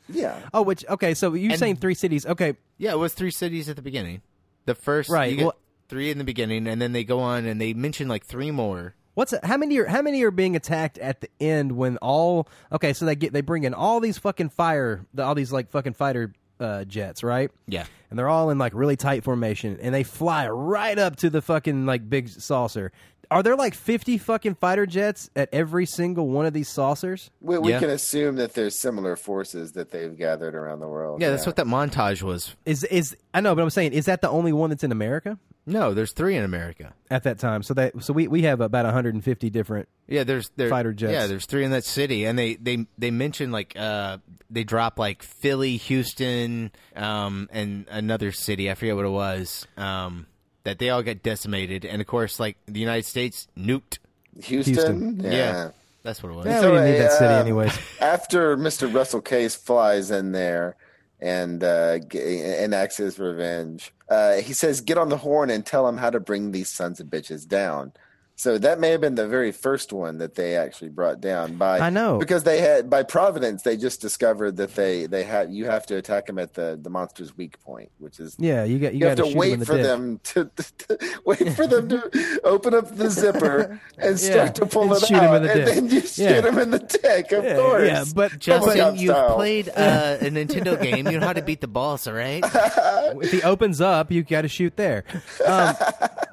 [0.09, 2.25] Yeah, Oh, which okay, so you And- saying three cities?
[2.25, 4.21] Okay, Yeah, it was three cities at the beginning.
[4.65, 5.55] The first, Right, you get well-
[5.89, 8.95] three in the beginning, and then they go on and they mention like three more.
[9.15, 12.93] what's how many are how many are being attacked at the end when all okay?
[12.93, 15.93] So they get they bring in all these fucking fire, the, all these like fucking
[15.93, 17.51] fighter uh, jets, right?
[17.67, 17.85] Yeah.
[18.09, 21.41] And they're all in like really tight formation, and they fly right up to the
[21.41, 22.91] fucking like big saucer.
[23.29, 27.29] Are there like fifty fucking fighter jets at every single one of these saucers?
[27.41, 27.79] we, we Yeah.
[27.79, 31.21] can assume that there's similar forces that they've gathered around the world.
[31.21, 32.55] Yeah, that's what that montage was.
[32.65, 35.37] Is is I know, but I'm saying is that the only one that's in America
[35.65, 36.93] No, there's three in America.
[37.11, 37.63] at that time?
[37.63, 39.89] So that so we we have about 150 different.
[40.07, 41.11] Yeah, there's there, Fighter jets.
[41.11, 44.97] Yeah, there's three in that city, and they they they mention like uh they drop
[44.97, 48.71] like Philly, Houston, um, and another city.
[48.71, 49.67] I forget what it was.
[49.75, 50.27] Um,
[50.67, 53.99] that they all get decimated, and of course, like the United States nuked.
[54.43, 54.73] Houston.
[54.73, 55.19] Houston.
[55.23, 55.69] Yeah.
[56.03, 56.45] That's what it was.
[56.45, 57.79] Yeah, we didn't need that city anyways.
[58.01, 58.93] After Mr.
[58.93, 60.75] Russell Casse flies in there
[61.21, 65.87] and uh, g- enacts his revenge, uh, he says, "Get on the horn and tell
[65.87, 67.93] him how to bring these sons of bitches down."
[68.39, 71.79] So that may have been the very first one that they actually brought down by.
[71.79, 72.19] I know.
[72.19, 75.97] because they had by providence they just discovered that they they had you have to
[75.97, 79.05] attack them at the the monster's weak point, which is Yeah, you got you, you,
[79.07, 82.75] have to shoot him in wait for them to, to wait for them to open
[82.75, 85.73] up the zipper and start Yeah, to pull and it out, in the and dick.
[85.75, 86.41] then you shoot Yeah.
[86.47, 87.31] him in the dick.
[87.31, 89.35] Of Yeah, course, yeah, but- Justin, you've style.
[89.35, 91.07] played uh, a Nintendo game.
[91.07, 92.43] You know how to beat the boss, all right?
[92.45, 95.05] if he opens up, you got to shoot there.
[95.43, 95.75] Um,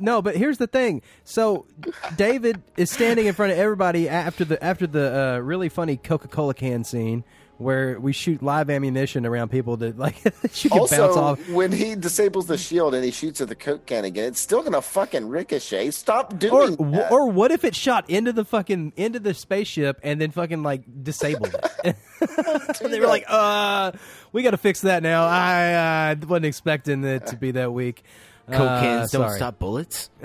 [0.00, 1.00] no, but here's the thing.
[1.24, 1.64] So
[2.16, 6.28] David is standing in front of everybody after the after the uh, really funny Coca
[6.28, 7.24] Cola can scene
[7.56, 10.24] where we shoot live ammunition around people that like
[10.64, 11.48] you can bounce Also, off.
[11.50, 14.62] when he disables the shield and he shoots at the coke can again, it's still
[14.62, 15.92] gonna fucking ricochet.
[15.92, 17.12] Stop Or, doing that.
[17.12, 20.82] or what if it shot into the fucking into the spaceship and then fucking like
[21.04, 21.54] disabled
[21.84, 21.96] it?
[22.80, 23.92] they were like, "Uh,
[24.32, 28.02] we got to fix that now." I uh, wasn't expecting it to be that weak.
[28.50, 29.36] Coke Uh, cans don't sorry.
[29.38, 30.10] stop bullets.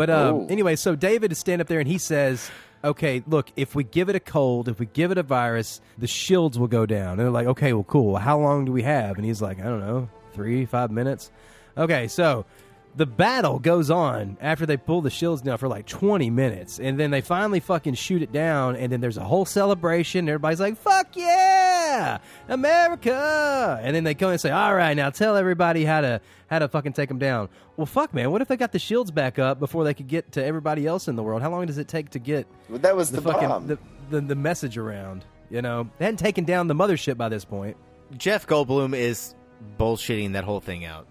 [0.00, 0.46] But um, Ooh.
[0.48, 2.50] anyway, so David is standing up there and he says,
[2.82, 6.06] "Okay, look, if we give it a cold, if we give it a virus, the
[6.06, 8.16] shields will go down." And they're like, "Okay, well, cool.
[8.16, 11.30] How long do we have?" And he's like, "I don't know, three, five minutes."
[11.76, 12.46] Okay, so
[12.96, 16.98] the battle goes on after they pull the shields down for like 20 minutes and
[16.98, 20.76] then they finally fucking shoot it down and then there's a whole celebration everybody's like
[20.76, 22.18] fuck yeah
[22.48, 23.80] america!
[23.82, 26.66] And then they come and say all right now tell everybody how to how to
[26.68, 27.48] fucking take them down.
[27.76, 30.32] Well fuck man what if they got the shields back up before they could get
[30.32, 31.42] to everybody else in the world?
[31.42, 33.66] How long does it take to get Well, that was the fucking bomb.
[33.66, 33.78] the,
[34.10, 35.90] the, the message around you know?
[35.98, 37.76] They hadn't taken down the mothership by this point.
[38.16, 39.34] Jeff Goldblum is
[39.78, 41.06] bullshitting that whole thing out.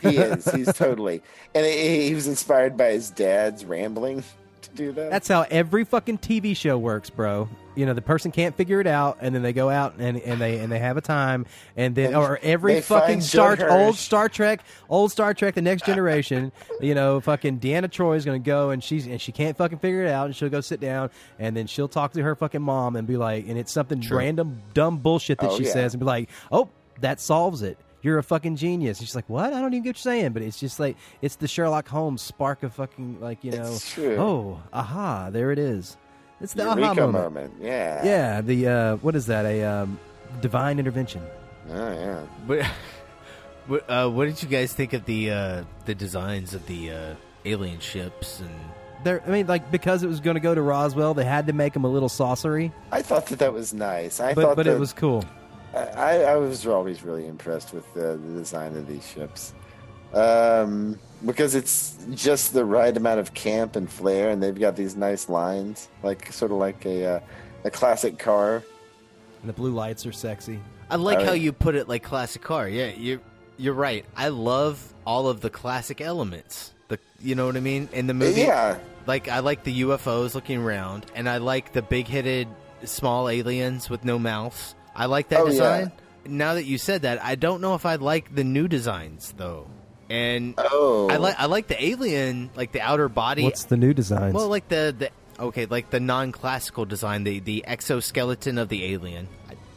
[0.00, 0.44] He is.
[0.52, 1.22] He's totally.
[1.54, 4.24] And he, he was inspired by his dad's rambling
[4.62, 5.10] to do that.
[5.10, 7.48] That's how every fucking TV show works, bro.
[7.76, 10.40] You know, the person can't figure it out, and then they go out and, and
[10.40, 11.44] they and they have a time,
[11.76, 15.84] and then And or every fucking Star old Star Trek, old Star Trek, the Next
[15.84, 16.52] Generation.
[16.80, 20.04] you know, fucking Deanna Troi is gonna go and she's and she can't fucking figure
[20.04, 21.10] it out, and she'll go sit down,
[21.40, 24.18] and then she'll talk to her fucking mom and be like, and it's something True.
[24.18, 25.72] random dumb bullshit that Oh, she yeah.
[25.72, 26.68] says, and be like, oh,
[27.00, 27.76] that solves it.
[28.04, 28.98] You're a fucking genius.
[28.98, 29.54] And she's like, what?
[29.54, 30.32] I don't even get what you're saying.
[30.34, 33.72] But it's just like it's the Sherlock Holmes spark of fucking like you know.
[33.72, 34.16] It's true.
[34.16, 35.30] Oh, aha!
[35.30, 35.96] There it is.
[36.40, 37.24] It's the aha Eureka moment.
[37.24, 37.54] moment.
[37.60, 38.04] Yeah.
[38.04, 39.46] Yeah, the uh, what is that?
[39.46, 39.98] A um,
[40.42, 41.22] divine intervention.
[41.70, 42.20] Oh yeah.
[42.46, 42.66] But,
[43.68, 47.14] what, uh, what did you guys think of the uh, the designs of the uh,
[47.46, 48.50] alien ships and?
[49.02, 51.54] There, I mean, like because it was going to go to Roswell, they had to
[51.54, 52.70] make them a little saucery.
[52.92, 54.20] I thought that that was nice.
[54.20, 55.24] I but thought but it that- was cool.
[55.74, 59.54] I, I was always really impressed with the, the design of these ships.
[60.12, 64.94] Um, because it's just the right amount of camp and flair, and they've got these
[64.94, 67.20] nice lines, like sort of like a uh,
[67.64, 68.62] a classic car.
[69.40, 70.60] And the blue lights are sexy.
[70.90, 72.68] I like how you put it like classic car.
[72.68, 73.20] Yeah, you're
[73.56, 74.04] you're right.
[74.16, 76.72] I love all of the classic elements.
[76.88, 78.42] The you know what I mean in the movie.
[78.42, 78.78] Yeah.
[79.06, 82.48] Like I like the UFOs looking around, and I like the big-headed
[82.84, 84.74] small aliens with no mouths.
[84.94, 85.50] I like that Oh, yeah.
[85.50, 85.92] design.
[86.26, 89.68] Now that you said that, I don't know if I like the new designs though.
[90.10, 91.08] And Oh.
[91.10, 93.42] I like I like the alien, like the outer body.
[93.44, 94.32] What's the new design?
[94.32, 99.28] Well, like the, the okay, like the non-classical design, the the exoskeleton of the alien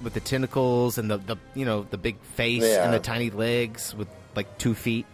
[0.02, 2.85] with the tentacles and the, the you know the big face Yeah.
[2.85, 5.06] and the tiny legs with like two feet.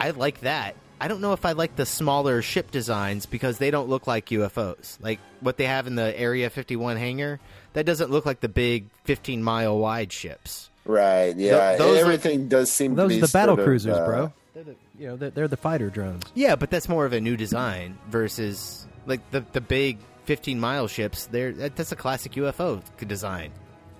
[0.00, 0.76] I like that.
[1.00, 4.26] I don't know if I like the smaller ship designs because they don't look like
[4.26, 4.98] UFOs.
[5.00, 7.38] Like what they have in the Area 51 hangar,
[7.74, 10.70] that doesn't look like the big 15 mile wide ships.
[10.84, 11.36] Right.
[11.36, 11.68] Yeah.
[11.70, 13.96] Th- those are- Everything does seem Those to are be the battle sort of, cruisers,
[13.96, 14.32] uh, bro.
[14.54, 16.24] They're the, you know, they're, they're the fighter drones.
[16.34, 20.88] Yeah, but that's more of a new design versus like the the big 15 mile
[20.88, 21.26] ships.
[21.26, 23.52] They're that, that's a classic UFO design.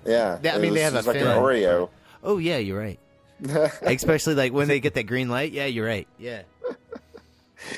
[0.04, 0.38] Yeah.
[0.42, 1.36] Yeah, I it mean, they have a just like an fin.
[1.36, 1.90] Oreo.
[2.24, 2.98] Oh yeah, you're right.
[3.82, 5.52] Especially like when they get that green light.
[5.52, 6.08] Yeah, you're right.
[6.18, 6.42] Yeah.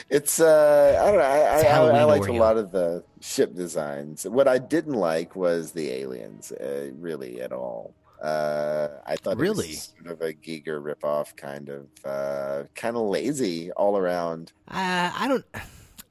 [0.09, 1.24] It's uh, I don't know.
[1.24, 4.27] I, I, I, liked a lot of the ship designs.
[4.27, 7.94] What I didn't like was the aliens, uh, really at all.
[8.20, 9.66] Uh, I thought Really?
[9.66, 14.52] it was sort of a Giger ripoff, kind of, uh, kind of lazy all around.
[14.69, 15.44] Uh, I don't.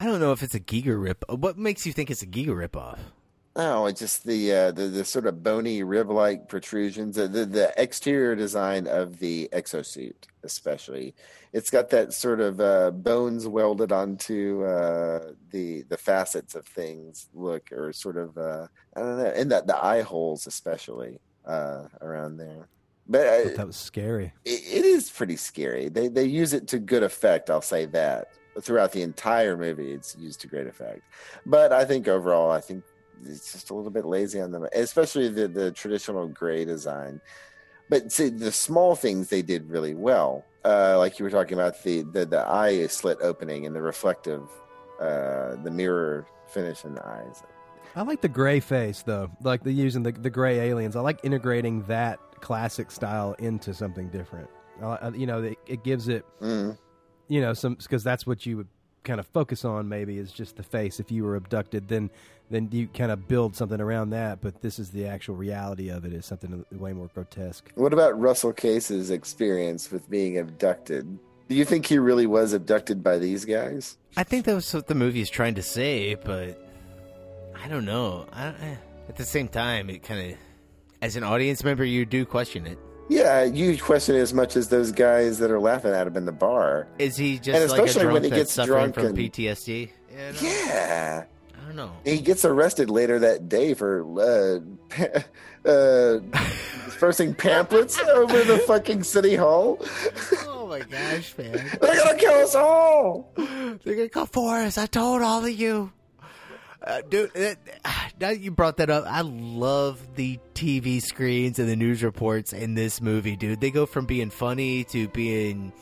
[0.01, 1.23] I don't know if it's a Giger rip.
[1.29, 2.97] What makes you think it's a Giger ripoff?
[3.55, 7.15] No, it's just the uh, the, the sort of bony rib-like protrusions.
[7.15, 10.13] The, the the exterior design of the exosuit,
[10.43, 11.15] especially,
[11.51, 17.27] it's got that sort of uh, bones welded onto uh, the the facets of things.
[17.33, 21.85] Look, or sort of uh, I don't know, and that the eye holes, especially uh,
[22.01, 22.69] around there.
[23.07, 24.31] But uh, That was scary.
[24.45, 25.89] it, it is pretty scary.
[25.89, 27.49] They they use it to good effect.
[27.49, 28.29] I'll say that.
[28.61, 31.01] throughout the entire movie, it's used to great effect.
[31.45, 32.83] But I think overall, I think
[33.25, 37.21] it's just a little bit lazy on them, especially the the traditional gray design.
[37.89, 40.45] But see, the small things they did really well.
[40.65, 44.43] Uh, like you were talking about the, the the eye slit opening and the reflective,
[44.99, 47.41] uh, the mirror finish in the eyes.
[47.95, 50.95] I like the gray face though, like the using the the gray aliens.
[50.95, 54.49] I like integrating that classic style into something different.
[54.81, 56.77] Uh, you know, it, it gives it, Mm.
[57.27, 58.67] you know, some because that's what you would
[59.03, 59.87] kind of focus on.
[59.89, 60.99] Maybe is just the face.
[60.99, 62.09] If you were abducted, then
[62.51, 64.41] then you kind of build something around that.
[64.41, 66.13] But this is the actual reality of it.
[66.13, 67.71] Is something way more grotesque.
[67.75, 71.19] What about Russell Casse's experience with being abducted?
[71.47, 73.97] Do you think he really was abducted by these guys?
[74.17, 76.59] I think that was what the movie is trying to say, but
[77.63, 78.27] I don't know.
[78.31, 78.77] I, I-
[79.07, 80.37] at the same time, it kind of,
[81.01, 82.77] as an audience member, you do question it.
[83.09, 86.25] Yeah, you question it as much as those guys that are laughing at him in
[86.25, 86.87] the bar.
[86.99, 89.17] Is he And just like a especially drunk when he gets suffering drunk from and-
[89.17, 89.89] PTSD?
[90.41, 91.23] Yeah.
[91.57, 91.91] I don't know.
[92.05, 94.59] He gets arrested later that day for uh,
[95.69, 96.19] uh,
[96.85, 99.79] dispersing pamphlets over the fucking city hall.
[100.47, 101.53] Oh my gosh, man!
[101.81, 103.31] They're gonna kill us all.
[103.35, 104.77] They're gonna come for us.
[104.77, 105.91] I told all of you.
[106.81, 111.67] Uh, dude, it, now that you brought that up, I love the TV screens and
[111.67, 113.59] the news reports in this movie, dude.
[113.61, 115.73] They go from being funny to being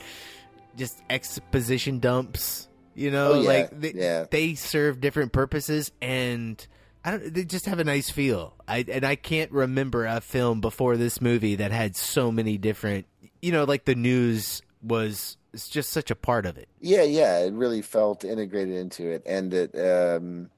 [0.76, 2.68] just exposition dumps.
[2.96, 4.26] You know, Oh, yeah, like they, yeah.
[4.32, 6.66] they serve different purposes, and
[7.06, 7.32] I don't.
[7.32, 8.56] They just have a nice feel.
[8.68, 13.06] I and I can't remember a film before this movie that had so many different.
[13.40, 15.38] You know, like the news was.
[15.54, 16.70] It's just such a part of it.
[16.82, 20.50] Yeah, yeah, it really felt integrated into it, and it um,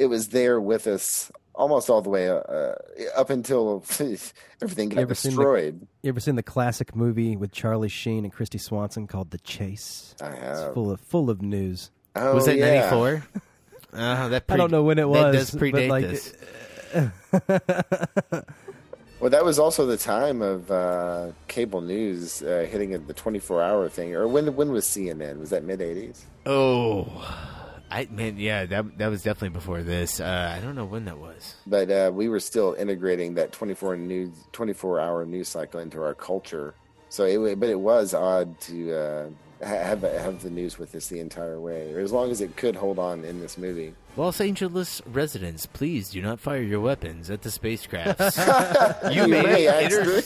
[0.00, 2.72] it was there with us almost all the way uh,
[3.16, 3.84] up until
[4.62, 5.86] everything got ever seen the- destroyed.
[6.02, 10.14] You ever seen the classic movie with Charlie Sheen and Kristy Swanson called The Chase?
[10.22, 10.74] I It's have.
[10.74, 11.90] full of full of news.
[12.16, 12.80] Oh, was that yeah.
[12.90, 13.24] 94?
[13.92, 15.34] Uh, that I don't know when it That was.
[15.36, 16.32] does but, predate like, this.
[19.20, 23.88] Well, that was also the time of uh, cable news uh, hitting the 24 hour
[23.90, 24.14] thing.
[24.14, 25.38] Or when when was CNN?
[25.40, 26.20] Was that mid 80s?
[26.46, 27.06] Oh,
[27.90, 30.20] I man, yeah, that that was definitely before this.
[30.20, 31.56] Uh, I don't know when that was.
[31.66, 36.14] But uh, we were still integrating that 24 news 24 hour news cycle into our
[36.14, 36.74] culture.
[37.08, 41.20] So it but it was odd to uh, have have the news with us the
[41.20, 43.94] entire way, or as long as it could hold on in this movie.
[44.16, 48.36] Los Angeles residents, please do not fire your weapons at the spacecrafts.
[49.14, 50.22] you You may, may, inter-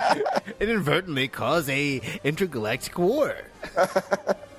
[0.60, 3.34] inadvertently cause a intergalactic war.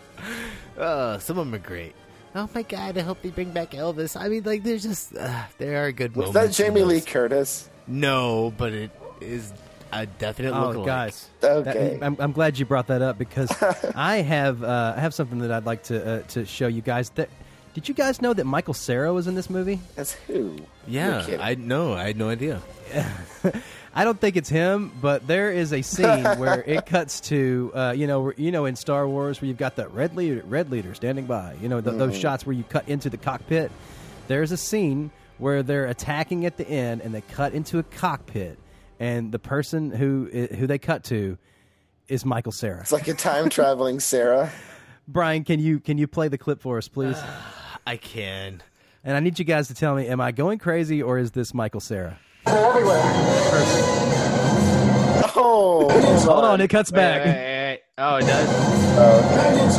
[0.77, 1.93] uh, some of them are great.
[2.35, 2.97] Oh my god!
[2.97, 4.19] I hope they bring back Elvis.
[4.19, 6.59] I mean, like, there's just uh, there are good Was that moments.
[6.59, 7.01] in Jamie Lee.
[7.01, 7.69] Curtis?
[7.87, 8.91] No, but it
[9.21, 9.51] is
[9.93, 11.97] a definite Oh, look guys, Okay.
[11.99, 13.49] that- I'm, I'm glad you brought that up because
[13.95, 17.09] I have uh, I have something that I'd like to uh, to show you guys.
[17.11, 17.29] That
[17.73, 19.79] did you guys know that Michael Cera was in this movie?
[19.95, 20.57] That's who?
[20.87, 21.93] Yeah, I know.
[21.93, 22.61] I had no idea.
[23.98, 27.94] I don't think it's him, but there is a scene where it cuts to uh,
[27.98, 30.94] you know you know in Star Wars where you've got that red leader red leader
[30.94, 31.56] standing by.
[31.61, 32.22] You know th- those Mhm.
[32.22, 33.72] shots where you cut into the cockpit.
[34.28, 35.10] There's a scene
[35.40, 38.60] where they're attacking at the end and they cut into a cockpit,
[38.99, 40.26] and the person who
[40.57, 41.38] who they cut to
[42.07, 42.82] is Michael Cera.
[42.82, 44.52] It's like a time traveling Cera.
[45.07, 47.18] Brian, can you can you play the clip for us, please?
[47.88, 48.61] I can.
[49.03, 51.53] And I need you guys to tell me: Am I going crazy or is this
[51.53, 52.19] Michael Cera?
[55.40, 55.88] Oh,
[56.26, 57.82] hold on, it cuts back.
[57.98, 59.78] Oh, it does.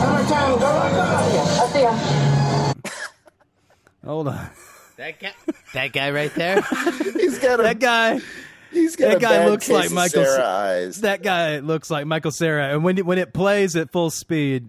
[4.05, 4.51] Hold on.
[4.97, 5.33] That guy,
[5.75, 6.63] that guy right there.
[7.13, 8.21] He's got a, that guy.
[8.73, 10.25] He's got that a guy looks like Michael.
[10.25, 11.01] Cera Sa- eyes.
[11.03, 14.69] That guy looks like Michael Cera, and when it, when it plays at full speed,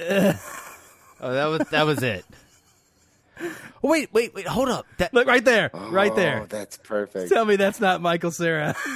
[0.00, 2.24] Oh, that was that was it.
[3.84, 4.46] Oh, wait, wait, wait!
[4.46, 4.86] Hold up.
[4.98, 6.46] That look right there, right Oh, there.
[6.48, 7.30] That's perfect.
[7.32, 8.76] Tell me that's not Michael Cera.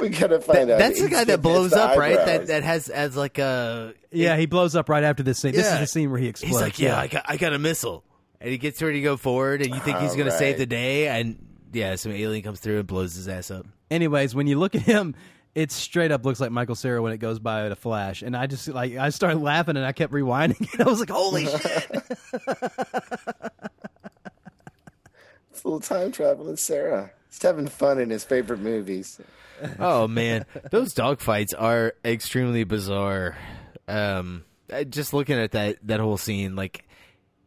[0.00, 0.78] we gotta find out.
[0.78, 2.16] that's the guy that blows up, right?
[2.16, 5.52] That that has as like a yeah, he blows up right after this scene.
[5.52, 6.54] This is the scene where he explodes.
[6.56, 8.04] He's like, yeah, I got I got a missile,
[8.40, 10.66] and he gets ready to go forward, and you think he's going to save the
[10.66, 11.38] day, and
[11.72, 13.66] yeah, some alien comes through and blows his ass up.
[13.90, 15.14] Anyways, when you look at him,
[15.54, 18.36] it straight up looks like Michael Cera when it goes by at a flash, and
[18.36, 21.46] I just like I started laughing and I kept rewinding, and I was like, holy
[21.58, 22.02] shit!
[25.50, 27.10] It's a little time traveling Cera.
[27.28, 29.20] He's having fun in his favorite movies.
[29.78, 33.36] oh man, those dogfights are extremely bizarre.
[33.88, 34.44] Um,
[34.88, 36.86] just looking at that that whole scene, like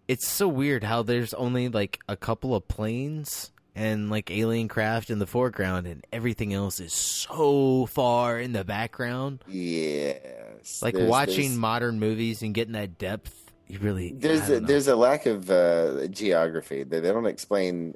[0.07, 5.09] it's so weird how there's only like a couple of planes and like alien craft
[5.09, 9.43] in the foreground, and everything else is so far in the background.
[9.47, 14.59] Yes, Like There's- watching there's- modern movies and getting that depth, you really there's a,
[14.61, 14.67] know.
[14.67, 16.83] there's a lack of uh, geography.
[16.83, 17.95] They, they don't explain,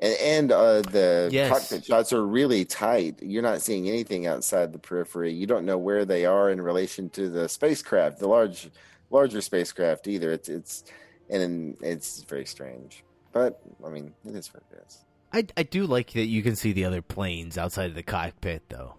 [0.00, 1.50] and, and uh, the Yes.
[1.50, 3.20] cockpit shots are really tight.
[3.22, 5.32] You're not seeing anything outside the periphery.
[5.32, 8.70] You don't know where they are in relation to the spacecraft, the large,
[9.10, 10.32] larger spacecraft either.
[10.32, 10.84] It's it's
[11.30, 13.04] and it's very strange.
[13.32, 14.98] But I mean, it is what it is.
[15.32, 18.62] I I do like that you can see the other planes outside of the cockpit
[18.68, 18.94] though.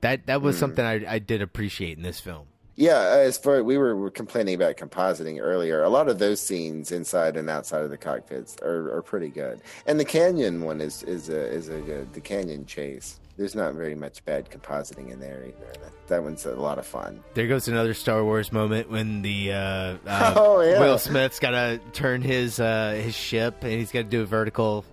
[0.00, 0.60] That that was Hmm.
[0.60, 2.46] something I I did appreciate in this film.
[2.78, 6.92] Yeah, as far we were, were complaining about compositing earlier, a lot of those scenes
[6.92, 9.62] inside and outside of the cockpits are, are pretty good.
[9.86, 13.18] And the canyon one is is a is a good the canyon chase.
[13.38, 15.72] There's not very much bad compositing in there either.
[15.82, 17.22] That, that one's a lot of fun.
[17.34, 20.80] There goes another Star Wars moment when the uh, uh, Oh, yeah.
[20.80, 24.26] Will Smith's got to turn his uh, his ship and he's got to do a
[24.26, 24.84] vertical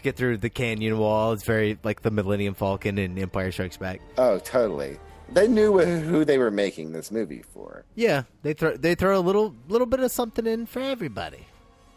[0.00, 1.32] to get through the canyon wall.
[1.32, 4.00] It's very like the Millennium Falcon and Empire Strikes Back.
[4.18, 4.98] Oh, totally.
[5.32, 7.84] They knew who they were making this movie for.
[7.94, 11.46] Yeah, they throw they throw a little little bit of something in for everybody.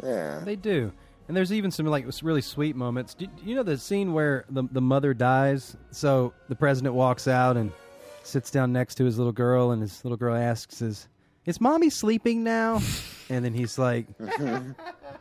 [0.03, 0.91] Yeah, They do.
[1.27, 3.13] And there's even some like really sweet moments.
[3.13, 5.75] Do, do you know the scene where the the mother dies?
[5.91, 7.71] So the president walks out and
[8.23, 11.07] sits down next to his little girl, and his little girl asks, "Is
[11.45, 12.81] is mommy sleeping now?"
[13.29, 14.07] And then he's like,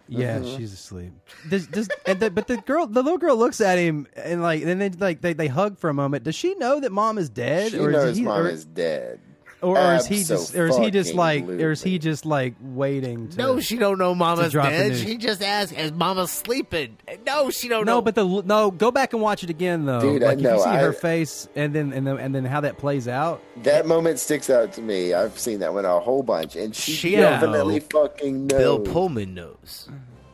[0.08, 1.12] "Yeah, she's asleep."
[1.48, 4.62] Does, does and the, but the girl, the little girl, looks at him and like,
[4.62, 6.24] and then like they, they hug for a moment.
[6.24, 8.64] Does she know that mom is dead, She or knows is he, mom or, is
[8.64, 9.20] dead.
[9.62, 12.54] Or, or is he just, or is he just like, or is he just like
[12.60, 13.28] waiting?
[13.28, 14.96] To, No, she don't know Mama's drop dead.
[14.96, 18.02] She just asked, "Is Mama sleeping?" No, she don't no, know.
[18.02, 18.70] but the no.
[18.70, 20.00] Go back and watch it again, though.
[20.00, 22.44] Dude, I like if know, you see her face, and then and then and then
[22.44, 23.40] how that plays out.
[23.62, 25.14] That moment sticks out to me.
[25.14, 27.86] I've seen that one a whole bunch, and she, She definitely know.
[27.92, 28.58] fucking knows.
[28.58, 29.88] Bill Pullman knows.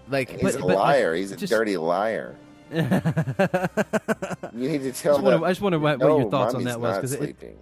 [0.09, 1.15] Like He's a liar.
[1.15, 2.35] He's a dirty liar.
[2.73, 2.83] you
[4.53, 5.45] need to tell I just wonder, that.
[5.45, 7.59] I just wonder what, no, what your thoughts on that was because it, sleeping.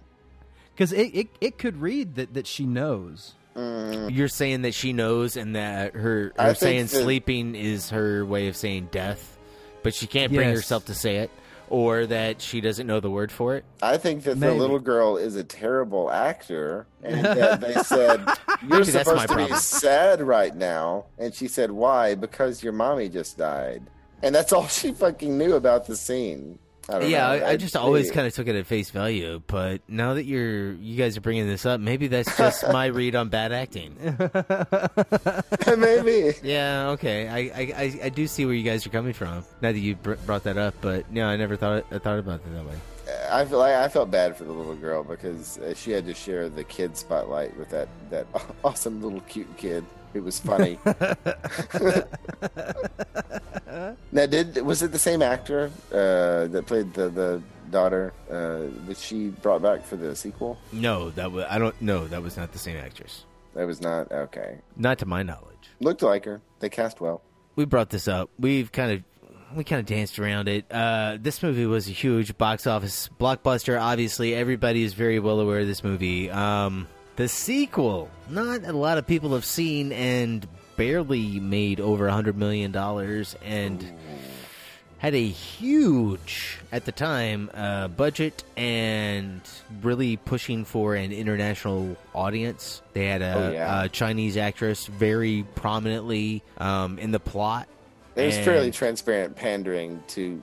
[0.77, 3.33] Because it, it it could read that that she knows.
[3.55, 4.15] Mm.
[4.15, 7.89] You're saying that she knows, and that her I her think saying that- sleeping is
[7.89, 9.37] her way of saying death,
[9.81, 10.57] but she can't bring Yes.
[10.57, 11.31] herself to say it,
[11.69, 13.65] or that she doesn't know the word for it.
[13.81, 14.53] I think that Maybe.
[14.53, 18.19] the little girl is a terrible actor, and that they said
[18.61, 22.13] you're Maybe that's my supposed to be sad right now, and she said, "Why?
[22.13, 23.81] Because your mommy just died."
[24.21, 26.59] And that's all she fucking knew about the scene.
[26.89, 27.45] I don't yeah, know.
[27.45, 30.73] I, I just always kind of took it at face value, but now that you're
[30.73, 33.97] you guys are bringing this up, maybe that's just my read on bad acting.
[35.77, 36.33] maybe.
[36.43, 39.43] Yeah, okay, I, I, I, I do see where you guys are coming from.
[39.61, 42.39] Now that you br- brought that up, but no, I never thought I thought about
[42.45, 42.75] it that way.
[43.29, 46.13] I feel like I felt bad for the little girl because uh, she had to
[46.13, 48.27] share the kid spotlight with that that
[48.63, 49.85] awesome little cute kid.
[50.13, 50.79] It was funny.
[54.11, 58.13] now, did was it the same actor uh, that played the the daughter?
[58.31, 60.57] Uh, was she brought back for the sequel?
[60.71, 62.07] No, that was I don't know.
[62.07, 63.25] That was not the same actress.
[63.53, 64.59] That was not okay.
[64.75, 65.69] Not to my knowledge.
[65.79, 66.41] Looked like her.
[66.59, 67.21] They cast well.
[67.55, 68.29] we brought this up.
[68.39, 69.03] We've kind of
[69.55, 70.65] we kind of danced around it.
[70.71, 73.79] Uh, this movie was a huge box office blockbuster.
[73.79, 76.29] Obviously, everybody is very well aware of this movie.
[76.29, 82.13] Um, the sequel, not a lot of people have seen, and barely made over a
[82.13, 83.85] hundred million dollars, and
[84.99, 89.41] had a huge at the time uh, budget and
[89.83, 92.81] really pushing for an international audience.
[92.93, 93.83] They had a, Oh, yeah.
[93.83, 97.67] a Chinese actress very prominently um, in the plot.
[98.15, 100.41] It was And- fairly transparent pandering to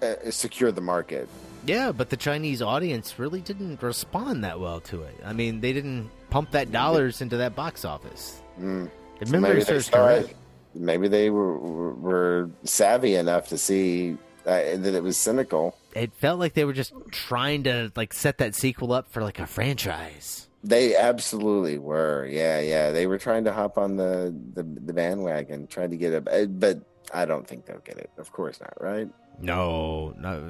[0.00, 1.28] uh, secure the market.
[1.64, 5.14] Yeah, but the Chinese audience really didn't respond that well to it.
[5.24, 8.42] I mean, they didn't pump that dollars into that box office.
[8.60, 8.90] Mm.
[9.24, 10.30] So maybe they serves saw correct.
[10.30, 10.36] it-
[10.74, 14.16] Maybe they were, were, were savvy enough to see
[14.46, 15.76] uh, that it was cynical.
[15.94, 19.38] It felt like they were just trying to like set that sequel up for like
[19.38, 20.48] a franchise.
[20.64, 22.26] They absolutely were.
[22.26, 22.90] Yeah, yeah.
[22.90, 26.46] They were trying to hop on the the, the bandwagon, trying to get a.
[26.48, 26.80] But
[27.12, 28.08] I don't think they'll get it.
[28.16, 28.72] Of course not.
[28.80, 29.10] Right?
[29.40, 30.40] No, not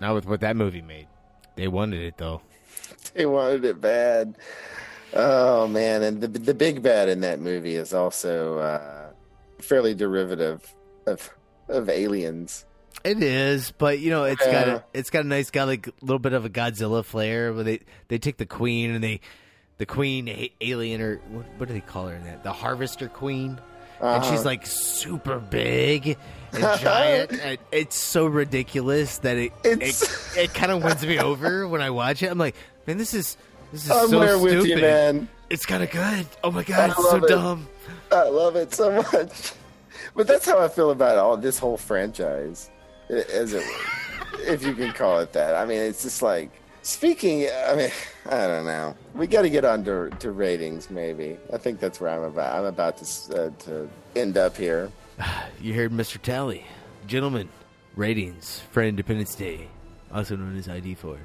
[0.00, 1.06] not with what that movie made.
[1.56, 2.42] They wanted it though.
[3.14, 4.36] They wanted it bad.
[5.12, 9.10] Oh man, and the the big bad in that movie is also uh,
[9.60, 10.74] fairly derivative
[11.06, 11.28] of
[11.68, 12.64] of aliens.
[13.04, 15.92] It is, but you know, it's got a, it's got a nice, got like a
[16.00, 17.52] little bit of a Godzilla flair.
[17.52, 19.20] Where they they take the queen and they
[19.78, 22.44] the queen a- alien or what, what do they call her in that?
[22.44, 23.60] The harvester queen,
[24.02, 24.42] and she's Uh-huh.
[24.44, 26.16] like super big
[26.52, 27.32] and giant.
[27.42, 31.80] and it's so ridiculous that it It's- it, it kind of wins me over when
[31.80, 32.26] I watch it.
[32.30, 32.54] I'm like,
[32.86, 33.36] man, this is
[33.72, 34.58] this is I'm so there stupid.
[34.58, 35.28] with you, man.
[35.48, 36.26] It's kind of good.
[36.44, 37.28] Oh my god, it's so it.
[37.28, 37.68] dumb.
[38.10, 39.52] I love it so much.
[40.14, 42.68] But that's how I feel about all this whole franchise.
[43.08, 43.62] as it
[44.46, 45.54] if you can call it that.
[45.54, 46.50] I mean, it's just like
[46.82, 47.48] speaking.
[47.66, 47.90] I mean,
[48.26, 48.94] I don't know.
[49.14, 50.90] We got to get on to, to ratings.
[50.90, 52.54] Maybe I think that's where I'm about.
[52.54, 53.04] I'm about to
[53.46, 54.90] uh, to end up here.
[55.60, 56.20] You heard Mr.
[56.20, 56.64] Talley.
[57.06, 57.48] Gentlemen,
[57.94, 59.68] ratings for Independence Day,
[60.12, 61.18] also known as ID4.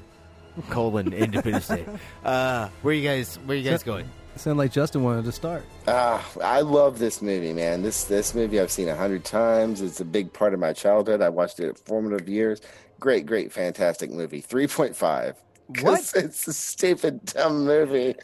[0.69, 1.85] Colon Independence Day.
[2.23, 4.07] Uh, where you guys where you guys going?
[4.35, 5.65] Sound like Justin wanted to start.
[5.87, 7.81] Ah, I love this movie, man.
[7.81, 9.81] This this movie I've seen a hundred times.
[9.81, 11.21] It's a big part of my childhood.
[11.21, 12.61] I watched it at formative years.
[12.99, 14.41] Great, great, fantastic movie.
[14.41, 15.35] Three point five.
[15.81, 16.11] What?
[16.15, 18.15] It's a stupid, dumb movie.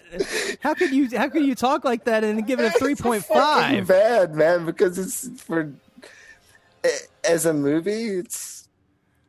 [0.61, 3.25] How could you how could you talk like that and give it a three point
[3.25, 3.87] Fucking five?
[3.87, 4.65] bad, man.
[4.65, 5.73] Because it's for
[7.23, 8.67] as a movie, it's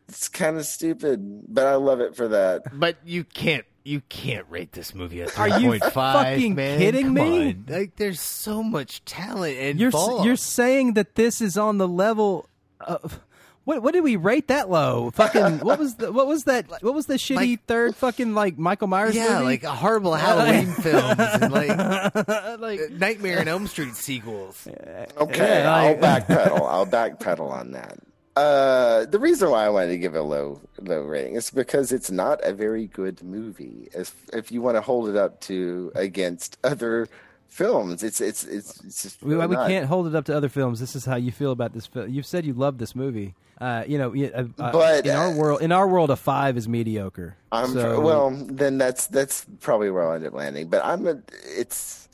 [0.08, 2.62] it's kind of stupid, but I love it for that.
[2.78, 6.78] But you can't you can't rate this movie a Are you 3.5, fucking man.
[6.78, 7.48] kidding Come me?
[7.50, 7.64] on.
[7.68, 11.88] Like there's so much talent and You're s- you're saying that this is on the
[11.88, 12.48] level
[12.80, 13.20] of
[13.64, 15.10] what what did we rate that low?
[15.10, 18.88] Fucking what was the what was that what was the shitty third fucking like Michael
[18.88, 19.44] Myers yeah, movie?
[19.44, 21.68] like horrible Halloween films and like,
[22.60, 24.66] like Nightmare on Elm Street sequels.
[25.16, 26.68] Okay, Yeah, I'll backpedal.
[26.68, 27.98] I'll backpedal on that.
[28.36, 31.92] Uh, the reason why I wanted to give it a low low rating is because
[31.92, 33.88] it's not a very good movie.
[33.94, 37.08] If if you want to hold it up to against other
[37.48, 39.68] films, it's it's it's, it's just we, really we not.
[39.68, 40.80] can't hold it up to other films.
[40.80, 42.08] This is how you feel about this film.
[42.10, 43.34] You've said you love this movie.
[43.60, 46.56] Uh, you know, uh, uh, But, in our uh, world, in our world, a five
[46.56, 47.36] is mediocre.
[47.52, 48.30] I'm So- well.
[48.30, 50.68] Then that's that's probably where I'll end up landing.
[50.68, 51.20] But I'm a
[51.56, 52.08] it's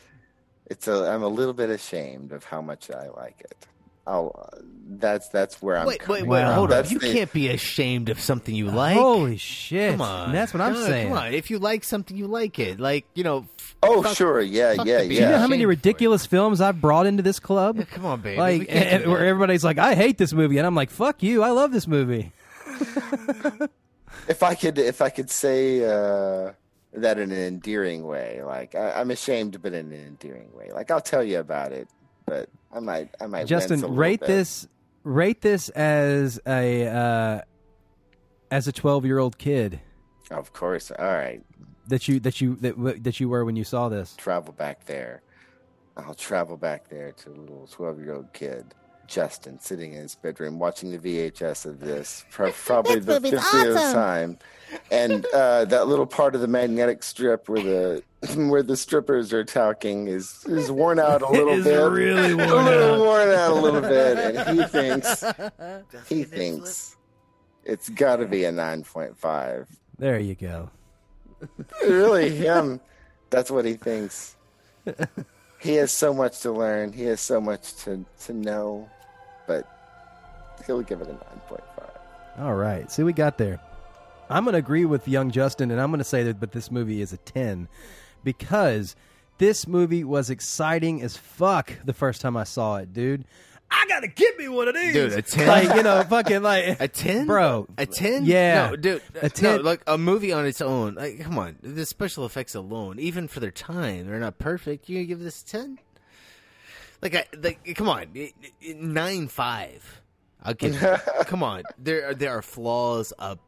[0.67, 3.67] it's a I'm a little bit ashamed of how much I like it.
[4.11, 4.51] I'll
[4.93, 5.87] that's that's where I'm.
[5.87, 6.53] Wait, wait, coming wait, from.
[6.55, 6.89] hold on.
[6.89, 8.97] You the- can't be ashamed of something you like.
[8.97, 9.93] Holy shit!
[9.93, 10.33] Come on.
[10.33, 11.09] That's what I'm No, saying.
[11.09, 11.33] Come on.
[11.33, 12.81] If you like something, you like it.
[12.81, 13.47] Like, you know.
[13.83, 14.41] Oh, fuck- sure.
[14.41, 17.87] Yeah, fuck yeah, Do you know how many ridiculous films I've brought into this club?
[17.93, 18.37] Come on, baby.
[18.39, 21.43] Like, and- where everybody's like, "I hate this movie," and I'm like, "Fuck you!
[21.43, 22.33] I love this movie."
[24.29, 26.53] if I could, if I could say uh,
[26.95, 30.71] that in an endearing way, like I, I'm ashamed, but in an endearing way.
[30.75, 31.89] Like I'll tell you about it,
[32.31, 33.47] but I might, I might.
[33.47, 34.29] Justin, rate bit.
[34.29, 34.69] this,
[35.03, 37.41] rate this as a uh,
[38.53, 39.81] as a 12 year old kid
[40.31, 40.93] Of course.
[40.93, 41.43] All right.
[41.89, 44.15] that you that you that, that you were when you saw this.
[44.17, 45.23] Travel back there.
[45.97, 48.75] I'll travel back there to a little 12 year old kid,
[49.11, 53.39] Justin, sitting in his bedroom watching the VHS of this, pro- probably the 50th
[53.75, 53.93] awesome.
[53.93, 54.39] time.
[54.93, 58.03] And uh, that little part of the magnetic strip where the
[58.49, 61.91] where the strippers are talking is is worn out a little is bit.
[61.91, 63.01] really worn a little out.
[63.01, 65.25] worn out a little bit, and he thinks
[66.09, 66.97] he thinks
[67.65, 69.67] it's got to be a 9.5.
[69.99, 70.71] There you go.
[71.83, 72.81] really him.
[73.31, 74.37] That's what he thinks.
[75.61, 76.93] He has so much to learn.
[76.93, 78.89] He has so much to, to know,
[79.51, 79.67] but
[80.65, 81.91] he'll give it a nine point five.
[82.39, 83.59] All right, see, we got there.
[84.29, 86.71] I'm going to agree with young Justin, and I'm going to say that, but this
[86.71, 87.67] movie is a 10
[88.23, 88.95] because
[89.39, 93.25] this movie was exciting as fuck the first time I saw it, dude.
[93.73, 95.47] I gotta get me one of these, Dude, a 10?
[95.47, 97.27] Like you know, fucking like A 10?
[97.27, 97.69] bro.
[97.79, 98.25] A 10?
[98.25, 99.03] Yeah, No, dude.
[99.23, 99.57] a A 10.
[99.59, 100.95] No, like a movie on its own.
[100.97, 101.57] Like, come on.
[101.63, 104.89] The special effects alone, even for their time, they're not perfect.
[104.89, 105.79] You gonna give this a 10?
[107.03, 108.07] Like, I, like, come on.
[108.15, 110.03] It- it- Nine five.
[110.43, 111.01] I'll give it.
[111.27, 111.63] come on.
[111.79, 113.41] There, there are flaws up.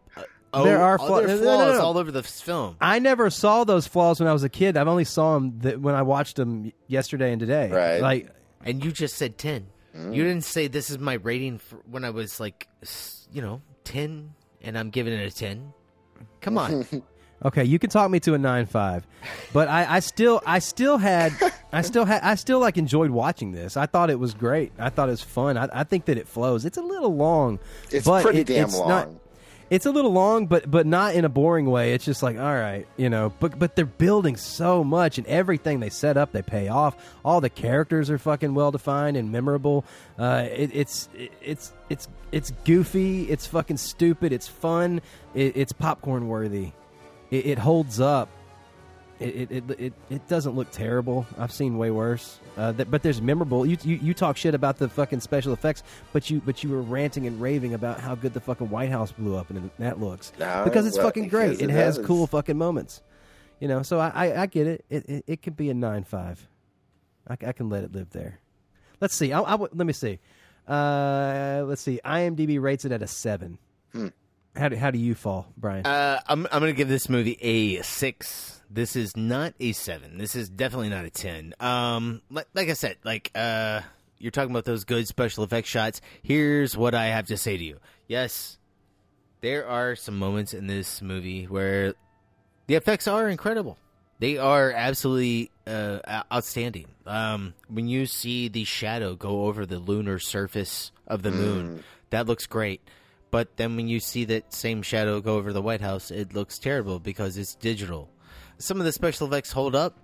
[0.54, 1.26] Uh, There are oh, flaws.
[1.26, 1.80] there are no, no, no.
[1.80, 2.76] all over the film.
[2.80, 4.76] I never saw those flaws when I was a kid.
[4.76, 7.70] I've only saw them th- when I watched them yesterday and today.
[7.70, 8.02] Right.
[8.02, 8.28] Like,
[8.62, 9.66] And you just said 10.
[9.96, 10.14] Mm.
[10.14, 12.68] You didn't say this is my rating for when I was like,
[13.32, 15.72] you know, 10, and I'm giving it a 10.
[16.42, 16.84] Come on.
[17.44, 19.06] Okay, you can talk me to a nine five,
[19.52, 21.32] but I, I still I still had
[21.72, 23.76] I still had I still like enjoyed watching this.
[23.76, 24.72] I thought it was great.
[24.78, 25.56] I thought it was fun.
[25.56, 26.64] I, I think that it flows.
[26.64, 27.58] It's a little long.
[27.90, 28.88] It's but pretty it- damn it's long.
[28.88, 29.08] Not,
[29.70, 31.94] it's a little long, but but not in a boring way.
[31.94, 33.32] It's just like all right, you know.
[33.40, 36.94] But but they're building so much, and everything they set up, they pay off.
[37.24, 39.86] All the characters are fucking well defined and memorable.
[40.18, 43.30] Uh, it, it's it, it's it's it's goofy.
[43.30, 44.30] It's fucking stupid.
[44.32, 45.00] It's fun.
[45.34, 46.72] It, it's popcorn worthy.
[47.32, 48.28] It, it holds up.
[49.18, 51.26] It, it, it it doesn't look terrible.
[51.38, 52.40] I've seen way worse.
[52.56, 53.64] Uh, that, but there's memorable.
[53.64, 56.82] You, you you talk shit about the fucking special effects, but you but you were
[56.82, 60.32] ranting and raving about how good the fucking White House blew up and that looks
[60.38, 61.60] No, because it's well, fucking great.
[61.60, 63.00] It, it has cool fucking moments.
[63.60, 64.84] You know, so I I, I get it.
[64.90, 65.24] It, it.
[65.28, 66.48] it could be a nine five.
[67.28, 68.40] I, I can let it live there.
[69.00, 69.32] Let's see.
[69.32, 70.18] I, I, let me see.
[70.66, 72.00] Uh, let's see.
[72.04, 73.58] IMDb rates it at a seven.
[73.92, 74.08] Hmm.
[74.54, 75.86] How do, how do you fall, Brian?
[75.86, 78.60] Uh, I'm I'm gonna give this movie a six.
[78.70, 80.18] This is not a seven.
[80.18, 81.54] This is definitely not a ten.
[81.58, 83.80] Um, like, like I said, like uh,
[84.18, 86.00] you're talking about those good special effects shots.
[86.22, 87.78] Here's what I have to say to you.
[88.08, 88.58] Yes,
[89.40, 91.94] there are some moments in this movie where
[92.66, 93.78] the effects are incredible.
[94.18, 96.86] They are absolutely uh, outstanding.
[97.06, 102.26] Um, when you see the shadow go over the lunar surface of the moon, that
[102.26, 102.80] looks great.
[103.32, 106.58] But then when you see that same shadow go over the White House, it looks
[106.60, 108.08] terrible because it's digital.
[108.58, 109.96] Some of the special effects hold up,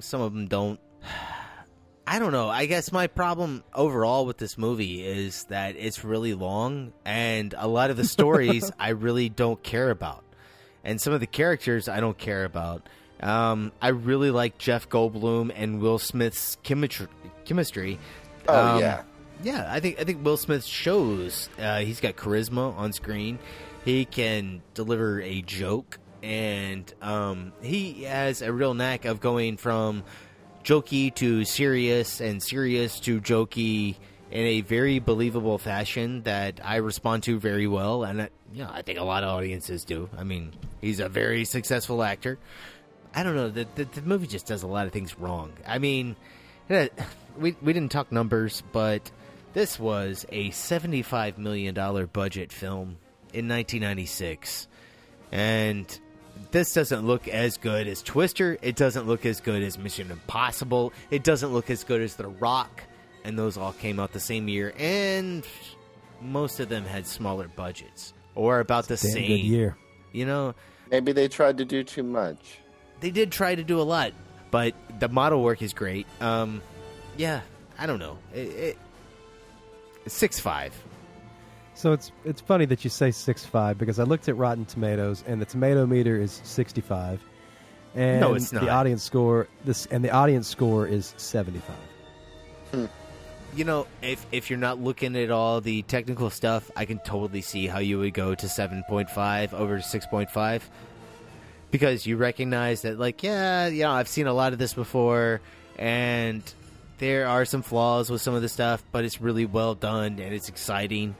[0.00, 0.80] some of them don't.
[2.06, 2.48] I don't know.
[2.48, 7.68] I guess my problem overall with this movie is that it's really long, and a
[7.68, 10.24] lot of the stories I really don't care about,
[10.82, 12.88] and some of the characters I don't care about.
[13.22, 17.06] Um, I really like Jeff Goldblum and Will Smith's chemistry.
[17.44, 17.98] chemistry.
[18.48, 19.02] Oh, Um, yeah.
[19.42, 19.66] Yeah.
[19.68, 23.38] I think I think Will Smith shows uh, he's got charisma on screen.
[23.84, 30.04] He can deliver a joke, and um, he has a real knack of going from
[30.64, 33.96] jokey to serious and serious to jokey
[34.30, 38.70] in a very believable fashion that I respond to very well, and I, you know,
[38.72, 40.08] I think a lot of audiences do.
[40.16, 42.38] I mean, he's a very successful actor.
[43.14, 43.48] I don't know.
[43.48, 45.52] The, the, the movie just does a lot of things wrong.
[45.66, 46.14] I mean,
[47.38, 49.10] we we didn't talk numbers, but
[49.52, 52.96] this was a seventy-five million dollar budget film
[53.32, 54.68] in 1996,
[55.32, 56.00] and
[56.52, 58.56] this doesn't look as good as Twister.
[58.62, 60.92] It doesn't look as good as Mission Impossible.
[61.10, 62.82] It doesn't look as good as The Rock,
[63.24, 65.46] and those all came out the same year, and
[66.20, 69.76] most of them had smaller budgets or about the Damn same good year.
[70.12, 70.54] You know,
[70.90, 72.58] Maybe they tried to do too much.
[73.00, 74.12] they did try to do a lot,
[74.50, 76.06] but the model work is great.
[76.20, 76.62] Um,
[77.16, 77.40] yeah,
[77.78, 78.18] I don't know.
[78.34, 78.78] It, it,
[80.06, 80.74] six five.
[81.74, 85.24] So it's it's funny that you say six five because I looked at Rotten Tomatoes
[85.26, 87.22] and the tomato meter is sixty five,
[87.94, 88.62] and No, it's not.
[88.62, 91.76] the audience score this and the audience score is seventy five.
[92.72, 92.86] Hmm.
[93.56, 97.40] You know, if if you're not looking at all the technical stuff, I can totally
[97.40, 100.68] see how you would go to seven point five over six point five.
[101.70, 105.40] Because you recognize that, like, yeah, you know, I've seen a lot of this before,
[105.78, 106.42] and
[107.00, 110.34] there are some flaws with some of the stuff, but it's really well done and
[110.34, 111.16] it's exciting.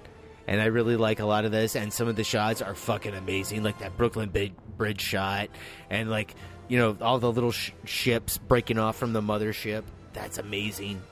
[0.47, 3.15] And I really like a lot of this, and some of the shots are fucking
[3.15, 4.33] amazing, like that Brooklyn
[4.77, 5.49] Bridge shot,
[5.91, 6.35] and like,
[6.69, 9.85] you know, all the little sh- ships breaking off from the mothership.
[10.13, 11.03] That's amazing.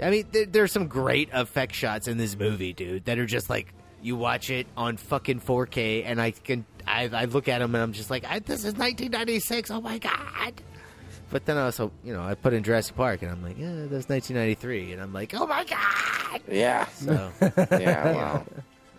[0.00, 3.50] I mean, there, there's some great effect shots in this movie, dude, that are just
[3.50, 7.74] like you watch it on fucking 4K, and I can I, I look at them
[7.74, 9.70] and I'm just like, this is 1996.
[9.70, 10.62] Oh my god!
[11.34, 13.72] But then I also, you know, I put in Jurassic Park, and I'm like, yeah,
[13.90, 16.40] that's 1993, and I'm like, oh my god!
[16.46, 16.86] Yeah.
[16.86, 17.32] So
[17.72, 18.44] Yeah, wow.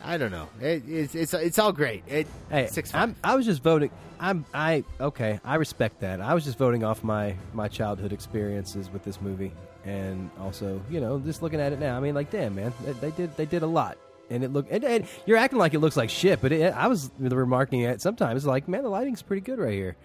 [0.03, 0.49] I don't know.
[0.59, 2.03] It, it's it's it's all great.
[2.09, 3.89] It, Hey, six I'm, I was just voting.
[4.19, 5.39] I'm I okay.
[5.45, 6.19] I respect that.
[6.19, 9.53] I was just voting off my my childhood experiences with this movie,
[9.85, 11.95] and also you know just looking at it now.
[11.95, 13.97] I mean, like, damn man, they, they did they did a lot,
[14.29, 16.87] and it look and, and you're acting like it looks like shit, but it, I
[16.87, 19.95] was remarking at sometimes like, man, the lighting's pretty good right here.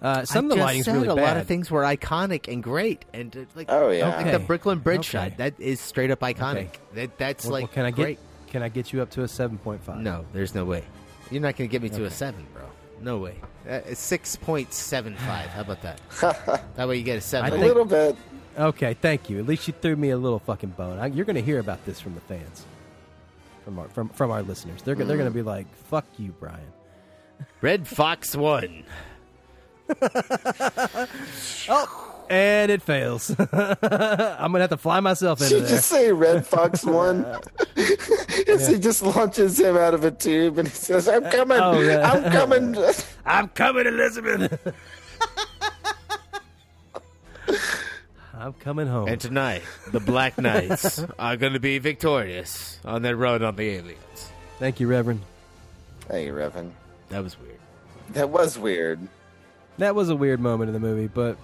[0.00, 1.22] Uh, some I of the just lighting's said really a bad.
[1.22, 4.08] lot of things were iconic and great, and uh, like Oh, yeah.
[4.16, 4.44] like the Okay.
[4.44, 5.28] Brooklyn Bridge Okay.
[5.30, 6.68] shot that is straight up iconic.
[6.68, 6.78] Okay.
[6.94, 8.18] That that's Well, like well, can I great.
[8.46, 9.98] get can I get you up to a seven point five?
[9.98, 10.84] No, there's no way.
[11.30, 12.62] You're not going to get me to a seven, bro.
[13.02, 13.34] No way.
[13.68, 15.48] Uh, Six point seven five.
[15.50, 16.00] How about that?
[16.76, 17.44] that way you get a seven.
[17.52, 18.16] I A think- little bit.
[18.58, 19.38] Okay, thank you.
[19.38, 20.98] At least you threw me a little fucking bone.
[20.98, 22.64] I, you're going to hear about this from the fans,
[23.64, 24.80] from our from from our listeners.
[24.82, 25.20] They're go- they're Mm.
[25.20, 26.72] going to be like, "Fuck you, Brian."
[27.60, 28.82] Red Fox one.
[31.68, 33.30] oh, and it fails.
[33.38, 33.46] I'm
[34.52, 35.70] gonna have to fly myself Did into you there.
[35.70, 37.24] just say Red Fox one?
[38.48, 41.58] As he just launches him out of a tube and he says, I'm uh, coming.
[41.60, 42.10] Oh, yeah.
[42.10, 42.76] I'm coming.
[43.24, 44.74] I'm coming, Elizabeth.
[48.34, 49.08] I'm coming home.
[49.08, 53.68] And tonight, the Black Knights are going to be victorious on their run on the
[53.70, 54.30] aliens.
[54.60, 55.22] Thank you, Reverend.
[56.08, 56.72] Hey, Reverend.
[57.08, 57.58] That was weird.
[58.10, 59.00] That was weird.
[59.78, 61.36] That was a weird moment in the movie, but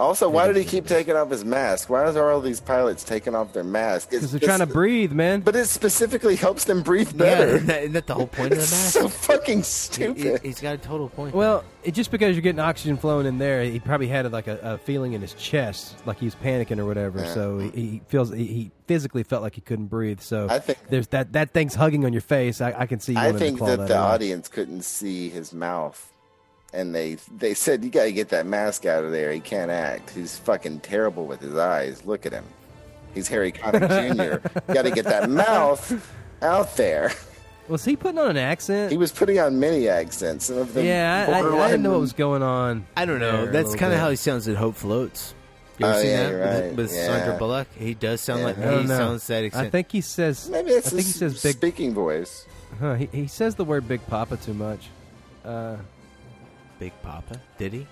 [0.00, 1.90] Also, why did he keep taking off his mask?
[1.90, 4.06] Why are all these pilots taking off their masks?
[4.10, 5.40] because they're trying to breathe, man.
[5.40, 7.30] But it specifically helps them breathe better.
[7.30, 7.54] Yeah, better.
[7.56, 8.92] isn't that, isn't that the whole point of the mask?
[8.92, 10.40] so fucking stupid.
[10.42, 11.34] he, has got a total point.
[11.34, 14.58] Well, it, just because you're getting oxygen flowing in there, he probably had like a,
[14.62, 17.18] a feeling in his chest, like he was panicking or whatever.
[17.18, 17.34] Yeah.
[17.34, 20.20] So he, he feels he, he physically felt like he couldn't breathe.
[20.20, 22.60] So I think- there's that that thing's hugging on your face.
[22.60, 23.16] I, I can see.
[23.16, 24.10] I think to claw that that the out.
[24.14, 26.12] audience couldn't see his mouth,
[26.72, 29.32] and they they said, "You got to get that mask out of there.
[29.32, 30.10] He can't act.
[30.10, 32.04] He's fucking terrible with his eyes.
[32.04, 32.44] Look at him.
[33.14, 34.72] He's Harry Connick Jr.
[34.72, 37.12] got to get that mouth out there."
[37.68, 38.90] Was he putting on an accent?
[38.90, 40.46] He was putting on many accents.
[40.46, 42.86] Some of them yeah, I, I, I didn't know what was going on.
[42.96, 43.44] I don't know.
[43.44, 45.34] That's kind of how he sounds in Hope Floats.
[45.78, 46.76] You ever Oh, seen yeah, that you're with, right.
[46.76, 47.06] with Yeah.
[47.06, 47.68] Sandra Bullock?
[47.78, 48.46] He does sound Yeah.
[48.46, 48.96] like I he know.
[48.96, 49.66] sounds that accent.
[49.66, 50.48] I think he says.
[50.48, 51.56] Maybe it's I think he his says big.
[51.56, 52.46] speaking voice.
[52.80, 54.88] Huh, he, he says the word Big Papa too much.
[55.44, 55.76] Uh,
[56.78, 57.40] Big Papa?
[57.58, 57.86] Did he?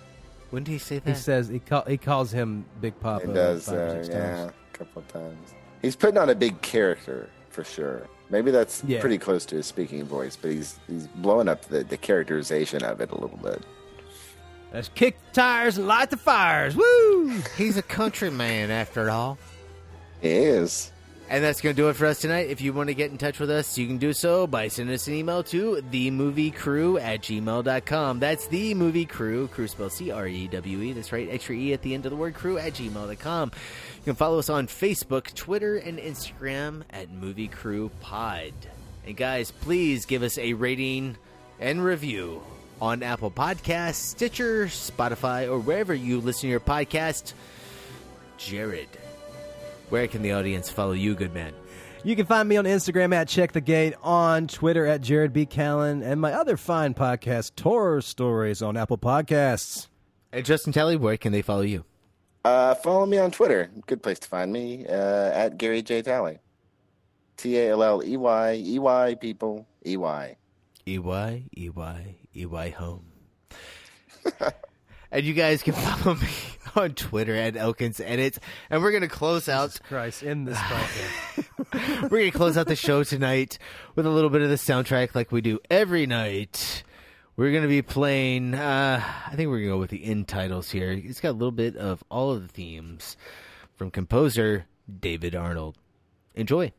[0.50, 1.10] When did he say that?
[1.10, 3.26] he says he call, he calls him Big Papa.
[3.26, 4.52] He does, five or uh, six yeah, times.
[4.74, 5.54] a couple of times.
[5.82, 8.06] He's putting on a big character for sure.
[8.30, 9.00] Maybe that's Yeah.
[9.00, 13.00] pretty close to his speaking voice, but he's he's blowing up the, the characterization of
[13.00, 13.62] it a little bit.
[14.72, 16.76] Let's kick the tires and light the fires.
[16.76, 17.40] Woo!
[17.56, 19.38] He's a countryman after all.
[20.20, 20.90] He is.
[21.28, 22.50] And that's going to do it for us tonight.
[22.50, 24.94] If you want to get in touch with us, you can do so by sending
[24.94, 28.20] us an email to themoviecrew at gmail.com.
[28.20, 30.92] That's the movie crew, crew spelled C R E W E.
[30.92, 33.50] That's right, extra E at the end of the word crew at gmail.com.
[33.52, 38.52] You can follow us on Facebook, Twitter, and Instagram at Movie Crew Pod.
[39.04, 41.16] And guys, please give us a rating
[41.58, 42.40] and review
[42.80, 47.32] on Apple Podcasts, Stitcher, Spotify, or wherever you listen to your podcast.
[48.38, 48.88] Jared,
[49.90, 51.52] where can the audience follow you, good man?
[52.04, 55.44] You can find me on Instagram at Check the Gate, on Twitter at Jared B.
[55.44, 59.88] Callen, and my other fine podcast, Horror Stories, on Apple Podcasts.
[60.32, 61.84] And Justin Talley, where can they follow you?
[62.44, 63.70] Uh, follow me on Twitter.
[63.86, 64.92] Good place to find me uh,
[65.32, 66.38] at Gary J Talley.
[67.36, 70.36] T A L L E Y E Y people E Y.
[70.86, 73.04] E Y E Y E Y home.
[75.10, 76.28] and you guys can follow me
[76.76, 78.38] on Twitter at Elkins Edits.
[78.70, 82.02] And we're gonna close out Christ, in this podcast.
[82.10, 83.58] we're gonna close out the show tonight
[83.94, 86.82] with a little bit of the soundtrack like we do every night.
[87.36, 90.90] We're gonna be playing uh I think we're gonna go with the end titles here.
[90.92, 93.16] It's got a little bit of all of the themes
[93.74, 94.66] from composer
[95.00, 95.76] David Arnold.
[96.34, 96.72] Enjoy.